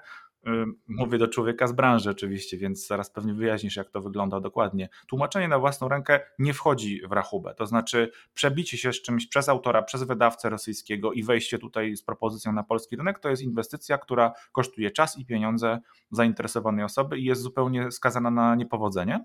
Mówię 0.89 1.19
do 1.19 1.29
człowieka 1.29 1.67
z 1.67 1.73
branży 1.73 2.11
oczywiście, 2.11 2.57
więc 2.57 2.87
zaraz 2.87 3.11
pewnie 3.11 3.35
wyjaśnisz, 3.35 3.77
jak 3.77 3.91
to 3.91 4.01
wygląda 4.01 4.41
dokładnie. 4.41 4.89
Tłumaczenie 5.09 5.49
na 5.49 5.59
własną 5.59 5.89
rękę 5.89 6.21
nie 6.39 6.55
wchodzi 6.55 7.01
w 7.09 7.13
rachubę, 7.13 7.55
to 7.55 7.67
znaczy 7.67 8.11
przebicie 8.35 8.79
się 8.79 8.93
z 8.93 9.03
czymś 9.03 9.27
przez 9.27 9.49
autora, 9.49 9.83
przez 9.83 10.03
wydawcę 10.03 10.51
rosyjskiego 10.51 11.13
i 11.13 11.23
wejście 11.23 11.59
tutaj 11.59 11.97
z 11.97 12.03
propozycją 12.03 12.53
na 12.53 12.63
polski 12.63 12.97
rynek 12.97 13.19
to 13.19 13.29
jest 13.29 13.43
inwestycja, 13.43 13.99
która 13.99 14.33
kosztuje 14.53 14.91
czas 14.91 15.19
i 15.19 15.27
pieniądze 15.27 15.81
zainteresowanej 16.11 16.85
osoby 16.85 17.19
i 17.19 17.25
jest 17.25 17.43
zupełnie 17.43 17.91
skazana 17.91 18.31
na 18.31 18.55
niepowodzenie. 18.55 19.25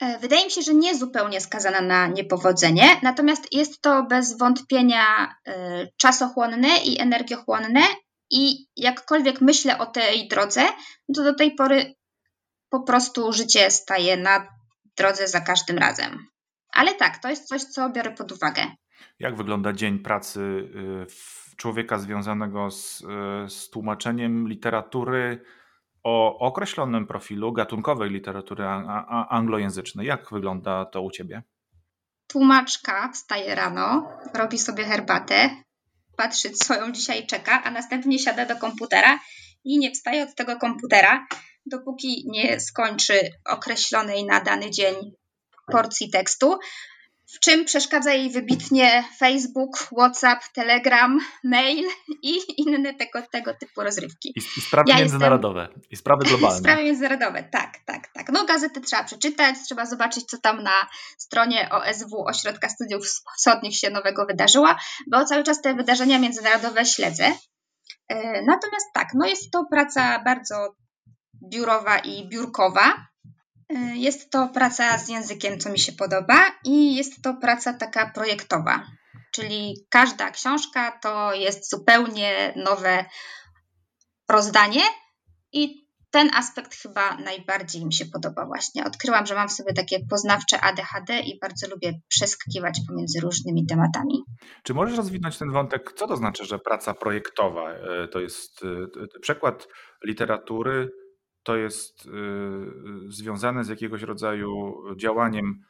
E, 0.00 0.18
wydaje 0.18 0.44
mi 0.44 0.50
się, 0.50 0.62
że 0.62 0.74
nie 0.74 0.94
zupełnie 0.98 1.40
skazana 1.40 1.80
na 1.80 2.06
niepowodzenie, 2.06 3.00
natomiast 3.02 3.54
jest 3.54 3.82
to 3.82 4.02
bez 4.02 4.38
wątpienia 4.38 5.34
e, 5.46 5.86
czasochłonne 5.96 6.68
i 6.84 7.00
energiochłonne 7.00 7.80
i 8.30 8.66
jakkolwiek 8.76 9.40
myślę 9.40 9.78
o 9.78 9.86
tej 9.86 10.28
drodze, 10.28 10.62
to 11.14 11.24
do 11.24 11.34
tej 11.34 11.54
pory 11.54 11.94
po 12.70 12.82
prostu 12.82 13.32
życie 13.32 13.70
staje 13.70 14.16
na 14.16 14.48
drodze 14.96 15.28
za 15.28 15.40
każdym 15.40 15.78
razem. 15.78 16.26
Ale 16.72 16.94
tak, 16.94 17.18
to 17.18 17.28
jest 17.28 17.48
coś, 17.48 17.62
co 17.62 17.90
biorę 17.90 18.10
pod 18.10 18.32
uwagę. 18.32 18.66
Jak 19.18 19.36
wygląda 19.36 19.72
dzień 19.72 19.98
pracy 19.98 20.40
y, 20.40 21.56
człowieka 21.56 21.98
związanego 21.98 22.70
z, 22.70 23.00
y, 23.00 23.04
z 23.50 23.70
tłumaczeniem 23.70 24.48
literatury 24.48 25.44
o 26.02 26.38
określonym 26.38 27.06
profilu 27.06 27.52
gatunkowej 27.52 28.10
literatury 28.10 28.64
anglojęzycznej? 29.28 30.06
Jak 30.06 30.30
wygląda 30.30 30.84
to 30.84 31.02
u 31.02 31.10
ciebie? 31.10 31.42
Tłumaczka 32.26 33.12
wstaje 33.12 33.54
rano, 33.54 34.08
robi 34.34 34.58
sobie 34.58 34.84
herbatę, 34.84 35.50
patrzy, 36.18 36.50
co 36.50 36.74
ją 36.74 36.92
dzisiaj 36.92 37.26
czeka, 37.26 37.62
a 37.64 37.70
następnie 37.70 38.18
siada 38.18 38.46
do 38.46 38.56
komputera 38.56 39.20
i 39.64 39.78
nie 39.78 39.90
wstaje 39.90 40.22
od 40.22 40.34
tego 40.34 40.56
komputera, 40.56 41.26
dopóki 41.66 42.24
nie 42.26 42.60
skończy 42.60 43.30
określonej 43.44 44.24
na 44.24 44.40
dany 44.40 44.70
dzień 44.70 44.94
porcji 45.72 46.10
tekstu, 46.10 46.58
w 47.28 47.40
czym 47.40 47.64
przeszkadza 47.64 48.12
jej 48.12 48.30
wybitnie 48.30 49.04
Facebook, 49.18 49.78
WhatsApp, 49.78 50.42
Telegram, 50.54 51.18
mail 51.44 51.84
i 52.22 52.38
inne 52.56 52.94
tego, 52.94 53.22
tego 53.32 53.54
typu 53.54 53.82
rozrywki. 53.82 54.32
I, 54.36 54.38
i 54.38 54.60
sprawy 54.60 54.90
ja 54.90 54.96
międzynarodowe, 54.96 55.60
jestem... 55.60 55.82
i 55.90 55.96
sprawy 55.96 56.24
globalne. 56.28 56.58
sprawy 56.58 56.84
międzynarodowe, 56.84 57.42
tak, 57.42 57.78
tak, 57.86 58.08
tak. 58.12 58.28
No 58.32 58.44
gazety 58.44 58.80
trzeba 58.80 59.04
przeczytać, 59.04 59.56
trzeba 59.64 59.86
zobaczyć, 59.86 60.24
co 60.24 60.38
tam 60.38 60.62
na 60.62 60.74
stronie 61.18 61.68
OSW, 61.70 62.24
Ośrodka 62.26 62.68
Studiów 62.68 63.06
Wschodnich 63.36 63.76
się 63.76 63.90
nowego 63.90 64.26
wydarzyło, 64.26 64.68
bo 65.10 65.24
cały 65.24 65.42
czas 65.42 65.62
te 65.62 65.74
wydarzenia 65.74 66.18
międzynarodowe 66.18 66.84
śledzę. 66.84 67.32
E, 68.08 68.42
natomiast 68.42 68.86
tak, 68.94 69.08
no 69.14 69.26
jest 69.26 69.50
to 69.52 69.64
praca 69.70 70.22
bardzo 70.24 70.74
biurowa 71.50 71.98
i 71.98 72.28
biurkowa, 72.28 73.07
jest 73.94 74.30
to 74.30 74.48
praca 74.48 74.98
z 74.98 75.08
językiem, 75.08 75.60
co 75.60 75.70
mi 75.70 75.78
się 75.78 75.92
podoba, 75.92 76.44
i 76.64 76.96
jest 76.96 77.22
to 77.22 77.34
praca 77.34 77.72
taka 77.72 78.10
projektowa, 78.10 78.86
czyli 79.32 79.86
każda 79.90 80.30
książka 80.30 80.98
to 81.02 81.34
jest 81.34 81.70
zupełnie 81.70 82.52
nowe 82.56 83.04
rozdanie 84.28 84.82
i 85.52 85.88
ten 86.10 86.30
aspekt 86.34 86.74
chyba 86.74 87.16
najbardziej 87.16 87.86
mi 87.86 87.92
się 87.92 88.06
podoba 88.06 88.46
właśnie. 88.46 88.84
Odkryłam, 88.84 89.26
że 89.26 89.34
mam 89.34 89.48
w 89.48 89.52
sobie 89.52 89.72
takie 89.72 89.98
poznawcze 90.10 90.60
ADHD 90.60 91.20
i 91.20 91.38
bardzo 91.38 91.68
lubię 91.68 92.00
przeskakiwać 92.08 92.80
pomiędzy 92.88 93.20
różnymi 93.20 93.66
tematami. 93.66 94.24
Czy 94.62 94.74
możesz 94.74 94.96
rozwinąć 94.96 95.38
ten 95.38 95.50
wątek? 95.52 95.92
Co 95.96 96.06
to 96.06 96.16
znaczy, 96.16 96.44
że 96.44 96.58
praca 96.58 96.94
projektowa 96.94 97.72
e, 97.72 98.08
to 98.08 98.20
jest 98.20 98.64
e, 99.14 99.20
przekład 99.20 99.68
literatury, 100.04 100.90
to 101.48 101.56
jest 101.56 102.06
e, 102.06 102.10
związane 103.08 103.64
z 103.64 103.68
jakiegoś 103.68 104.02
rodzaju 104.02 104.74
działaniem 104.96 105.64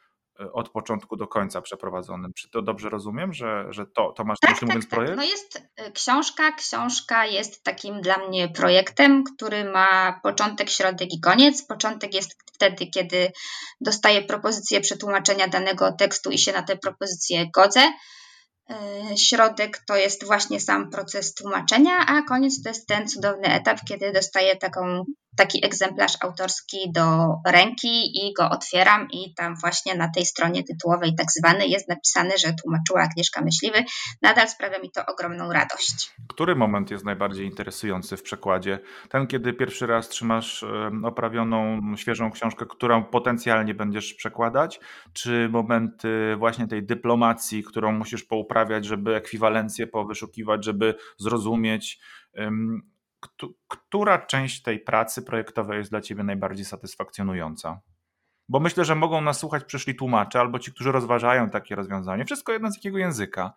od 0.53 0.69
początku 0.69 1.15
do 1.15 1.27
końca 1.27 1.61
przeprowadzonym. 1.61 2.33
Czy 2.33 2.49
to 2.49 2.61
dobrze 2.61 2.89
rozumiem, 2.89 3.33
że, 3.33 3.65
że 3.69 3.85
to, 3.85 4.11
to 4.11 4.23
masz 4.23 4.39
tak, 4.39 4.51
myśli 4.51 4.67
tak, 4.67 4.69
mówiąc 4.69 4.89
tak. 4.89 4.99
projekt? 4.99 5.17
No 5.17 5.23
jest 5.23 5.55
y, 5.87 5.91
książka. 5.91 6.51
Książka 6.51 7.25
jest 7.25 7.63
takim 7.63 8.01
dla 8.01 8.17
mnie 8.27 8.49
projektem, 8.49 9.23
który 9.23 9.71
ma 9.71 10.19
początek, 10.23 10.69
środek 10.69 11.13
i 11.13 11.19
koniec. 11.19 11.65
Początek 11.65 12.13
jest 12.13 12.37
wtedy, 12.53 12.87
kiedy 12.87 13.31
dostaję 13.81 14.21
propozycję 14.21 14.81
przetłumaczenia 14.81 15.47
danego 15.47 15.91
tekstu 15.91 16.31
i 16.31 16.37
się 16.37 16.51
na 16.51 16.63
tę 16.63 16.77
propozycję 16.77 17.51
godzę. 17.51 17.81
Y, 18.71 19.17
środek 19.17 19.83
to 19.87 19.95
jest 19.95 20.25
właśnie 20.25 20.59
sam 20.59 20.89
proces 20.89 21.33
tłumaczenia, 21.33 21.97
a 22.07 22.21
koniec 22.21 22.63
to 22.63 22.69
jest 22.69 22.87
ten 22.87 23.07
cudowny 23.07 23.53
etap, 23.53 23.79
kiedy 23.87 24.11
dostaję 24.11 24.55
taką 24.55 25.03
taki 25.35 25.65
egzemplarz 25.65 26.13
autorski 26.21 26.91
do 26.91 27.35
ręki 27.47 28.27
i 28.27 28.33
go 28.33 28.49
otwieram 28.49 29.07
i 29.11 29.33
tam 29.33 29.55
właśnie 29.55 29.95
na 29.95 30.09
tej 30.15 30.25
stronie 30.25 30.63
tytułowej 30.63 31.15
tak 31.15 31.27
zwanej 31.31 31.71
jest 31.71 31.89
napisane, 31.89 32.37
że 32.37 32.53
tłumaczyła 32.53 33.01
Agnieszka 33.01 33.41
Myśliwy. 33.41 33.83
Nadal 34.21 34.49
sprawia 34.49 34.79
mi 34.79 34.91
to 34.91 35.05
ogromną 35.05 35.53
radość. 35.53 36.11
Który 36.29 36.55
moment 36.55 36.91
jest 36.91 37.05
najbardziej 37.05 37.45
interesujący 37.45 38.17
w 38.17 38.23
przekładzie? 38.23 38.79
Ten, 39.09 39.27
kiedy 39.27 39.53
pierwszy 39.53 39.87
raz 39.87 40.09
trzymasz 40.09 40.65
oprawioną, 41.03 41.81
świeżą 41.95 42.31
książkę, 42.31 42.65
którą 42.69 43.03
potencjalnie 43.03 43.73
będziesz 43.73 44.13
przekładać, 44.13 44.79
czy 45.13 45.49
momenty 45.49 46.35
właśnie 46.37 46.67
tej 46.67 46.85
dyplomacji, 46.85 47.63
którą 47.63 47.91
musisz 47.91 48.23
pouprawiać, 48.23 48.85
żeby 48.85 49.15
ekwiwalencję 49.15 49.87
powyszukiwać, 49.87 50.65
żeby 50.65 50.95
zrozumieć 51.17 51.99
która 53.67 54.17
część 54.19 54.61
tej 54.61 54.79
pracy 54.79 55.21
projektowej 55.21 55.77
jest 55.77 55.89
dla 55.89 56.01
Ciebie 56.01 56.23
najbardziej 56.23 56.65
satysfakcjonująca? 56.65 57.81
Bo 58.49 58.59
myślę, 58.59 58.85
że 58.85 58.95
mogą 58.95 59.21
nas 59.21 59.39
słuchać 59.39 59.63
przyszli 59.63 59.95
tłumacze 59.95 60.39
albo 60.39 60.59
ci, 60.59 60.71
którzy 60.71 60.91
rozważają 60.91 61.49
takie 61.49 61.75
rozwiązanie. 61.75 62.25
Wszystko 62.25 62.51
jedno 62.51 62.71
z 62.71 62.75
jakiego 62.75 62.97
języka. 62.97 63.53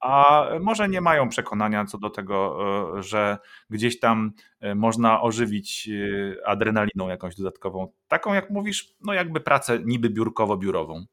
A 0.00 0.44
może 0.60 0.88
nie 0.88 1.00
mają 1.00 1.28
przekonania 1.28 1.84
co 1.84 1.98
do 1.98 2.10
tego, 2.10 2.58
e, 2.98 3.02
że 3.02 3.38
gdzieś 3.70 4.00
tam 4.00 4.32
e, 4.60 4.74
można 4.74 5.22
ożywić 5.22 5.88
e, 5.88 6.48
adrenaliną 6.48 7.08
jakąś 7.08 7.36
dodatkową. 7.36 7.92
Taką, 8.08 8.34
jak 8.34 8.50
mówisz, 8.50 8.94
no 9.00 9.12
jakby 9.12 9.40
pracę 9.40 9.78
niby 9.84 10.10
biurkowo-biurową. 10.10 11.04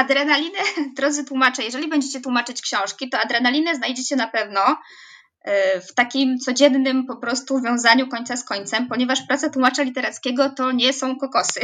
Adrenalinę, 0.00 0.58
drodzy 0.96 1.24
tłumacze, 1.24 1.62
jeżeli 1.62 1.88
będziecie 1.88 2.20
tłumaczyć 2.20 2.62
książki, 2.62 3.08
to 3.08 3.18
adrenalinę 3.18 3.74
znajdziecie 3.74 4.16
na 4.16 4.26
pewno 4.26 4.60
w 5.88 5.94
takim 5.94 6.38
codziennym 6.38 7.06
po 7.06 7.16
prostu 7.16 7.60
wiązaniu 7.60 8.08
końca 8.08 8.36
z 8.36 8.44
końcem, 8.44 8.88
ponieważ 8.88 9.22
praca 9.28 9.50
tłumacza 9.50 9.82
literackiego 9.82 10.50
to 10.50 10.72
nie 10.72 10.92
są 10.92 11.18
kokosy. 11.18 11.60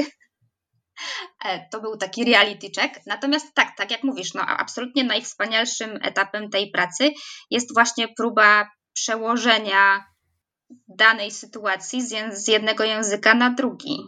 E, 1.44 1.68
to 1.70 1.80
był 1.80 1.96
taki 1.96 2.24
reality 2.24 2.70
check. 2.76 3.06
Natomiast 3.06 3.54
tak, 3.54 3.76
tak 3.76 3.90
jak 3.90 4.04
mówisz, 4.04 4.34
no 4.34 4.42
absolutnie 4.42 5.04
najwspanialszym 5.04 5.98
etapem 6.02 6.50
tej 6.50 6.70
pracy 6.70 7.10
jest 7.50 7.74
właśnie 7.74 8.08
próba 8.08 8.70
przełożenia 8.92 10.04
danej 10.88 11.30
sytuacji 11.30 12.02
z 12.32 12.48
jednego 12.48 12.84
języka 12.84 13.34
na 13.34 13.50
drugi 13.50 14.06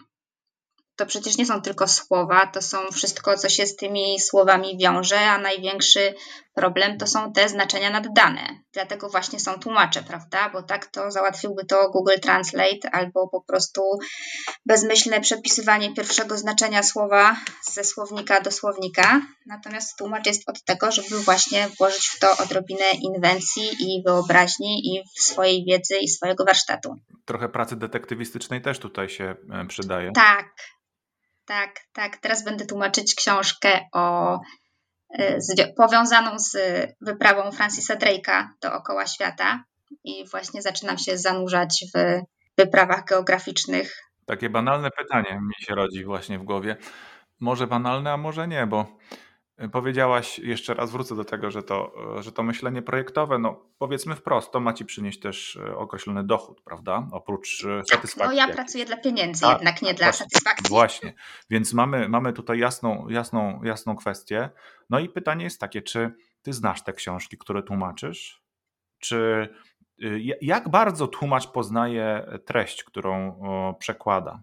to 0.97 1.07
przecież 1.07 1.39
nie 1.39 1.47
są 1.47 1.63
tylko 1.63 1.89
słowa, 1.89 2.47
to 2.47 2.63
są 2.63 2.79
wszystko, 2.93 3.37
co 3.37 3.49
się 3.49 3.67
z 3.67 3.77
tymi 3.77 4.21
słowami 4.21 4.79
wiąże, 4.79 5.21
a 5.21 5.39
największy 5.39 6.15
problem 6.55 6.99
to 6.99 7.07
są 7.07 7.33
te 7.33 7.49
znaczenia 7.49 7.91
naddane. 7.91 8.47
Dlatego 8.73 9.09
właśnie 9.09 9.41
są 9.41 9.59
tłumacze, 9.59 10.03
prawda? 10.03 10.51
Bo 10.51 10.63
tak 10.63 10.87
to 10.87 11.11
załatwiłby 11.11 11.65
to 11.65 11.91
Google 11.91 12.21
Translate 12.23 12.91
albo 12.93 13.29
po 13.29 13.41
prostu 13.41 13.83
bezmyślne 14.67 15.21
przepisywanie 15.21 15.95
pierwszego 15.95 16.39
znaczenia 16.39 16.83
słowa 16.83 17.37
ze 17.73 17.85
słownika 17.85 18.41
do 18.41 18.51
słownika. 18.51 19.21
Natomiast 19.47 19.99
tłumacz 19.99 20.27
jest 20.27 20.49
od 20.49 20.65
tego, 20.65 20.93
żeby 20.93 21.19
właśnie 21.19 21.69
włożyć 21.79 22.07
w 22.07 22.19
to 22.19 22.37
odrobinę 22.37 22.91
inwencji 23.01 23.71
i 23.79 24.03
wyobraźni 24.07 24.97
i 24.97 25.03
swojej 25.21 25.65
wiedzy 25.65 25.97
i 25.97 26.09
swojego 26.09 26.45
warsztatu. 26.45 26.97
Trochę 27.25 27.49
pracy 27.49 27.77
detektywistycznej 27.77 28.63
też 28.63 28.79
tutaj 28.79 29.09
się 29.09 29.35
e, 29.53 29.67
przydaje. 29.67 30.13
Tak, 30.13 30.55
tak, 31.45 31.81
tak. 31.93 32.17
Teraz 32.17 32.45
będę 32.45 32.67
tłumaczyć 32.67 33.15
książkę 33.15 33.81
o 33.93 34.39
e, 35.19 35.41
z, 35.41 35.75
powiązaną 35.77 36.39
z 36.39 36.57
wyprawą 37.01 37.53
Francisa 37.53 37.97
Drake'a 37.97 38.49
dookoła 38.63 39.07
świata 39.07 39.65
i 40.05 40.29
właśnie 40.31 40.63
zaczynam 40.63 40.99
się 40.99 41.19
zanurzać 41.19 41.85
w 41.95 42.21
wyprawach 42.59 43.05
geograficznych. 43.05 44.03
Takie 44.27 44.51
banalne 44.51 44.91
pytanie 44.99 45.41
mi 45.41 45.65
się 45.67 45.75
rodzi 45.75 46.05
właśnie 46.05 46.39
w 46.39 46.45
głowie. 46.45 46.77
Może 47.41 47.67
banalne, 47.67 48.13
a 48.13 48.17
może 48.17 48.49
nie, 48.49 48.67
bo 48.67 48.87
Powiedziałaś, 49.69 50.39
jeszcze 50.39 50.75
raz 50.75 50.91
wrócę 50.91 51.17
do 51.17 51.25
tego, 51.25 51.51
że 51.51 51.63
to, 51.63 51.93
że 52.21 52.33
to 52.33 52.43
myślenie 52.43 52.83
projektowe, 52.83 53.39
no 53.39 53.67
powiedzmy 53.79 54.17
wprost, 54.17 54.53
to 54.53 54.61
ma 54.61 54.73
ci 54.73 54.85
przynieść 54.85 55.21
też 55.21 55.57
e, 55.57 55.77
określony 55.77 56.25
dochód, 56.25 56.61
prawda? 56.65 57.07
Oprócz 57.13 57.65
e, 57.65 57.79
tak, 57.79 57.87
satysfakcji. 57.87 58.37
No 58.37 58.47
ja 58.47 58.55
pracuję 58.55 58.85
dla 58.85 58.97
pieniędzy, 58.97 59.47
A, 59.47 59.53
jednak 59.53 59.83
nie 59.83 59.95
dla 59.95 60.07
właśnie, 60.07 60.25
satysfakcji. 60.25 60.69
Właśnie, 60.69 61.15
więc 61.51 61.73
mamy, 61.73 62.09
mamy 62.09 62.33
tutaj 62.33 62.59
jasną, 62.59 63.09
jasną, 63.09 63.63
jasną 63.63 63.97
kwestię. 63.97 64.51
No 64.91 64.99
i 64.99 65.09
pytanie 65.09 65.45
jest 65.45 65.61
takie, 65.61 65.83
czy 65.83 66.15
ty 66.43 66.53
znasz 66.53 66.83
te 66.85 66.93
książki, 66.93 67.39
które 67.39 67.63
tłumaczysz? 67.63 68.43
Czy 68.99 69.49
y, 70.03 70.21
jak 70.41 70.69
bardzo 70.69 71.07
tłumacz 71.07 71.47
poznaje 71.47 72.27
treść, 72.47 72.85
którą 72.85 73.41
przekłada? 73.79 74.43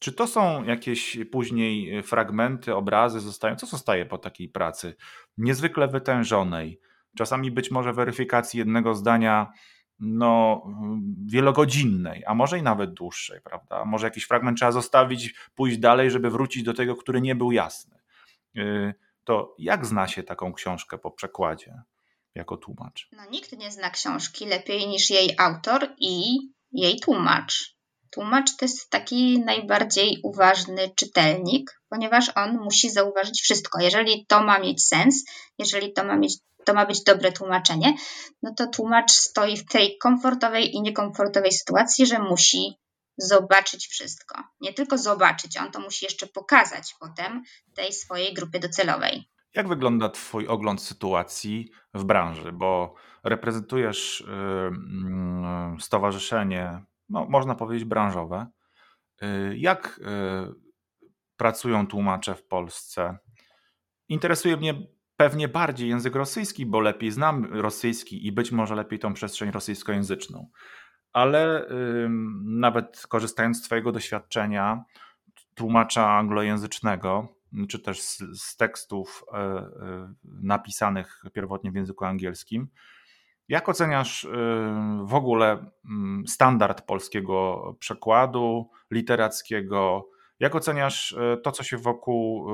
Czy 0.00 0.12
to 0.12 0.26
są 0.26 0.64
jakieś 0.64 1.18
później 1.32 1.98
e, 1.98 2.02
fragmenty, 2.02 2.74
obrazy 2.74 3.20
zostają? 3.20 3.56
Co 3.56 3.66
zostaje 3.66 4.06
po 4.06 4.18
takiej 4.18 4.48
pracy? 4.48 4.96
Niezwykle 5.38 5.88
wytężonej, 5.88 6.80
czasami 7.16 7.50
być 7.50 7.70
może 7.70 7.92
weryfikacji 7.92 8.58
jednego 8.58 8.94
zdania 8.94 9.52
no, 9.98 10.62
wielogodzinnej, 11.26 12.24
a 12.26 12.34
może 12.34 12.58
i 12.58 12.62
nawet 12.62 12.94
dłuższej, 12.94 13.40
prawda? 13.40 13.84
Może 13.84 14.06
jakiś 14.06 14.24
fragment 14.24 14.58
trzeba 14.58 14.72
zostawić, 14.72 15.34
pójść 15.54 15.78
dalej, 15.78 16.10
żeby 16.10 16.30
wrócić 16.30 16.62
do 16.62 16.74
tego, 16.74 16.96
który 16.96 17.20
nie 17.20 17.34
był 17.34 17.52
jasny. 17.52 17.98
E, 18.56 18.94
to 19.24 19.54
jak 19.58 19.86
zna 19.86 20.08
się 20.08 20.22
taką 20.22 20.52
książkę 20.52 20.98
po 20.98 21.10
przekładzie 21.10 21.82
jako 22.34 22.56
tłumacz? 22.56 23.08
No, 23.12 23.30
nikt 23.30 23.58
nie 23.58 23.70
zna 23.70 23.90
książki 23.90 24.46
lepiej 24.46 24.88
niż 24.88 25.10
jej 25.10 25.34
autor 25.38 25.88
i 25.98 26.36
jej 26.72 27.00
tłumacz. 27.00 27.79
Tłumacz 28.10 28.56
to 28.56 28.64
jest 28.64 28.90
taki 28.90 29.40
najbardziej 29.40 30.20
uważny 30.22 30.90
czytelnik, 30.96 31.80
ponieważ 31.88 32.30
on 32.34 32.56
musi 32.56 32.90
zauważyć 32.90 33.40
wszystko. 33.42 33.80
Jeżeli 33.80 34.26
to 34.26 34.42
ma 34.42 34.58
mieć 34.58 34.84
sens, 34.84 35.24
jeżeli 35.58 35.92
to 35.92 36.04
ma, 36.04 36.16
mieć, 36.16 36.38
to 36.64 36.74
ma 36.74 36.86
być 36.86 37.02
dobre 37.02 37.32
tłumaczenie, 37.32 37.94
no 38.42 38.54
to 38.56 38.66
tłumacz 38.66 39.10
stoi 39.12 39.56
w 39.56 39.64
tej 39.64 39.98
komfortowej 39.98 40.74
i 40.74 40.82
niekomfortowej 40.82 41.52
sytuacji, 41.52 42.06
że 42.06 42.18
musi 42.18 42.78
zobaczyć 43.16 43.86
wszystko. 43.86 44.42
Nie 44.60 44.72
tylko 44.72 44.98
zobaczyć, 44.98 45.56
on 45.56 45.72
to 45.72 45.80
musi 45.80 46.04
jeszcze 46.04 46.26
pokazać 46.26 46.94
potem 47.00 47.42
tej 47.74 47.92
swojej 47.92 48.34
grupie 48.34 48.58
docelowej. 48.60 49.28
Jak 49.54 49.68
wygląda 49.68 50.08
Twój 50.08 50.46
ogląd 50.46 50.82
sytuacji 50.82 51.70
w 51.94 52.04
branży? 52.04 52.52
Bo 52.52 52.94
reprezentujesz 53.24 54.24
yy, 55.74 55.80
stowarzyszenie 55.80 56.84
no, 57.10 57.26
można 57.28 57.54
powiedzieć, 57.54 57.88
branżowe. 57.88 58.46
Y, 59.22 59.58
jak 59.58 59.98
y, 59.98 60.54
pracują 61.36 61.86
tłumacze 61.86 62.34
w 62.34 62.44
Polsce? 62.44 63.18
Interesuje 64.08 64.56
mnie 64.56 64.74
pewnie 65.16 65.48
bardziej 65.48 65.88
język 65.88 66.14
rosyjski, 66.14 66.66
bo 66.66 66.80
lepiej 66.80 67.10
znam 67.10 67.44
rosyjski 67.44 68.26
i 68.26 68.32
być 68.32 68.52
może 68.52 68.74
lepiej 68.74 68.98
tą 68.98 69.14
przestrzeń 69.14 69.50
rosyjskojęzyczną. 69.50 70.50
Ale 71.12 71.68
nawet 72.44 73.06
korzystając 73.08 73.58
z 73.58 73.62
Twojego 73.62 73.92
doświadczenia 73.92 74.84
tłumacza 75.54 76.10
anglojęzycznego, 76.10 77.28
czy 77.68 77.78
też 77.78 78.02
z, 78.02 78.18
z 78.40 78.56
tekstów 78.56 79.24
e, 79.32 79.36
e, 79.36 80.14
napisanych 80.24 81.22
pierwotnie 81.32 81.70
w 81.70 81.74
języku 81.74 82.04
angielskim, 82.04 82.68
jak 83.50 83.68
oceniasz 83.68 84.24
y, 84.24 84.28
w 85.02 85.14
ogóle 85.14 85.70
mm, 85.84 86.26
standard 86.26 86.82
polskiego 86.82 87.76
przekładu 87.78 88.70
literackiego? 88.90 90.08
Jak 90.40 90.54
oceniasz 90.54 91.12
y, 91.12 91.40
to, 91.42 91.52
co 91.52 91.62
się 91.62 91.78
wokół 91.78 92.50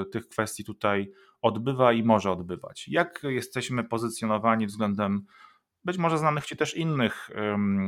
y, 0.00 0.04
tych 0.04 0.28
kwestii 0.28 0.64
tutaj 0.64 1.12
odbywa 1.42 1.92
i 1.92 2.02
może 2.02 2.30
odbywać? 2.30 2.88
Jak 2.88 3.22
jesteśmy 3.22 3.84
pozycjonowani 3.84 4.66
względem 4.66 5.26
być 5.84 5.98
może 5.98 6.18
znanych 6.18 6.46
Ci 6.46 6.56
też 6.56 6.74
innych 6.74 7.30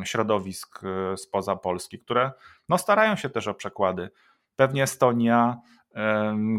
środowisk 0.04 0.80
spoza 1.16 1.56
Polski, 1.56 1.98
które 1.98 2.32
no, 2.68 2.78
starają 2.78 3.16
się 3.16 3.30
też 3.30 3.48
o 3.48 3.54
przekłady. 3.54 4.10
Pewnie 4.56 4.82
Estonia, 4.82 5.60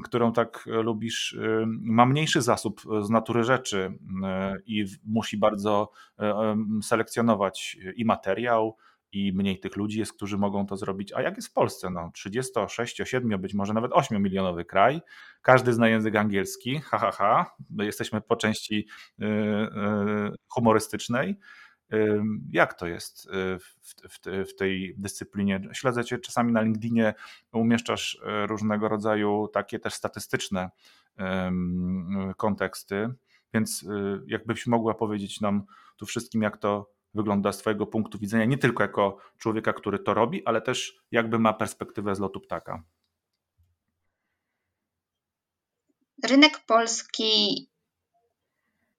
którą 0.04 0.34
tak 0.34 0.64
lubisz, 0.66 1.38
ma 1.68 2.06
mniejszy 2.06 2.42
zasób 2.42 2.82
z 3.02 3.10
natury 3.10 3.44
rzeczy 3.44 3.98
i 4.66 4.86
musi 5.06 5.38
bardzo 5.38 5.92
selekcjonować 6.82 7.78
i 7.96 8.06
materiał, 8.06 8.78
i 9.14 9.34
mniej 9.34 9.60
tych 9.60 9.76
ludzi 9.76 10.00
jest, 10.00 10.14
którzy 10.14 10.38
mogą 10.38 10.66
to 10.66 10.78
zrobić. 10.78 11.14
A 11.14 11.22
jak 11.22 11.36
jest 11.36 11.48
w 11.48 11.54
Polsce? 11.54 11.90
No, 11.90 12.12
36, 12.14 13.02
7, 13.06 13.42
być 13.42 13.54
może 13.54 13.74
nawet 13.74 13.92
8 13.94 14.24
milionowy 14.24 14.66
kraj. 14.66 15.02
Każdy 15.42 15.74
zna 15.74 15.90
język 15.90 16.16
angielski, 16.16 16.80
ha, 16.80 16.98
ha, 16.98 17.12
ha. 17.12 17.56
Jesteśmy 17.80 18.22
po 18.22 18.36
części 18.36 18.88
y, 19.22 19.26
y, 19.26 19.68
humorystycznej. 20.48 21.40
Jak 22.52 22.74
to 22.74 22.88
jest 22.88 23.26
y, 23.26 23.30
w, 23.60 23.76
w, 24.10 24.20
w, 24.52 24.56
tej 24.56 24.96
dyscyplinie? 24.98 25.62
Śledzę 25.74 26.04
Cię 26.04 26.20
czasami 26.20 26.52
na 26.52 26.62
LinkedInie, 26.62 27.14
umieszczasz 27.52 28.22
różnego 28.48 28.90
rodzaju 28.90 29.48
takie 29.48 29.80
też 29.80 29.94
statystyczne 29.94 30.70
konteksty, 32.38 33.10
więc 33.54 33.86
jakbyś 34.28 34.68
mogła 34.68 34.94
powiedzieć 34.94 35.42
nam 35.42 35.64
tu 35.98 36.06
wszystkim, 36.06 36.42
jak 36.42 36.58
to 36.58 36.94
wygląda 37.14 37.52
z 37.52 37.58
Twojego 37.58 37.88
punktu 37.88 38.20
widzenia, 38.20 38.46
nie 38.46 38.58
tylko 38.58 38.84
jako 38.84 39.18
człowieka, 39.38 39.74
który 39.74 40.00
to 40.00 40.14
robi, 40.14 40.46
ale 40.46 40.62
też 40.62 41.04
jakby 41.12 41.40
ma 41.40 41.54
perspektywę 41.54 42.16
z 42.16 42.20
lotu 42.20 42.40
ptaka? 42.40 42.84
Rynek 46.24 46.60
polski 46.66 47.68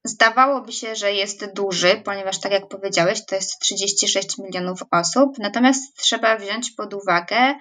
zdawałoby 0.04 0.72
się, 0.72 0.96
że 0.96 1.12
jest 1.12 1.52
duży, 1.54 2.02
ponieważ 2.04 2.40
tak 2.40 2.52
jak 2.52 2.68
powiedziałeś, 2.68 3.26
to 3.26 3.34
jest 3.34 3.58
36 3.58 4.38
milionów 4.38 4.80
osób. 4.90 5.38
Natomiast 5.38 5.96
trzeba 5.96 6.36
wziąć 6.36 6.70
pod 6.70 6.94
uwagę, 6.94 7.54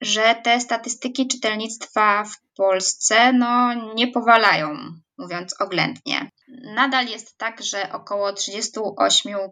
że 0.00 0.34
te 0.44 0.60
statystyki 0.60 1.28
czytelnictwa 1.28 2.24
w 2.24 2.36
Polsce 2.56 3.32
no, 3.32 3.74
nie 3.94 4.08
powalają, 4.08 4.78
mówiąc 5.18 5.60
oględnie. 5.60 6.30
Nadal 6.74 7.06
jest 7.06 7.38
tak, 7.38 7.62
że 7.62 7.92
około 7.92 8.32
38% 8.32 9.48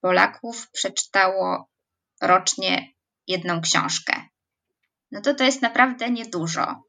Polaków 0.00 0.70
przeczytało 0.70 1.68
rocznie 2.22 2.88
jedną 3.26 3.60
książkę. 3.60 4.12
No 5.10 5.20
to 5.20 5.34
to 5.34 5.44
jest 5.44 5.62
naprawdę 5.62 6.10
niedużo. 6.10 6.82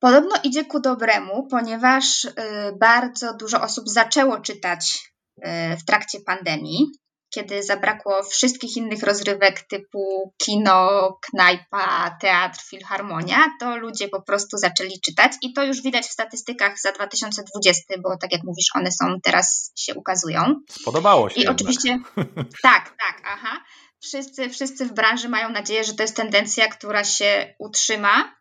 Podobno 0.00 0.36
idzie 0.44 0.64
ku 0.64 0.80
dobremu, 0.80 1.46
ponieważ 1.50 2.24
y, 2.24 2.32
bardzo 2.80 3.34
dużo 3.34 3.62
osób 3.62 3.88
zaczęło 3.88 4.40
czytać 4.40 5.12
y, 5.38 5.76
w 5.76 5.84
trakcie 5.84 6.20
pandemii 6.20 6.92
kiedy 7.30 7.62
zabrakło 7.62 8.22
wszystkich 8.22 8.76
innych 8.76 9.02
rozrywek 9.02 9.62
typu 9.62 10.34
kino, 10.44 11.18
knajpa, 11.30 12.16
teatr, 12.20 12.60
filharmonia, 12.70 13.44
to 13.60 13.76
ludzie 13.76 14.08
po 14.08 14.22
prostu 14.22 14.58
zaczęli 14.58 15.00
czytać 15.00 15.32
i 15.42 15.52
to 15.52 15.64
już 15.64 15.82
widać 15.82 16.06
w 16.06 16.12
statystykach 16.12 16.80
za 16.80 16.92
2020, 16.92 17.94
bo 18.02 18.16
tak 18.16 18.32
jak 18.32 18.44
mówisz, 18.44 18.66
one 18.74 18.92
są 18.92 19.20
teraz 19.22 19.72
się 19.76 19.94
ukazują. 19.94 20.54
Spodobało 20.70 21.30
się. 21.30 21.34
I 21.34 21.38
jednak. 21.38 21.56
oczywiście 21.56 21.98
tak, 22.62 22.84
tak, 22.98 23.22
aha. 23.24 23.64
Wszyscy, 24.02 24.50
wszyscy 24.50 24.86
w 24.86 24.92
branży 24.92 25.28
mają 25.28 25.50
nadzieję, 25.50 25.84
że 25.84 25.94
to 25.94 26.02
jest 26.02 26.16
tendencja, 26.16 26.68
która 26.68 27.04
się 27.04 27.54
utrzyma, 27.58 28.37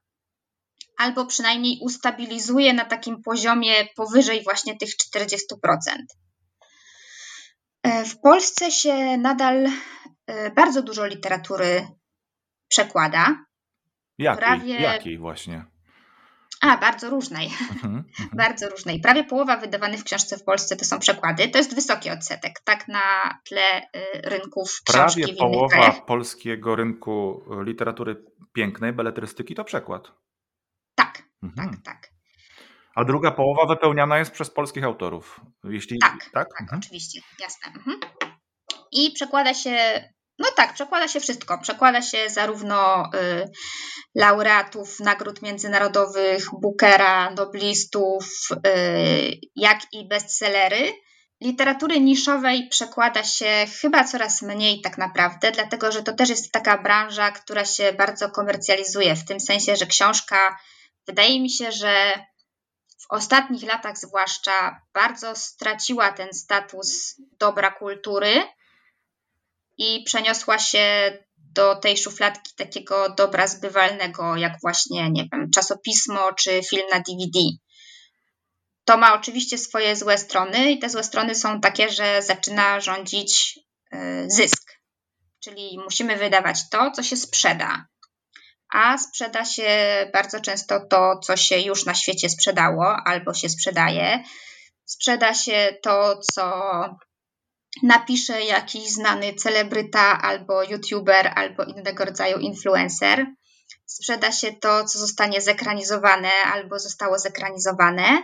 albo 0.97 1.25
przynajmniej 1.25 1.79
ustabilizuje 1.81 2.73
na 2.73 2.85
takim 2.85 3.21
poziomie 3.23 3.73
powyżej 3.95 4.43
właśnie 4.43 4.77
tych 4.77 4.89
40%. 4.89 5.37
E, 7.83 8.05
w 8.05 8.19
Polsce 8.19 8.71
się 8.71 9.17
nadal 9.17 9.67
e, 10.27 10.51
bardzo 10.51 10.81
dużo 10.81 11.05
literatury 11.05 11.87
przekłada. 12.67 13.45
Jakiej, 14.17 14.43
Prawie... 14.43 14.73
jakiej 14.73 15.17
właśnie? 15.17 15.65
A, 16.61 16.77
bardzo 16.77 17.09
różnej. 17.09 17.45
Mhm, 17.45 18.03
mhm. 18.19 18.29
bardzo 18.43 18.69
różnej. 18.69 18.99
Prawie 18.99 19.23
połowa 19.23 19.57
wydawanych 19.57 19.99
w 19.99 20.03
książce 20.03 20.37
w 20.37 20.43
Polsce 20.43 20.75
to 20.75 20.85
są 20.85 20.99
przekłady. 20.99 21.47
To 21.47 21.57
jest 21.57 21.75
wysoki 21.75 22.09
odsetek, 22.09 22.59
tak 22.63 22.87
na 22.87 23.39
tle 23.43 23.81
y, 23.83 24.21
rynków 24.23 24.81
książki 24.89 25.21
Prawie 25.21 25.35
połowa 25.35 25.67
krajach. 25.67 26.05
polskiego 26.05 26.75
rynku 26.75 27.43
literatury 27.63 28.23
pięknej, 28.53 28.93
beletrystyki 28.93 29.55
to 29.55 29.63
przekład. 29.63 30.11
Tak, 31.41 31.49
mhm. 31.49 31.69
tak, 31.69 31.81
tak. 31.83 32.11
A 32.95 33.03
druga 33.03 33.31
połowa 33.31 33.65
wypełniana 33.65 34.17
jest 34.19 34.31
przez 34.31 34.49
polskich 34.49 34.83
autorów. 34.83 35.41
Jeśli, 35.63 35.99
tak, 35.99 36.11
tak, 36.11 36.31
tak 36.33 36.61
mhm. 36.61 36.79
oczywiście, 36.79 37.21
jasne. 37.39 37.71
Mhm. 37.75 37.99
I 38.91 39.11
przekłada 39.11 39.53
się, 39.53 40.03
no 40.39 40.47
tak, 40.55 40.73
przekłada 40.73 41.07
się 41.07 41.19
wszystko. 41.19 41.57
Przekłada 41.61 42.01
się 42.01 42.29
zarówno 42.29 43.05
y, 43.05 43.51
laureatów 44.15 44.99
nagród 44.99 45.41
międzynarodowych, 45.41 46.45
Bookera, 46.61 47.31
noblistów, 47.31 48.25
y, 48.67 49.39
jak 49.55 49.79
i 49.91 50.07
bestsellery. 50.07 50.93
Literatury 51.41 51.99
niszowej 51.99 52.67
przekłada 52.69 53.23
się 53.23 53.65
chyba 53.81 54.03
coraz 54.03 54.41
mniej 54.41 54.81
tak 54.81 54.97
naprawdę, 54.97 55.51
dlatego 55.51 55.91
że 55.91 56.03
to 56.03 56.13
też 56.13 56.29
jest 56.29 56.51
taka 56.51 56.77
branża, 56.77 57.31
która 57.31 57.65
się 57.65 57.93
bardzo 57.93 58.29
komercjalizuje, 58.29 59.15
w 59.15 59.25
tym 59.25 59.39
sensie, 59.39 59.75
że 59.75 59.85
książka 59.85 60.57
wydaje 61.07 61.41
mi 61.41 61.49
się, 61.49 61.71
że 61.71 62.25
w 62.99 63.05
ostatnich 63.09 63.63
latach 63.63 63.97
zwłaszcza 63.97 64.81
bardzo 64.93 65.35
straciła 65.35 66.11
ten 66.11 66.33
status 66.33 67.15
dobra 67.39 67.71
kultury 67.71 68.43
i 69.77 70.03
przeniosła 70.03 70.59
się 70.59 71.17
do 71.37 71.75
tej 71.75 71.97
szufladki 71.97 72.55
takiego 72.55 73.09
dobra 73.09 73.47
zbywalnego, 73.47 74.35
jak 74.35 74.53
właśnie, 74.61 75.11
nie 75.11 75.27
wiem, 75.31 75.51
czasopismo 75.51 76.33
czy 76.33 76.61
film 76.63 76.87
na 76.91 76.99
DVD. 76.99 77.39
To 78.85 78.97
ma 78.97 79.13
oczywiście 79.13 79.57
swoje 79.57 79.95
złe 79.95 80.17
strony, 80.17 80.71
i 80.71 80.79
te 80.79 80.89
złe 80.89 81.03
strony 81.03 81.35
są 81.35 81.61
takie, 81.61 81.89
że 81.89 82.21
zaczyna 82.21 82.79
rządzić 82.79 83.59
y, 83.93 83.97
zysk. 84.27 84.71
Czyli 85.39 85.79
musimy 85.83 86.17
wydawać 86.17 86.69
to, 86.69 86.91
co 86.91 87.03
się 87.03 87.17
sprzeda 87.17 87.87
a 88.73 88.97
sprzeda 88.97 89.45
się 89.45 89.69
bardzo 90.13 90.39
często 90.39 90.79
to, 90.79 91.19
co 91.19 91.37
się 91.37 91.59
już 91.59 91.85
na 91.85 91.93
świecie 91.93 92.29
sprzedało 92.29 92.95
albo 93.05 93.33
się 93.33 93.49
sprzedaje. 93.49 94.23
Sprzeda 94.85 95.33
się 95.33 95.77
to, 95.83 96.19
co 96.33 96.51
napisze 97.83 98.41
jakiś 98.43 98.89
znany 98.89 99.33
celebryta 99.33 100.21
albo 100.21 100.63
youtuber 100.63 101.33
albo 101.35 101.63
innego 101.63 102.05
rodzaju 102.05 102.37
influencer. 102.37 103.25
Sprzeda 103.85 104.31
się 104.31 104.53
to, 104.53 104.85
co 104.85 104.99
zostanie 104.99 105.41
zekranizowane 105.41 106.31
albo 106.53 106.79
zostało 106.79 107.19
zekranizowane. 107.19 108.23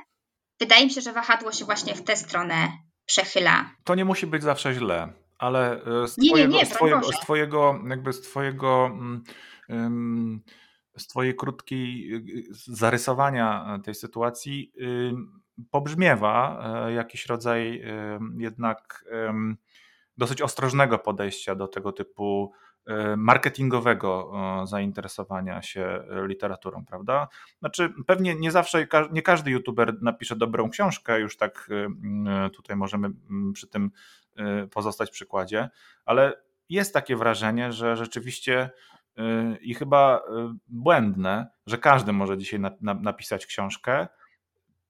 Wydaje 0.60 0.86
mi 0.86 0.92
się, 0.92 1.02
że 1.02 1.14
wahadło 1.14 1.52
się 1.52 1.66
właśnie 1.66 1.96
w 1.96 2.04
tę 2.04 2.18
stronę 2.18 2.72
przechyla. 3.06 3.72
To 3.84 3.96
nie 3.96 4.06
musi 4.06 4.28
być 4.28 4.44
zawsze 4.44 4.74
źle, 4.74 5.14
ale 5.38 5.84
e, 6.04 6.08
z 6.08 6.16
twojego, 6.16 6.38
nie, 6.38 6.48
nie, 6.48 6.58
nie, 6.58 6.66
z 6.66 6.70
twojego, 6.70 7.12
z 7.12 7.20
twojego 7.20 7.80
jakby 7.90 8.14
z 8.14 8.22
twojego 8.22 8.86
mm, 8.86 9.24
z 10.98 11.08
Twojej 11.08 11.36
krótkiej 11.36 12.10
zarysowania 12.52 13.80
tej 13.84 13.96
sytuacji 13.96 14.72
pobrzmiewa 15.72 16.64
e, 16.88 16.94
jakiś 16.94 17.26
rodzaj 17.26 17.84
jednak 18.38 19.06
dosyć 20.18 20.42
ostrożnego 20.42 21.00
podejścia 21.00 21.56
do 21.56 21.68
tego 21.68 21.92
typu 21.92 22.52
e, 22.86 23.18
marketingowego 23.18 24.34
zainteresowania 24.66 25.62
się 25.62 26.04
literaturą, 26.28 26.86
prawda? 26.86 27.28
Znaczy, 27.60 27.94
pewnie 28.08 28.36
nie 28.36 28.52
zawsze, 28.52 28.88
nie 29.12 29.22
każdy 29.22 29.52
youtuber 29.52 30.02
napisze 30.02 30.36
dobrą 30.36 30.70
książkę, 30.70 31.20
już 31.20 31.38
tak 31.38 31.70
tutaj 32.54 32.76
możemy 32.76 33.10
przy 33.54 33.68
tym 33.68 33.92
e, 34.36 34.68
pozostać 34.68 35.12
przykładzie, 35.12 35.70
ale 36.06 36.34
jest 36.70 36.94
takie 36.94 37.16
wrażenie, 37.16 37.72
że 37.72 37.98
rzeczywiście 37.98 38.70
i 39.62 39.74
chyba 39.74 40.18
y, 40.18 40.22
błędne, 40.68 41.48
że 41.66 41.78
każdy 41.78 42.14
może 42.14 42.38
dzisiaj 42.38 42.60
na, 42.60 42.72
na, 42.82 42.94
napisać 42.94 43.46
książkę, 43.46 44.08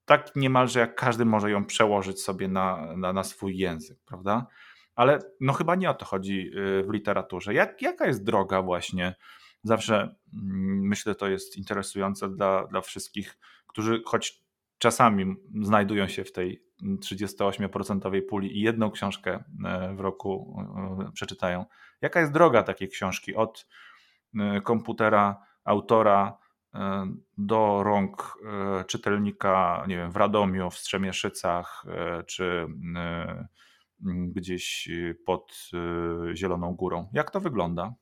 tak 0.06 0.36
niemalże 0.36 0.80
jak 0.80 0.96
każdy 0.96 1.26
może 1.26 1.52
ją 1.52 1.66
przełożyć 1.66 2.22
sobie 2.22 2.48
na, 2.48 2.96
na, 2.98 3.14
na, 3.14 3.24
swój 3.24 3.58
język, 3.58 3.98
prawda? 4.06 4.48
Ale 4.96 5.20
no 5.40 5.54
chyba 5.54 5.76
nie 5.76 5.90
o 5.90 5.94
to 5.94 6.06
chodzi 6.06 6.52
y, 6.58 6.84
w 6.84 6.94
literaturze. 6.94 7.54
Jak, 7.54 7.82
jaka 7.82 8.08
jest 8.08 8.24
droga 8.24 8.62
właśnie? 8.62 9.16
Zawsze 9.64 9.96
mm, 10.34 10.88
myślę, 10.88 11.16
to 11.16 11.28
jest 11.28 11.58
interesujące 11.58 12.30
dla, 12.30 12.68
dla 12.68 12.82
wszystkich, 12.82 13.38
którzy 13.68 14.02
choć 14.06 14.44
czasami 14.78 15.36
znajdują 15.62 16.08
się 16.08 16.24
w 16.24 16.32
tej 16.32 16.64
38% 16.84 18.22
puli 18.22 18.58
i 18.58 18.62
jedną 18.62 18.92
książkę 18.92 19.44
e, 19.66 19.96
w 19.96 20.00
roku 20.00 20.58
e, 21.08 21.12
przeczytają. 21.12 21.66
Jaka 22.02 22.20
jest 22.20 22.32
droga 22.32 22.64
takiej 22.64 22.90
książki 22.90 23.36
od 23.36 23.68
komputera 24.64 25.46
autora 25.64 26.38
e, 26.74 27.08
do 27.38 27.84
rąk 27.84 28.38
e, 28.46 28.84
czytelnika, 28.86 29.86
nie 29.88 29.98
wiem, 29.98 30.12
w 30.12 30.16
Radomiu, 30.16 30.70
w 30.70 30.78
Strzemieszycach, 30.78 31.86
czy 32.26 32.68
gdzieś 34.06 34.90
pod 35.26 35.70
Zieloną 36.34 36.76
Górą. 36.76 37.10
Jak 37.14 37.32
to 37.32 37.40
wygląda? 37.40 37.94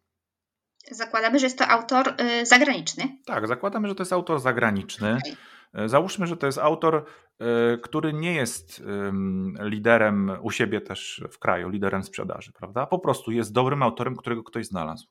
Zakładamy, 0.91 1.39
że 1.39 1.45
jest 1.45 1.57
to 1.57 1.67
autor 1.67 2.15
zagraniczny. 2.43 3.17
Tak, 3.25 3.47
zakładamy, 3.47 3.87
że 3.87 3.95
to 3.95 4.01
jest 4.01 4.13
autor 4.13 4.39
zagraniczny. 4.39 5.17
Okay. 5.17 5.89
Załóżmy, 5.89 6.27
że 6.27 6.37
to 6.37 6.45
jest 6.45 6.57
autor, 6.57 7.05
który 7.81 8.13
nie 8.13 8.33
jest 8.33 8.83
liderem 9.59 10.31
u 10.41 10.51
siebie 10.51 10.81
też 10.81 11.23
w 11.31 11.39
kraju, 11.39 11.69
liderem 11.69 12.03
sprzedaży, 12.03 12.51
prawda? 12.53 12.85
Po 12.85 12.99
prostu 12.99 13.31
jest 13.31 13.53
dobrym 13.53 13.83
autorem, 13.83 14.15
którego 14.15 14.43
ktoś 14.43 14.65
znalazł 14.65 15.07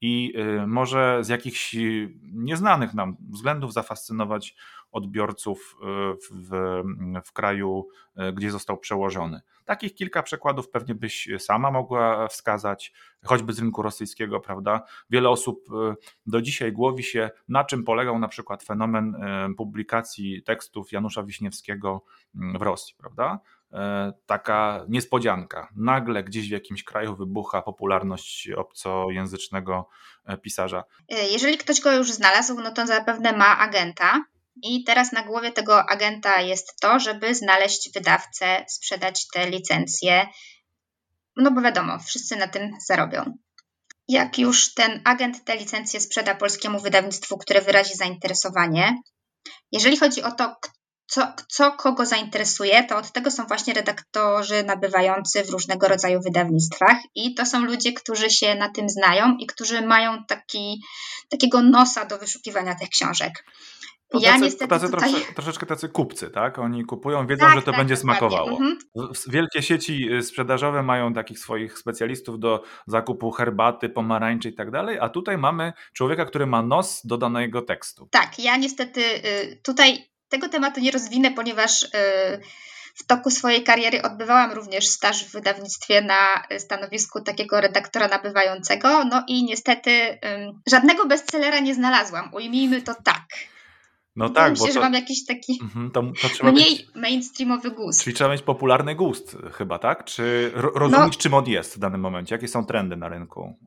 i 0.00 0.32
y, 0.62 0.66
może 0.66 1.18
z 1.24 1.28
jakichś 1.28 1.76
nieznanych 2.22 2.94
nam 2.94 3.16
względów 3.30 3.72
zafascynować 3.72 4.56
odbiorców 4.96 5.76
y, 5.82 5.86
w, 6.30 6.82
w, 7.24 7.32
kraju, 7.32 7.88
y, 8.18 8.32
gdzie 8.32 8.50
został 8.50 8.78
przełożony. 8.78 9.40
Takich 9.64 9.94
kilka 9.94 10.22
przykładów 10.22 10.70
pewnie 10.70 10.94
byś 10.94 11.28
sama 11.38 11.70
mogła 11.70 12.28
wskazać, 12.28 12.92
choćby 13.24 13.52
z 13.52 13.58
rynku 13.58 13.82
rosyjskiego, 13.82 14.40
prawda? 14.40 14.82
Wiele 15.10 15.28
osób 15.28 15.68
do 16.26 16.42
dzisiaj 16.42 16.72
głowi 16.72 17.02
się, 17.02 17.30
na 17.48 17.64
czym 17.64 17.84
polegał 17.84 18.18
na 18.18 18.28
przykład 18.28 18.62
fenomen 18.62 19.16
publikacji 19.56 20.42
tekstów 20.42 20.92
Janusza 20.92 21.22
Wiśniewskiego 21.22 22.04
w 22.34 22.62
Rosji, 22.62 22.94
prawda? 22.98 23.40
Taka 24.26 24.84
niespodzianka. 24.88 25.68
Nagle 25.76 26.24
gdzieś 26.24 26.48
w 26.48 26.52
jakimś 26.52 26.84
kraju 26.84 27.16
wybucha 27.16 27.62
popularność 27.62 28.50
obcojęzycznego 28.50 29.88
pisarza. 30.42 30.84
E, 31.08 31.28
jeżeli 31.28 31.58
ktoś 31.58 31.80
go 31.80 31.92
już 31.92 32.12
znalazł, 32.12 32.60
no 32.60 32.70
to 32.70 32.86
zapewne 32.86 33.32
ma 33.32 33.58
agenta. 33.58 34.24
I 34.62 34.84
teraz 34.84 35.12
na 35.12 35.22
głowie 35.22 35.52
tego 35.52 35.90
agenta 35.90 36.40
jest 36.40 36.80
to, 36.80 36.98
żeby 36.98 37.34
znaleźć 37.34 37.92
wydawcę, 37.94 38.64
sprzedać 38.68 39.26
te 39.28 39.50
licencje. 39.50 40.26
No 41.36 41.50
bo 41.50 41.60
wiadomo, 41.60 41.98
wszyscy 41.98 42.36
na 42.36 42.48
tym 42.48 42.70
zarobią. 42.86 43.36
Jak 44.08 44.38
już 44.38 44.74
ten 44.74 45.00
agent 45.04 45.44
te 45.44 45.56
licencje 45.56 46.00
sprzeda 46.00 46.34
polskiemu 46.34 46.80
wydawnictwu, 46.80 47.38
które 47.38 47.60
wyrazi 47.60 47.94
zainteresowanie, 47.94 48.96
jeżeli 49.72 49.96
chodzi 49.96 50.22
o 50.22 50.32
to, 50.32 50.56
co, 51.06 51.32
co 51.48 51.72
kogo 51.72 52.06
zainteresuje, 52.06 52.84
to 52.84 52.96
od 52.96 53.12
tego 53.12 53.30
są 53.30 53.46
właśnie 53.46 53.74
redaktorzy 53.74 54.64
nabywający 54.64 55.44
w 55.44 55.50
różnego 55.50 55.88
rodzaju 55.88 56.20
wydawnictwach 56.20 56.96
i 57.14 57.34
to 57.34 57.46
są 57.46 57.60
ludzie, 57.60 57.92
którzy 57.92 58.30
się 58.30 58.54
na 58.54 58.70
tym 58.70 58.88
znają 58.88 59.36
i 59.36 59.46
którzy 59.46 59.86
mają 59.86 60.24
taki, 60.24 60.82
takiego 61.28 61.62
nosa 61.62 62.04
do 62.04 62.18
wyszukiwania 62.18 62.74
tych 62.74 62.88
książek. 62.88 63.44
No 64.14 64.20
ja 64.20 64.32
tacy, 64.32 64.44
niestety 64.44 64.68
tacy 64.68 64.86
tutaj... 64.86 65.10
trosze, 65.10 65.32
troszeczkę 65.34 65.66
tacy 65.66 65.88
kupcy, 65.88 66.30
tak? 66.30 66.58
Oni 66.58 66.84
kupują, 66.84 67.26
wiedzą, 67.26 67.46
tak, 67.46 67.54
że 67.54 67.62
to 67.62 67.70
tak, 67.70 67.80
będzie 67.80 67.96
smakowało. 67.96 68.50
Mhm. 68.50 68.78
Wielkie 69.28 69.62
sieci 69.62 70.12
y, 70.12 70.22
sprzedażowe 70.22 70.82
mają 70.82 71.14
takich 71.14 71.38
swoich 71.38 71.78
specjalistów 71.78 72.38
do 72.38 72.62
zakupu 72.86 73.30
herbaty, 73.30 73.88
pomarańczy 73.88 74.48
i 74.48 74.54
tak 74.54 74.70
dalej, 74.70 74.98
a 75.00 75.08
tutaj 75.08 75.38
mamy 75.38 75.72
człowieka, 75.92 76.24
który 76.24 76.46
ma 76.46 76.62
nos 76.62 77.00
do 77.04 77.18
danego 77.18 77.62
tekstu. 77.62 78.08
Tak, 78.10 78.38
ja 78.38 78.56
niestety 78.56 79.00
y, 79.00 79.60
tutaj 79.62 80.08
tego 80.28 80.48
tematu 80.48 80.80
nie 80.80 80.90
rozwinę, 80.90 81.30
ponieważ 81.30 81.82
y, 81.82 81.88
w 82.94 83.06
toku 83.06 83.30
swojej 83.30 83.64
kariery 83.64 84.02
odbywałam 84.02 84.52
również 84.52 84.88
staż 84.88 85.24
w 85.24 85.32
wydawnictwie 85.32 86.02
na 86.02 86.18
stanowisku 86.58 87.20
takiego 87.20 87.60
redaktora 87.60 88.08
nabywającego, 88.08 89.04
no 89.04 89.24
i 89.28 89.44
niestety 89.44 90.18
żadnego 90.66 91.06
bestsellera 91.06 91.60
nie 91.60 91.74
znalazłam, 91.74 92.34
ujmijmy 92.34 92.82
to 92.82 92.94
tak. 93.04 93.22
No 94.16 94.30
tak, 94.30 94.50
Myślę, 94.50 94.62
bo 94.62 94.66
to, 94.66 94.72
że 94.72 94.80
mam 94.80 94.94
jakiś 94.94 95.24
taki 95.24 95.60
mm, 95.76 95.90
to, 95.90 96.02
to 96.38 96.52
mniej 96.52 96.70
mieć, 96.70 96.86
mainstreamowy 96.94 97.70
gust. 97.70 98.02
Czyli 98.02 98.16
trzeba 98.16 98.30
mieć 98.30 98.42
popularny 98.42 98.94
gust 98.94 99.36
chyba, 99.52 99.78
tak? 99.78 100.04
Czy 100.04 100.50
ro, 100.54 100.70
rozumieć, 100.74 101.14
no, 101.14 101.20
czym 101.20 101.34
on 101.34 101.46
jest 101.46 101.76
w 101.76 101.78
danym 101.78 102.00
momencie? 102.00 102.34
Jakie 102.34 102.48
są 102.48 102.66
trendy 102.66 102.96
na 102.96 103.08
rynku? 103.08 103.58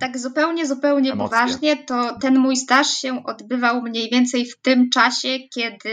Tak 0.00 0.18
zupełnie, 0.18 0.66
zupełnie 0.66 1.12
emocje. 1.12 1.38
poważnie, 1.38 1.76
to 1.76 2.18
ten 2.20 2.38
mój 2.38 2.56
staż 2.56 2.90
się 2.90 3.24
odbywał 3.24 3.82
mniej 3.82 4.10
więcej 4.10 4.46
w 4.46 4.60
tym 4.60 4.90
czasie, 4.90 5.38
kiedy 5.54 5.90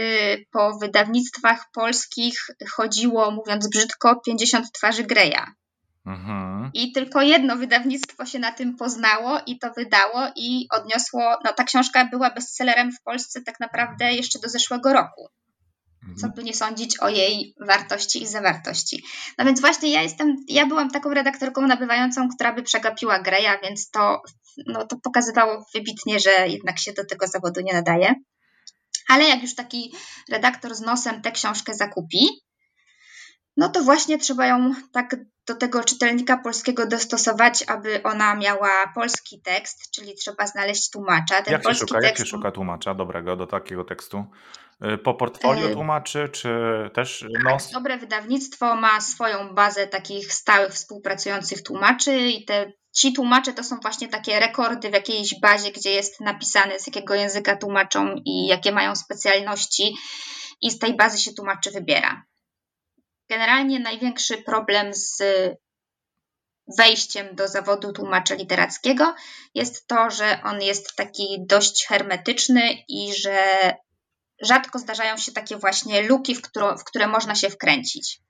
po 0.52 0.78
wydawnictwach 0.78 1.66
polskich 1.74 2.46
chodziło, 2.70 3.30
mówiąc 3.30 3.68
brzydko, 3.68 4.20
50 4.26 4.72
twarzy 4.72 5.04
Greya. 5.04 5.42
Mhm. 6.06 6.70
I 6.74 6.92
tylko 6.92 7.22
jedno 7.22 7.56
wydawnictwo 7.56 8.26
się 8.26 8.38
na 8.38 8.52
tym 8.52 8.76
poznało 8.76 9.40
i 9.46 9.58
to 9.58 9.72
wydało 9.76 10.28
i 10.36 10.66
odniosło, 10.70 11.36
no 11.44 11.52
ta 11.52 11.64
książka 11.64 12.04
była 12.04 12.30
bestsellerem 12.30 12.92
w 12.92 13.02
Polsce 13.02 13.40
tak 13.42 13.60
naprawdę 13.60 14.14
jeszcze 14.14 14.38
do 14.38 14.48
zeszłego 14.48 14.92
roku. 14.92 15.28
Mhm. 16.02 16.16
Co 16.16 16.28
by 16.28 16.44
nie 16.44 16.54
sądzić 16.54 17.00
o 17.00 17.08
jej 17.08 17.54
wartości 17.60 18.22
i 18.22 18.26
zawartości. 18.26 19.04
No 19.38 19.44
więc 19.44 19.60
właśnie 19.60 19.92
ja 19.92 20.02
jestem, 20.02 20.36
ja 20.48 20.66
byłam 20.66 20.90
taką 20.90 21.14
redaktorką 21.14 21.66
nabywającą, 21.66 22.28
która 22.28 22.52
by 22.52 22.62
przegapiła 22.62 23.18
Greya, 23.18 23.60
więc 23.62 23.90
to, 23.90 24.22
no, 24.66 24.86
to 24.86 24.96
pokazywało 24.96 25.66
wybitnie, 25.74 26.20
że 26.20 26.48
jednak 26.48 26.78
się 26.78 26.92
do 26.92 27.04
tego 27.06 27.26
zawodu 27.26 27.60
nie 27.60 27.72
nadaje. 27.72 28.14
Ale 29.08 29.24
jak 29.24 29.42
już 29.42 29.54
taki 29.54 29.92
redaktor 30.30 30.74
z 30.74 30.80
nosem 30.80 31.22
tę 31.22 31.32
książkę 31.32 31.74
zakupi, 31.74 32.28
no 33.56 33.68
to 33.68 33.82
właśnie 33.82 34.18
trzeba 34.18 34.46
ją 34.46 34.74
tak 34.92 35.16
do 35.46 35.54
tego 35.54 35.84
czytelnika 35.84 36.36
polskiego 36.36 36.86
dostosować, 36.86 37.64
aby 37.68 38.02
ona 38.02 38.34
miała 38.34 38.92
polski 38.94 39.40
tekst, 39.42 39.90
czyli 39.90 40.14
trzeba 40.14 40.46
znaleźć 40.46 40.90
tłumacza. 40.90 41.42
Ten 41.42 41.52
jak, 41.52 41.62
się 41.62 41.74
szuka, 41.74 42.00
tekst... 42.00 42.04
jak 42.04 42.18
się 42.18 42.26
szuka 42.26 42.50
tłumacza 42.50 42.94
dobrego 42.94 43.36
do 43.36 43.46
takiego 43.46 43.84
tekstu? 43.84 44.24
Y, 44.94 44.98
po 44.98 45.14
portfolio 45.14 45.68
y, 45.68 45.72
tłumaczy, 45.72 46.28
czy 46.32 46.50
też 46.94 47.24
nos? 47.44 47.64
Tak, 47.64 47.72
dobre 47.72 47.98
wydawnictwo 47.98 48.76
ma 48.76 49.00
swoją 49.00 49.54
bazę 49.54 49.86
takich 49.86 50.32
stałych 50.32 50.72
współpracujących 50.72 51.62
tłumaczy 51.62 52.18
i 52.18 52.44
te 52.44 52.72
ci 52.96 53.12
tłumacze 53.12 53.52
to 53.52 53.64
są 53.64 53.76
właśnie 53.82 54.08
takie 54.08 54.40
rekordy 54.40 54.90
w 54.90 54.92
jakiejś 54.92 55.40
bazie, 55.40 55.72
gdzie 55.72 55.90
jest 55.90 56.20
napisane 56.20 56.80
z 56.80 56.86
jakiego 56.86 57.14
języka 57.14 57.56
tłumaczą 57.56 58.14
i 58.24 58.46
jakie 58.46 58.72
mają 58.72 58.96
specjalności 58.96 59.96
i 60.60 60.70
z 60.70 60.78
tej 60.78 60.96
bazy 60.96 61.18
się 61.18 61.32
tłumaczy 61.32 61.70
wybiera. 61.70 62.22
Generalnie 63.28 63.80
największy 63.80 64.36
problem 64.38 64.94
z 64.94 65.22
wejściem 66.78 67.36
do 67.36 67.48
zawodu 67.48 67.92
tłumacza 67.92 68.34
literackiego 68.34 69.14
jest 69.54 69.86
to, 69.86 70.10
że 70.10 70.40
on 70.44 70.62
jest 70.62 70.96
taki 70.96 71.36
dość 71.40 71.86
hermetyczny 71.86 72.62
i 72.88 73.14
że 73.14 73.48
rzadko 74.42 74.78
zdarzają 74.78 75.16
się 75.16 75.32
takie 75.32 75.56
właśnie 75.56 76.02
luki, 76.02 76.34
w, 76.34 76.40
w 76.80 76.84
które 76.84 77.06
można 77.06 77.34
się 77.34 77.50
wkręcić. 77.50 78.20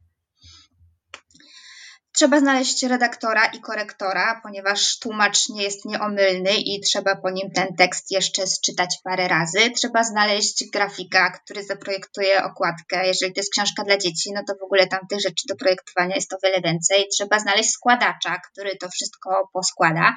Trzeba 2.16 2.40
znaleźć 2.40 2.82
redaktora 2.82 3.46
i 3.46 3.60
korektora, 3.60 4.40
ponieważ 4.42 4.98
tłumacz 4.98 5.48
nie 5.48 5.62
jest 5.62 5.84
nieomylny 5.84 6.50
i 6.56 6.80
trzeba 6.80 7.16
po 7.16 7.30
nim 7.30 7.50
ten 7.50 7.76
tekst 7.76 8.10
jeszcze 8.10 8.46
sczytać 8.46 8.98
parę 9.04 9.28
razy. 9.28 9.70
Trzeba 9.70 10.04
znaleźć 10.04 10.70
grafika, 10.70 11.30
który 11.30 11.64
zaprojektuje 11.64 12.44
okładkę. 12.44 13.06
Jeżeli 13.06 13.32
to 13.32 13.40
jest 13.40 13.52
książka 13.52 13.84
dla 13.84 13.98
dzieci, 13.98 14.32
no 14.34 14.42
to 14.46 14.54
w 14.60 14.62
ogóle 14.62 14.86
tam 14.86 15.00
tych 15.10 15.20
rzeczy 15.20 15.44
do 15.48 15.56
projektowania 15.56 16.14
jest 16.14 16.32
o 16.32 16.36
wiele 16.42 16.60
więcej. 16.60 17.08
Trzeba 17.12 17.38
znaleźć 17.38 17.70
składacza, 17.70 18.40
który 18.52 18.76
to 18.76 18.88
wszystko 18.88 19.50
poskłada. 19.52 20.14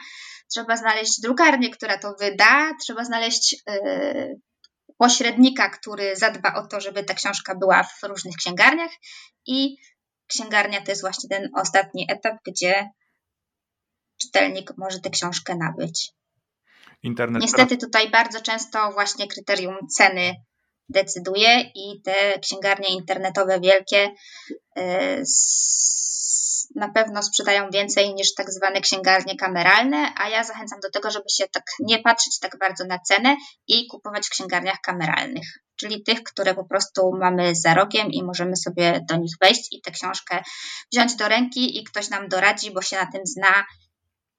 Trzeba 0.52 0.78
znaleźć 0.78 1.22
drukarnię, 1.22 1.70
która 1.70 1.98
to 1.98 2.16
wyda. 2.20 2.72
Trzeba 2.82 3.06
znaleźć 3.06 3.64
yy, 3.68 4.40
pośrednika, 4.98 5.70
który 5.70 6.16
zadba 6.16 6.54
o 6.54 6.68
to, 6.68 6.82
żeby 6.82 7.04
ta 7.04 7.14
książka 7.14 7.56
była 7.56 7.84
w 7.84 8.04
różnych 8.04 8.36
księgarniach 8.36 8.92
i 9.46 9.78
księgarnia 10.30 10.82
to 10.82 10.92
jest 10.92 11.02
właśnie 11.02 11.30
ten 11.30 11.50
ostatni 11.56 12.06
etap, 12.10 12.38
gdzie 12.48 12.90
czytelnik 14.22 14.72
może 14.78 15.00
tę 15.00 15.10
książkę 15.10 15.56
nabyć. 15.56 16.12
Internet 17.04 17.42
Niestety 17.42 17.78
tutaj 17.78 18.10
bardzo 18.10 18.42
często 18.42 18.92
właśnie 18.92 19.28
kryterium 19.28 19.78
ceny 19.98 20.36
decyduje 20.90 21.62
i 21.76 22.02
te 22.02 22.40
księgarnie 22.40 22.90
internetowe 22.90 23.60
wielkie 23.60 24.12
y, 24.78 25.24
na 26.76 26.90
pewno 26.90 27.24
sprzedają 27.24 27.70
więcej 27.70 28.14
niż 28.14 28.34
tak 28.34 28.52
zwane 28.52 28.82
księgarnie 28.82 29.36
kameralne, 29.36 30.14
a 30.18 30.30
ja 30.30 30.44
zachęcam 30.44 30.80
do 30.80 30.92
tego, 30.92 31.12
żeby 31.12 31.30
się 31.30 31.44
tak 31.48 31.64
nie 31.80 32.00
patrzeć 32.00 32.40
tak 32.40 32.58
bardzo 32.60 32.86
na 32.86 33.00
cenę 33.00 33.36
i 33.68 33.88
kupować 33.88 34.28
w 34.28 34.30
księgarniach 34.30 34.82
kameralnych, 34.82 35.48
czyli 35.76 36.04
tych, 36.04 36.24
które 36.24 36.56
po 36.56 36.66
prostu 36.66 37.12
mamy 37.20 37.56
za 37.56 37.74
rogiem 37.74 38.12
i 38.12 38.24
możemy 38.24 38.56
sobie 38.56 39.06
do 39.10 39.18
nich 39.18 39.34
wejść 39.42 39.68
i 39.72 39.82
tę 39.82 39.92
książkę 39.92 40.44
wziąć 40.92 41.16
do 41.16 41.28
ręki 41.28 41.80
i 41.80 41.84
ktoś 41.84 42.10
nam 42.10 42.30
doradzi, 42.30 42.72
bo 42.72 42.82
się 42.82 42.96
na 42.96 43.12
tym 43.12 43.22
zna 43.26 43.66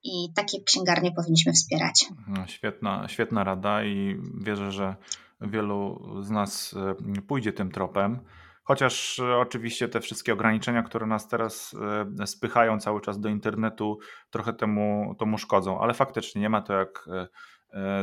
i 0.02 0.32
takie 0.36 0.58
księgarnie 0.66 1.12
powinniśmy 1.12 1.52
wspierać. 1.52 2.06
No, 2.28 2.46
świetna, 2.46 3.08
świetna 3.08 3.44
rada 3.44 3.84
i 3.84 4.16
wierzę, 4.40 4.72
że 4.72 4.96
wielu 5.40 6.08
z 6.22 6.30
nas 6.30 6.74
e, 7.16 7.22
pójdzie 7.22 7.52
tym 7.52 7.70
tropem. 7.70 8.20
Chociaż 8.62 9.18
e, 9.18 9.36
oczywiście 9.36 9.88
te 9.88 10.00
wszystkie 10.00 10.32
ograniczenia, 10.32 10.82
które 10.82 11.06
nas 11.06 11.28
teraz 11.28 11.76
e, 12.20 12.26
spychają 12.26 12.80
cały 12.80 13.00
czas 13.00 13.20
do 13.20 13.28
internetu, 13.28 13.98
trochę 14.30 14.52
temu, 14.52 15.14
temu 15.18 15.38
szkodzą, 15.38 15.80
ale 15.80 15.94
faktycznie 15.94 16.40
nie 16.40 16.48
ma 16.50 16.62
to 16.62 16.72
jak 16.72 17.08
E, 17.08 17.28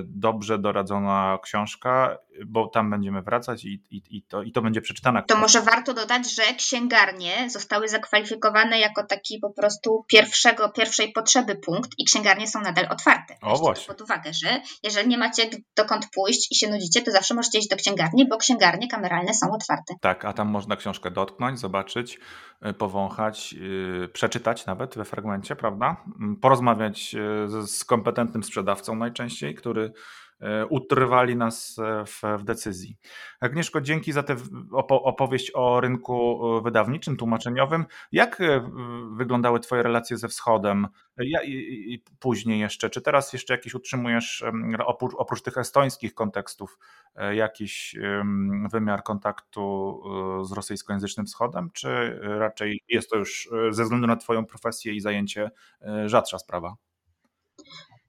dobrze 0.04 0.60
doradzona 0.60 1.38
książka, 1.44 2.18
bo 2.46 2.68
tam 2.68 2.90
będziemy 2.90 3.22
wracać 3.22 3.66
i, 3.66 3.84
i, 3.92 4.02
i, 4.18 4.24
to, 4.24 4.44
i 4.44 4.52
to 4.52 4.62
będzie 4.62 4.82
przeczytana. 4.82 5.22
To 5.22 5.38
może 5.38 5.62
warto 5.62 5.94
dodać, 5.94 6.36
że 6.36 6.44
księgarnie 6.58 7.50
zostały 7.50 7.90
zakwalifikowane 7.90 8.80
jako 8.80 9.04
taki 9.04 9.40
po 9.40 9.50
prostu 9.50 10.06
pierwszego, 10.08 10.70
pierwszej 10.70 11.12
potrzeby 11.12 11.56
punkt 11.56 11.92
i 11.98 12.06
księgarnie 12.06 12.48
są 12.48 12.62
nadal 12.62 12.88
otwarte. 12.90 13.36
O 13.42 13.58
właśnie. 13.58 13.88
pod 13.88 14.02
uwagę, 14.02 14.34
że 14.34 14.62
jeżeli 14.84 15.08
nie 15.08 15.18
macie 15.18 15.50
dokąd 15.76 16.08
pójść 16.16 16.52
i 16.52 16.56
się 16.56 16.70
nudzicie, 16.70 17.02
to 17.02 17.12
zawsze 17.12 17.34
możecie 17.34 17.60
iść 17.60 17.68
do 17.68 17.76
księgarni, 17.76 18.28
bo 18.28 18.38
księgarnie 18.38 18.88
kameralne 18.88 19.34
są 19.34 19.52
otwarte. 19.52 19.94
Tak, 20.02 20.26
a 20.26 20.34
tam 20.34 20.48
można 20.48 20.76
książkę 20.76 21.12
dotknąć, 21.12 21.60
zobaczyć, 21.60 22.20
y, 22.66 22.74
powąchać, 22.74 23.54
yy, 23.54 24.10
przeczytać 24.14 24.66
nawet 24.66 24.96
we 24.96 25.06
fragmencie, 25.06 25.56
prawda? 25.56 26.04
Mm, 26.20 26.36
porozmawiać 26.36 27.16
z 27.66 27.86
kompetentnym 27.86 28.44
sprzedawcą 28.44 28.96
najczęściej, 28.96 29.57
który 29.58 29.92
e, 30.40 30.66
utrwali 30.66 31.36
nas 31.36 31.80
e, 31.80 32.06
w, 32.06 32.22
w, 32.40 32.44
decyzji. 32.44 32.98
Agnieszko, 33.40 33.82
dzięki 33.82 34.12
za 34.12 34.24
tę 34.24 34.36
opowieść 34.90 35.52
o 35.56 35.82
rynku 35.82 36.42
e, 36.58 36.62
wydawniczym, 36.62 37.18
tłumaczeniowym. 37.18 37.86
Jak 38.12 38.42
wyglądały 39.18 39.60
Twoje 39.60 39.84
relacje 39.84 40.18
ze 40.18 40.28
Wschodem 40.28 40.88
ja, 41.18 41.44
i, 41.44 41.52
i 41.94 42.04
później 42.20 42.60
jeszcze? 42.60 42.90
Czy 42.90 43.02
teraz 43.02 43.34
jeszcze 43.34 43.54
jakiś 43.54 43.76
utrzymujesz, 43.76 44.44
oprócz, 44.86 45.14
oprócz 45.18 45.42
tych 45.42 45.58
estońskich 45.58 46.14
kontekstów, 46.14 46.80
jakiś 47.34 47.96
wymiar 48.72 49.04
kontaktu 49.04 50.02
z 50.44 50.52
rosyjskojęzycznym 50.52 51.26
Wschodem, 51.26 51.70
czy 51.74 52.20
raczej 52.22 52.84
jest 52.90 53.10
to 53.10 53.18
już 53.18 53.50
ze 53.70 53.84
względu 53.84 54.08
na 54.08 54.16
Twoją 54.16 54.46
profesję 54.46 54.94
i 54.94 55.00
zajęcie 55.00 55.52
rzadsza 56.06 56.40
sprawa? 56.40 56.87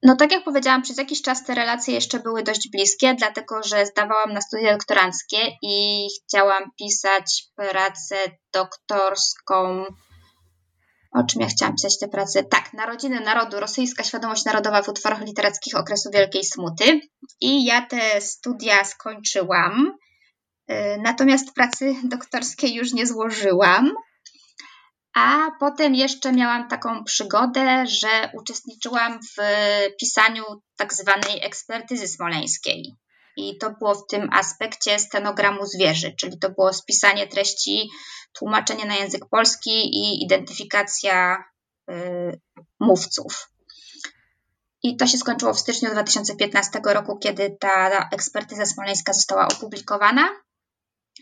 No 0.02 0.16
tak 0.16 0.32
jak 0.32 0.44
powiedziałam, 0.44 0.82
przez 0.82 0.98
jakiś 0.98 1.22
czas 1.22 1.44
te 1.44 1.54
relacje 1.54 1.94
jeszcze 1.94 2.18
były 2.20 2.42
dość 2.42 2.68
bliskie, 2.70 3.14
dlatego 3.14 3.62
że 3.62 3.86
zdawałam 3.86 4.32
na 4.32 4.40
studia 4.40 4.72
doktoranckie 4.72 5.38
i 5.62 6.06
chciałam 6.26 6.70
pisać 6.78 7.44
pracę 7.56 8.16
doktorską. 8.52 9.84
O 11.12 11.24
czym 11.24 11.42
ja 11.42 11.46
chciałam 11.48 11.74
pisać 11.74 11.98
tę 11.98 12.08
pracę? 12.08 12.44
Tak, 12.44 12.72
Narodziny 12.72 13.20
Narodu, 13.20 13.60
rosyjska 13.60 14.04
świadomość 14.04 14.44
narodowa 14.44 14.82
w 14.82 14.88
utworach 14.88 15.20
literackich 15.20 15.74
okresu 15.74 16.10
Wielkiej 16.12 16.44
Smuty. 16.44 17.00
I 17.40 17.64
ja 17.64 17.86
te 17.86 18.20
studia 18.20 18.84
skończyłam, 18.84 19.94
y, 20.70 20.74
natomiast 21.02 21.54
pracy 21.54 21.94
doktorskiej 22.04 22.74
już 22.74 22.92
nie 22.92 23.06
złożyłam. 23.06 23.92
A 25.18 25.50
potem 25.60 25.94
jeszcze 25.94 26.32
miałam 26.32 26.68
taką 26.68 27.04
przygodę, 27.04 27.86
że 27.86 28.30
uczestniczyłam 28.34 29.18
w 29.22 29.42
pisaniu 30.00 30.44
tak 30.76 30.94
zwanej 30.94 31.44
ekspertyzy 31.46 32.08
smoleńskiej. 32.08 32.96
I 33.36 33.58
to 33.58 33.70
było 33.70 33.94
w 33.94 34.06
tym 34.06 34.28
aspekcie 34.32 34.98
stenogramu 34.98 35.66
zwierzy, 35.66 36.14
czyli 36.20 36.38
to 36.38 36.50
było 36.50 36.72
spisanie 36.72 37.26
treści, 37.26 37.88
tłumaczenie 38.32 38.84
na 38.84 38.96
język 38.96 39.28
polski 39.30 39.70
i 39.70 40.24
identyfikacja 40.24 41.44
y, 41.90 42.40
mówców. 42.80 43.50
I 44.82 44.96
to 44.96 45.06
się 45.06 45.18
skończyło 45.18 45.54
w 45.54 45.60
styczniu 45.60 45.90
2015 45.90 46.80
roku, 46.84 47.18
kiedy 47.18 47.56
ta 47.60 48.08
ekspertyza 48.12 48.66
smoleńska 48.66 49.12
została 49.12 49.48
opublikowana. 49.48 50.28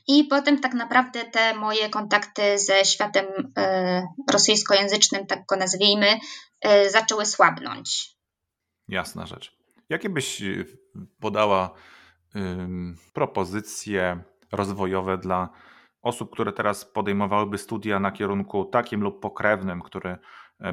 I 0.08 0.24
potem 0.24 0.60
tak 0.60 0.74
naprawdę 0.74 1.24
te 1.24 1.54
moje 1.54 1.88
kontakty 1.88 2.58
ze 2.58 2.84
światem 2.84 3.26
e, 3.58 4.06
rosyjskojęzycznym, 4.30 5.26
tak 5.26 5.46
go 5.46 5.56
nazwijmy, 5.56 6.18
e, 6.60 6.90
zaczęły 6.90 7.26
słabnąć. 7.26 8.16
Jasna 8.88 9.26
rzecz. 9.26 9.56
Jakie 9.88 10.08
byś 10.08 10.42
e, 10.42 10.64
podała 11.20 11.70
propozycje 13.12 14.22
rozwojowe 14.52 15.18
dla 15.18 15.48
osób, 16.02 16.32
które 16.32 16.52
teraz 16.52 16.84
podejmowałyby 16.84 17.58
studia 17.58 18.00
na 18.00 18.12
kierunku 18.12 18.64
takim 18.64 19.00
lub 19.00 19.20
pokrewnym, 19.20 19.82
który 19.82 20.16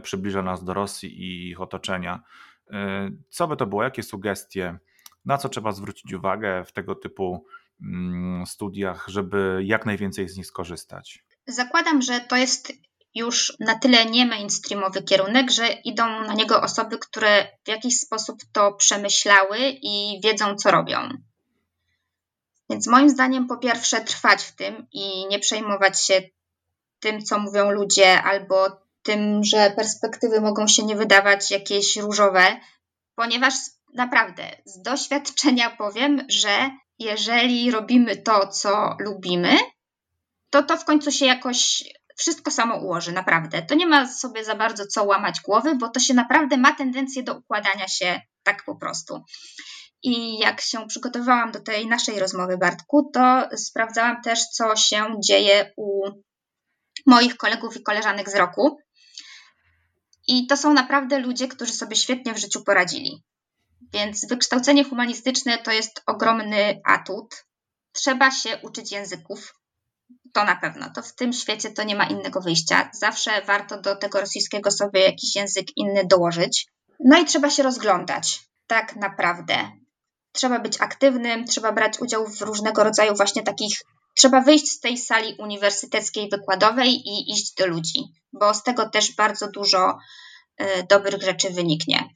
przybliża 0.01 0.41
nas 0.41 0.63
do 0.63 0.73
Rosji 0.73 1.21
i 1.21 1.49
ich 1.49 1.61
otoczenia? 1.61 2.23
Co 3.29 3.47
by 3.47 3.57
to 3.57 3.65
było? 3.65 3.83
Jakie 3.83 4.03
sugestie? 4.03 4.77
Na 5.25 5.37
co 5.37 5.49
trzeba 5.49 5.71
zwrócić 5.71 6.13
uwagę 6.13 6.63
w 6.65 6.71
tego 6.71 6.95
typu 6.95 7.45
studiach, 8.45 9.05
żeby 9.07 9.61
jak 9.63 9.85
najwięcej 9.85 10.29
z 10.29 10.37
nich 10.37 10.45
skorzystać? 10.45 11.25
Zakładam, 11.47 12.01
że 12.01 12.19
to 12.19 12.35
jest 12.35 12.73
już 13.15 13.53
na 13.59 13.79
tyle 13.79 14.05
nie 14.05 14.25
mainstreamowy 14.25 15.03
kierunek, 15.03 15.51
że 15.51 15.67
idą 15.67 16.05
na 16.05 16.33
niego 16.33 16.61
osoby, 16.61 16.97
które 16.97 17.47
w 17.65 17.67
jakiś 17.67 17.99
sposób 17.99 18.39
to 18.51 18.73
przemyślały 18.73 19.57
i 19.81 20.21
wiedzą, 20.23 20.55
co 20.55 20.71
robią. 20.71 21.09
Więc 22.69 22.87
moim 22.87 23.09
zdaniem, 23.09 23.47
po 23.47 23.57
pierwsze, 23.57 24.01
trwać 24.01 24.43
w 24.43 24.55
tym 24.55 24.87
i 24.91 25.27
nie 25.27 25.39
przejmować 25.39 26.05
się 26.05 26.21
tym, 26.99 27.21
co 27.21 27.39
mówią 27.39 27.71
ludzie, 27.71 28.21
albo 28.21 28.83
tym, 29.03 29.43
że 29.43 29.73
perspektywy 29.75 30.41
mogą 30.41 30.67
się 30.67 30.83
nie 30.83 30.95
wydawać 30.95 31.51
jakieś 31.51 31.97
różowe, 31.97 32.59
ponieważ 33.15 33.53
naprawdę 33.93 34.43
z 34.65 34.81
doświadczenia 34.81 35.69
powiem, 35.69 36.25
że 36.29 36.69
jeżeli 36.99 37.71
robimy 37.71 38.17
to, 38.17 38.47
co 38.47 38.95
lubimy, 38.99 39.57
to 40.49 40.63
to 40.63 40.77
w 40.77 40.85
końcu 40.85 41.11
się 41.11 41.25
jakoś 41.25 41.83
wszystko 42.17 42.51
samo 42.51 42.75
ułoży, 42.75 43.11
naprawdę. 43.11 43.61
To 43.61 43.75
nie 43.75 43.87
ma 43.87 44.07
sobie 44.07 44.45
za 44.45 44.55
bardzo 44.55 44.87
co 44.87 45.03
łamać 45.03 45.41
głowy, 45.41 45.75
bo 45.75 45.89
to 45.89 45.99
się 45.99 46.13
naprawdę 46.13 46.57
ma 46.57 46.75
tendencję 46.75 47.23
do 47.23 47.37
układania 47.37 47.87
się 47.87 48.21
tak 48.43 48.63
po 48.65 48.75
prostu. 48.75 49.23
I 50.03 50.39
jak 50.39 50.61
się 50.61 50.87
przygotowywałam 50.87 51.51
do 51.51 51.59
tej 51.59 51.87
naszej 51.87 52.19
rozmowy, 52.19 52.57
Bartku, 52.57 53.11
to 53.13 53.49
sprawdzałam 53.57 54.21
też, 54.21 54.47
co 54.47 54.75
się 54.75 55.05
dzieje 55.27 55.73
u 55.77 56.09
moich 57.05 57.37
kolegów 57.37 57.77
i 57.77 57.83
koleżanek 57.83 58.29
z 58.29 58.35
roku. 58.35 58.77
I 60.27 60.47
to 60.47 60.57
są 60.57 60.73
naprawdę 60.73 61.19
ludzie, 61.19 61.47
którzy 61.47 61.73
sobie 61.73 61.95
świetnie 61.95 62.33
w 62.33 62.37
życiu 62.37 62.63
poradzili. 62.63 63.23
Więc 63.93 64.27
wykształcenie 64.29 64.83
humanistyczne 64.83 65.57
to 65.57 65.71
jest 65.71 66.01
ogromny 66.05 66.81
atut. 66.85 67.45
Trzeba 67.91 68.31
się 68.31 68.57
uczyć 68.63 68.91
języków. 68.91 69.53
To 70.33 70.43
na 70.43 70.55
pewno. 70.55 70.89
To 70.95 71.01
w 71.01 71.15
tym 71.15 71.33
świecie 71.33 71.71
to 71.71 71.83
nie 71.83 71.95
ma 71.95 72.05
innego 72.05 72.41
wyjścia. 72.41 72.89
Zawsze 72.93 73.41
warto 73.41 73.81
do 73.81 73.95
tego 73.95 74.21
rosyjskiego 74.21 74.71
sobie 74.71 75.01
jakiś 75.01 75.35
język 75.35 75.67
inny 75.77 76.05
dołożyć. 76.05 76.67
No 76.99 77.19
i 77.19 77.25
trzeba 77.25 77.49
się 77.49 77.63
rozglądać. 77.63 78.39
Tak 78.67 78.95
naprawdę. 78.95 79.71
Trzeba 80.31 80.59
być 80.59 80.81
aktywnym, 80.81 81.45
trzeba 81.45 81.71
brać 81.71 81.99
udział 81.99 82.27
w 82.27 82.41
różnego 82.41 82.83
rodzaju 82.83 83.15
właśnie 83.15 83.43
takich. 83.43 83.77
Trzeba 84.15 84.41
wyjść 84.41 84.67
z 84.67 84.79
tej 84.79 84.97
sali 84.97 85.35
uniwersyteckiej 85.39 86.29
wykładowej 86.29 86.89
i 86.89 87.31
iść 87.31 87.53
do 87.55 87.67
ludzi, 87.67 88.03
bo 88.33 88.53
z 88.53 88.63
tego 88.63 88.89
też 88.89 89.15
bardzo 89.15 89.51
dużo 89.51 89.97
y, 90.61 90.65
dobrych 90.89 91.21
rzeczy 91.21 91.49
wyniknie 91.49 92.09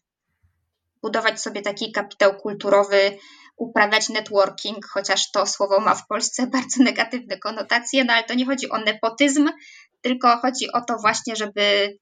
budować 1.08 1.42
sobie 1.42 1.62
taki 1.62 1.92
kapitał 1.92 2.36
kulturowy, 2.36 3.18
uprawiać 3.58 4.10
networking, 4.10 4.86
chociaż 4.86 5.32
to 5.32 5.46
słowo 5.46 5.80
ma 5.80 5.96
w 5.96 6.08
Polsce 6.08 6.48
bardzo 6.58 6.84
negatywne 6.84 7.38
konotacje, 7.38 8.04
no 8.04 8.14
ale 8.14 8.24
to 8.24 8.34
nie 8.34 8.46
chodzi 8.46 8.70
o 8.70 8.78
nepotyzm, 8.78 9.50
tylko 10.02 10.38
chodzi 10.38 10.72
o 10.74 10.82
to 10.82 10.98
właśnie, 11.02 11.36
żeby, 11.36 11.98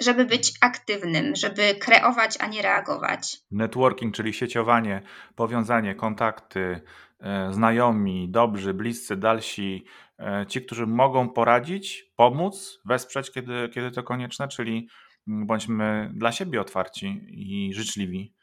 żeby 0.00 0.24
być 0.24 0.52
aktywnym, 0.60 1.36
żeby 1.36 1.74
kreować, 1.74 2.36
a 2.40 2.46
nie 2.46 2.62
reagować. 2.62 3.36
Networking, 3.50 4.14
czyli 4.14 4.32
sieciowanie, 4.32 5.02
powiązanie, 5.36 5.94
kontakty, 5.94 6.80
e, 7.20 7.52
znajomi, 7.52 8.28
dobrzy, 8.30 8.74
bliscy, 8.74 9.16
dalsi, 9.16 9.84
e, 10.18 10.46
ci, 10.48 10.62
którzy 10.62 10.86
mogą 10.86 11.28
poradzić, 11.28 12.04
pomóc, 12.16 12.80
wesprzeć, 12.84 13.30
kiedy, 13.30 13.68
kiedy 13.74 13.90
to 13.90 14.02
konieczne, 14.02 14.48
czyli 14.48 14.88
bądźmy 15.26 16.12
dla 16.14 16.32
siebie 16.32 16.60
otwarci 16.60 17.26
i 17.28 17.74
życzliwi. 17.74 18.34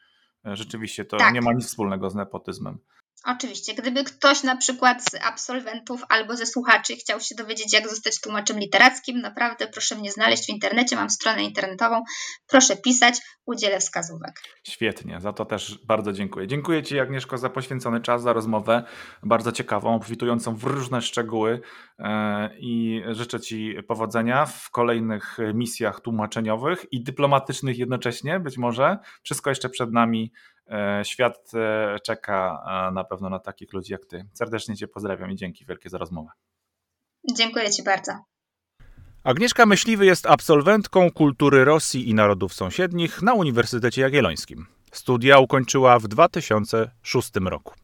E, 0.46 0.56
rzeczywiście 0.56 1.04
to 1.04 1.16
tak. 1.16 1.34
nie 1.34 1.40
ma 1.40 1.52
nic 1.52 1.66
wspólnego 1.66 2.10
z 2.10 2.14
nepotyzmem. 2.14 2.78
Oczywiście, 3.24 3.74
gdyby 3.74 4.04
ktoś 4.04 4.42
na 4.42 4.56
przykład 4.56 5.04
z 5.04 5.14
absolwentów 5.22 6.02
albo 6.08 6.36
ze 6.36 6.46
słuchaczy 6.46 6.96
chciał 6.96 7.20
się 7.20 7.34
dowiedzieć, 7.34 7.72
jak 7.72 7.88
zostać 7.88 8.20
tłumaczem 8.20 8.58
literackim, 8.58 9.20
naprawdę 9.20 9.66
proszę 9.66 9.94
mnie 9.94 10.12
znaleźć 10.12 10.46
w 10.46 10.48
internecie, 10.48 10.96
mam 10.96 11.10
stronę 11.10 11.42
internetową, 11.42 12.02
proszę 12.46 12.76
pisać, 12.76 13.14
udzielę 13.46 13.80
wskazówek. 13.80 14.32
Świetnie, 14.66 15.20
za 15.20 15.32
to 15.32 15.44
też 15.44 15.78
bardzo 15.84 16.12
dziękuję. 16.12 16.46
Dziękuję 16.46 16.82
Ci 16.82 17.00
Agnieszko 17.00 17.38
za 17.38 17.50
poświęcony 17.50 18.00
czas, 18.00 18.22
za 18.22 18.32
rozmowę 18.32 18.84
bardzo 19.22 19.52
ciekawą, 19.52 19.94
obfitującą 19.94 20.56
w 20.56 20.64
różne 20.64 21.02
szczegóły 21.02 21.60
e, 21.98 22.50
i 22.58 23.02
życzę 23.10 23.40
Ci 23.40 23.74
powodzenia 23.88 24.46
w 24.46 24.70
kolejnych 24.70 25.38
misjach 25.54 26.00
tłumaczeniowych 26.00 26.86
i 26.92 27.02
dyplomatycznych 27.02 27.78
jednocześnie, 27.78 28.40
być 28.40 28.58
może. 28.58 28.98
Wszystko 29.22 29.50
jeszcze 29.50 29.68
przed 29.68 29.92
nami 29.92 30.32
świat 31.02 31.50
e, 31.54 31.98
czeka 32.00 32.64
e, 32.88 32.92
na 32.92 33.04
pewno 33.04 33.28
na 33.28 33.38
takich 33.38 33.72
ludzi 33.72 33.92
jak 33.92 34.06
ty. 34.06 34.24
Serdecznie 34.32 34.76
Cię 34.76 34.88
pozdrawiam 34.88 35.30
i 35.30 35.36
dzięki 35.36 35.66
wielkie 35.66 35.90
za 35.90 35.98
rozmowę. 35.98 36.30
Dziękuję 37.36 37.70
Ci 37.70 37.82
bardzo. 37.82 38.12
Agnieszka 39.24 39.66
Myśliwy 39.66 40.06
jest 40.06 40.26
absolwentką 40.26 41.10
kultury 41.10 41.64
Rosji 41.64 42.08
i 42.08 42.14
narodów 42.14 42.54
sąsiednich 42.54 43.22
na 43.22 43.34
Uniwersytecie 43.34 44.02
Jagiellońskim. 44.02 44.66
Studia 44.92 45.38
ukończyła 45.38 45.98
w 45.98 46.08
2006 46.08 47.30
roku. 47.44 47.74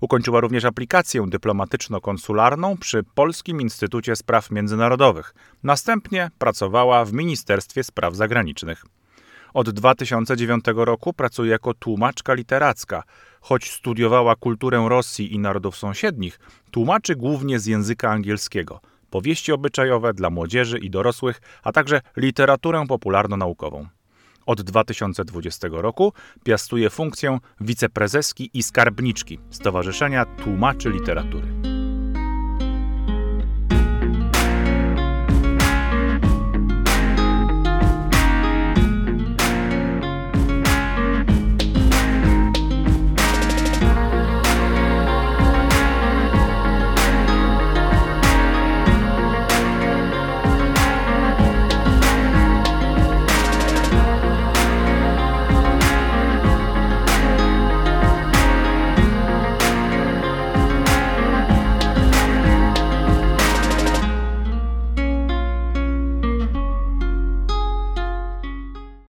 Ukończyła 0.00 0.40
również 0.40 0.64
aplikację 0.64 1.22
dyplomatyczno-konsularną 1.22 2.76
przy 2.78 3.02
Polskim 3.14 3.60
Instytucie 3.60 4.16
Spraw 4.16 4.50
Międzynarodowych. 4.50 5.34
Następnie 5.62 6.30
pracowała 6.38 7.04
w 7.04 7.12
Ministerstwie 7.12 7.84
Spraw 7.84 8.14
Zagranicznych. 8.14 8.84
Od 9.54 9.70
2009 9.70 10.64
roku 10.74 11.12
pracuje 11.12 11.50
jako 11.50 11.74
tłumaczka 11.74 12.34
literacka. 12.34 13.02
Choć 13.40 13.70
studiowała 13.70 14.36
kulturę 14.36 14.86
Rosji 14.88 15.34
i 15.34 15.38
narodów 15.38 15.76
sąsiednich, 15.76 16.40
tłumaczy 16.70 17.16
głównie 17.16 17.58
z 17.58 17.66
języka 17.66 18.10
angielskiego, 18.10 18.80
powieści 19.10 19.52
obyczajowe 19.52 20.14
dla 20.14 20.30
młodzieży 20.30 20.78
i 20.78 20.90
dorosłych, 20.90 21.40
a 21.62 21.72
także 21.72 22.00
literaturę 22.16 22.84
popularno-naukową. 22.88 23.86
Od 24.46 24.62
2020 24.62 25.68
roku 25.70 26.12
piastuje 26.44 26.90
funkcję 26.90 27.38
wiceprezeski 27.60 28.50
i 28.54 28.62
skarbniczki 28.62 29.38
Stowarzyszenia 29.50 30.24
Tłumaczy 30.24 30.90
Literatury. 30.90 31.71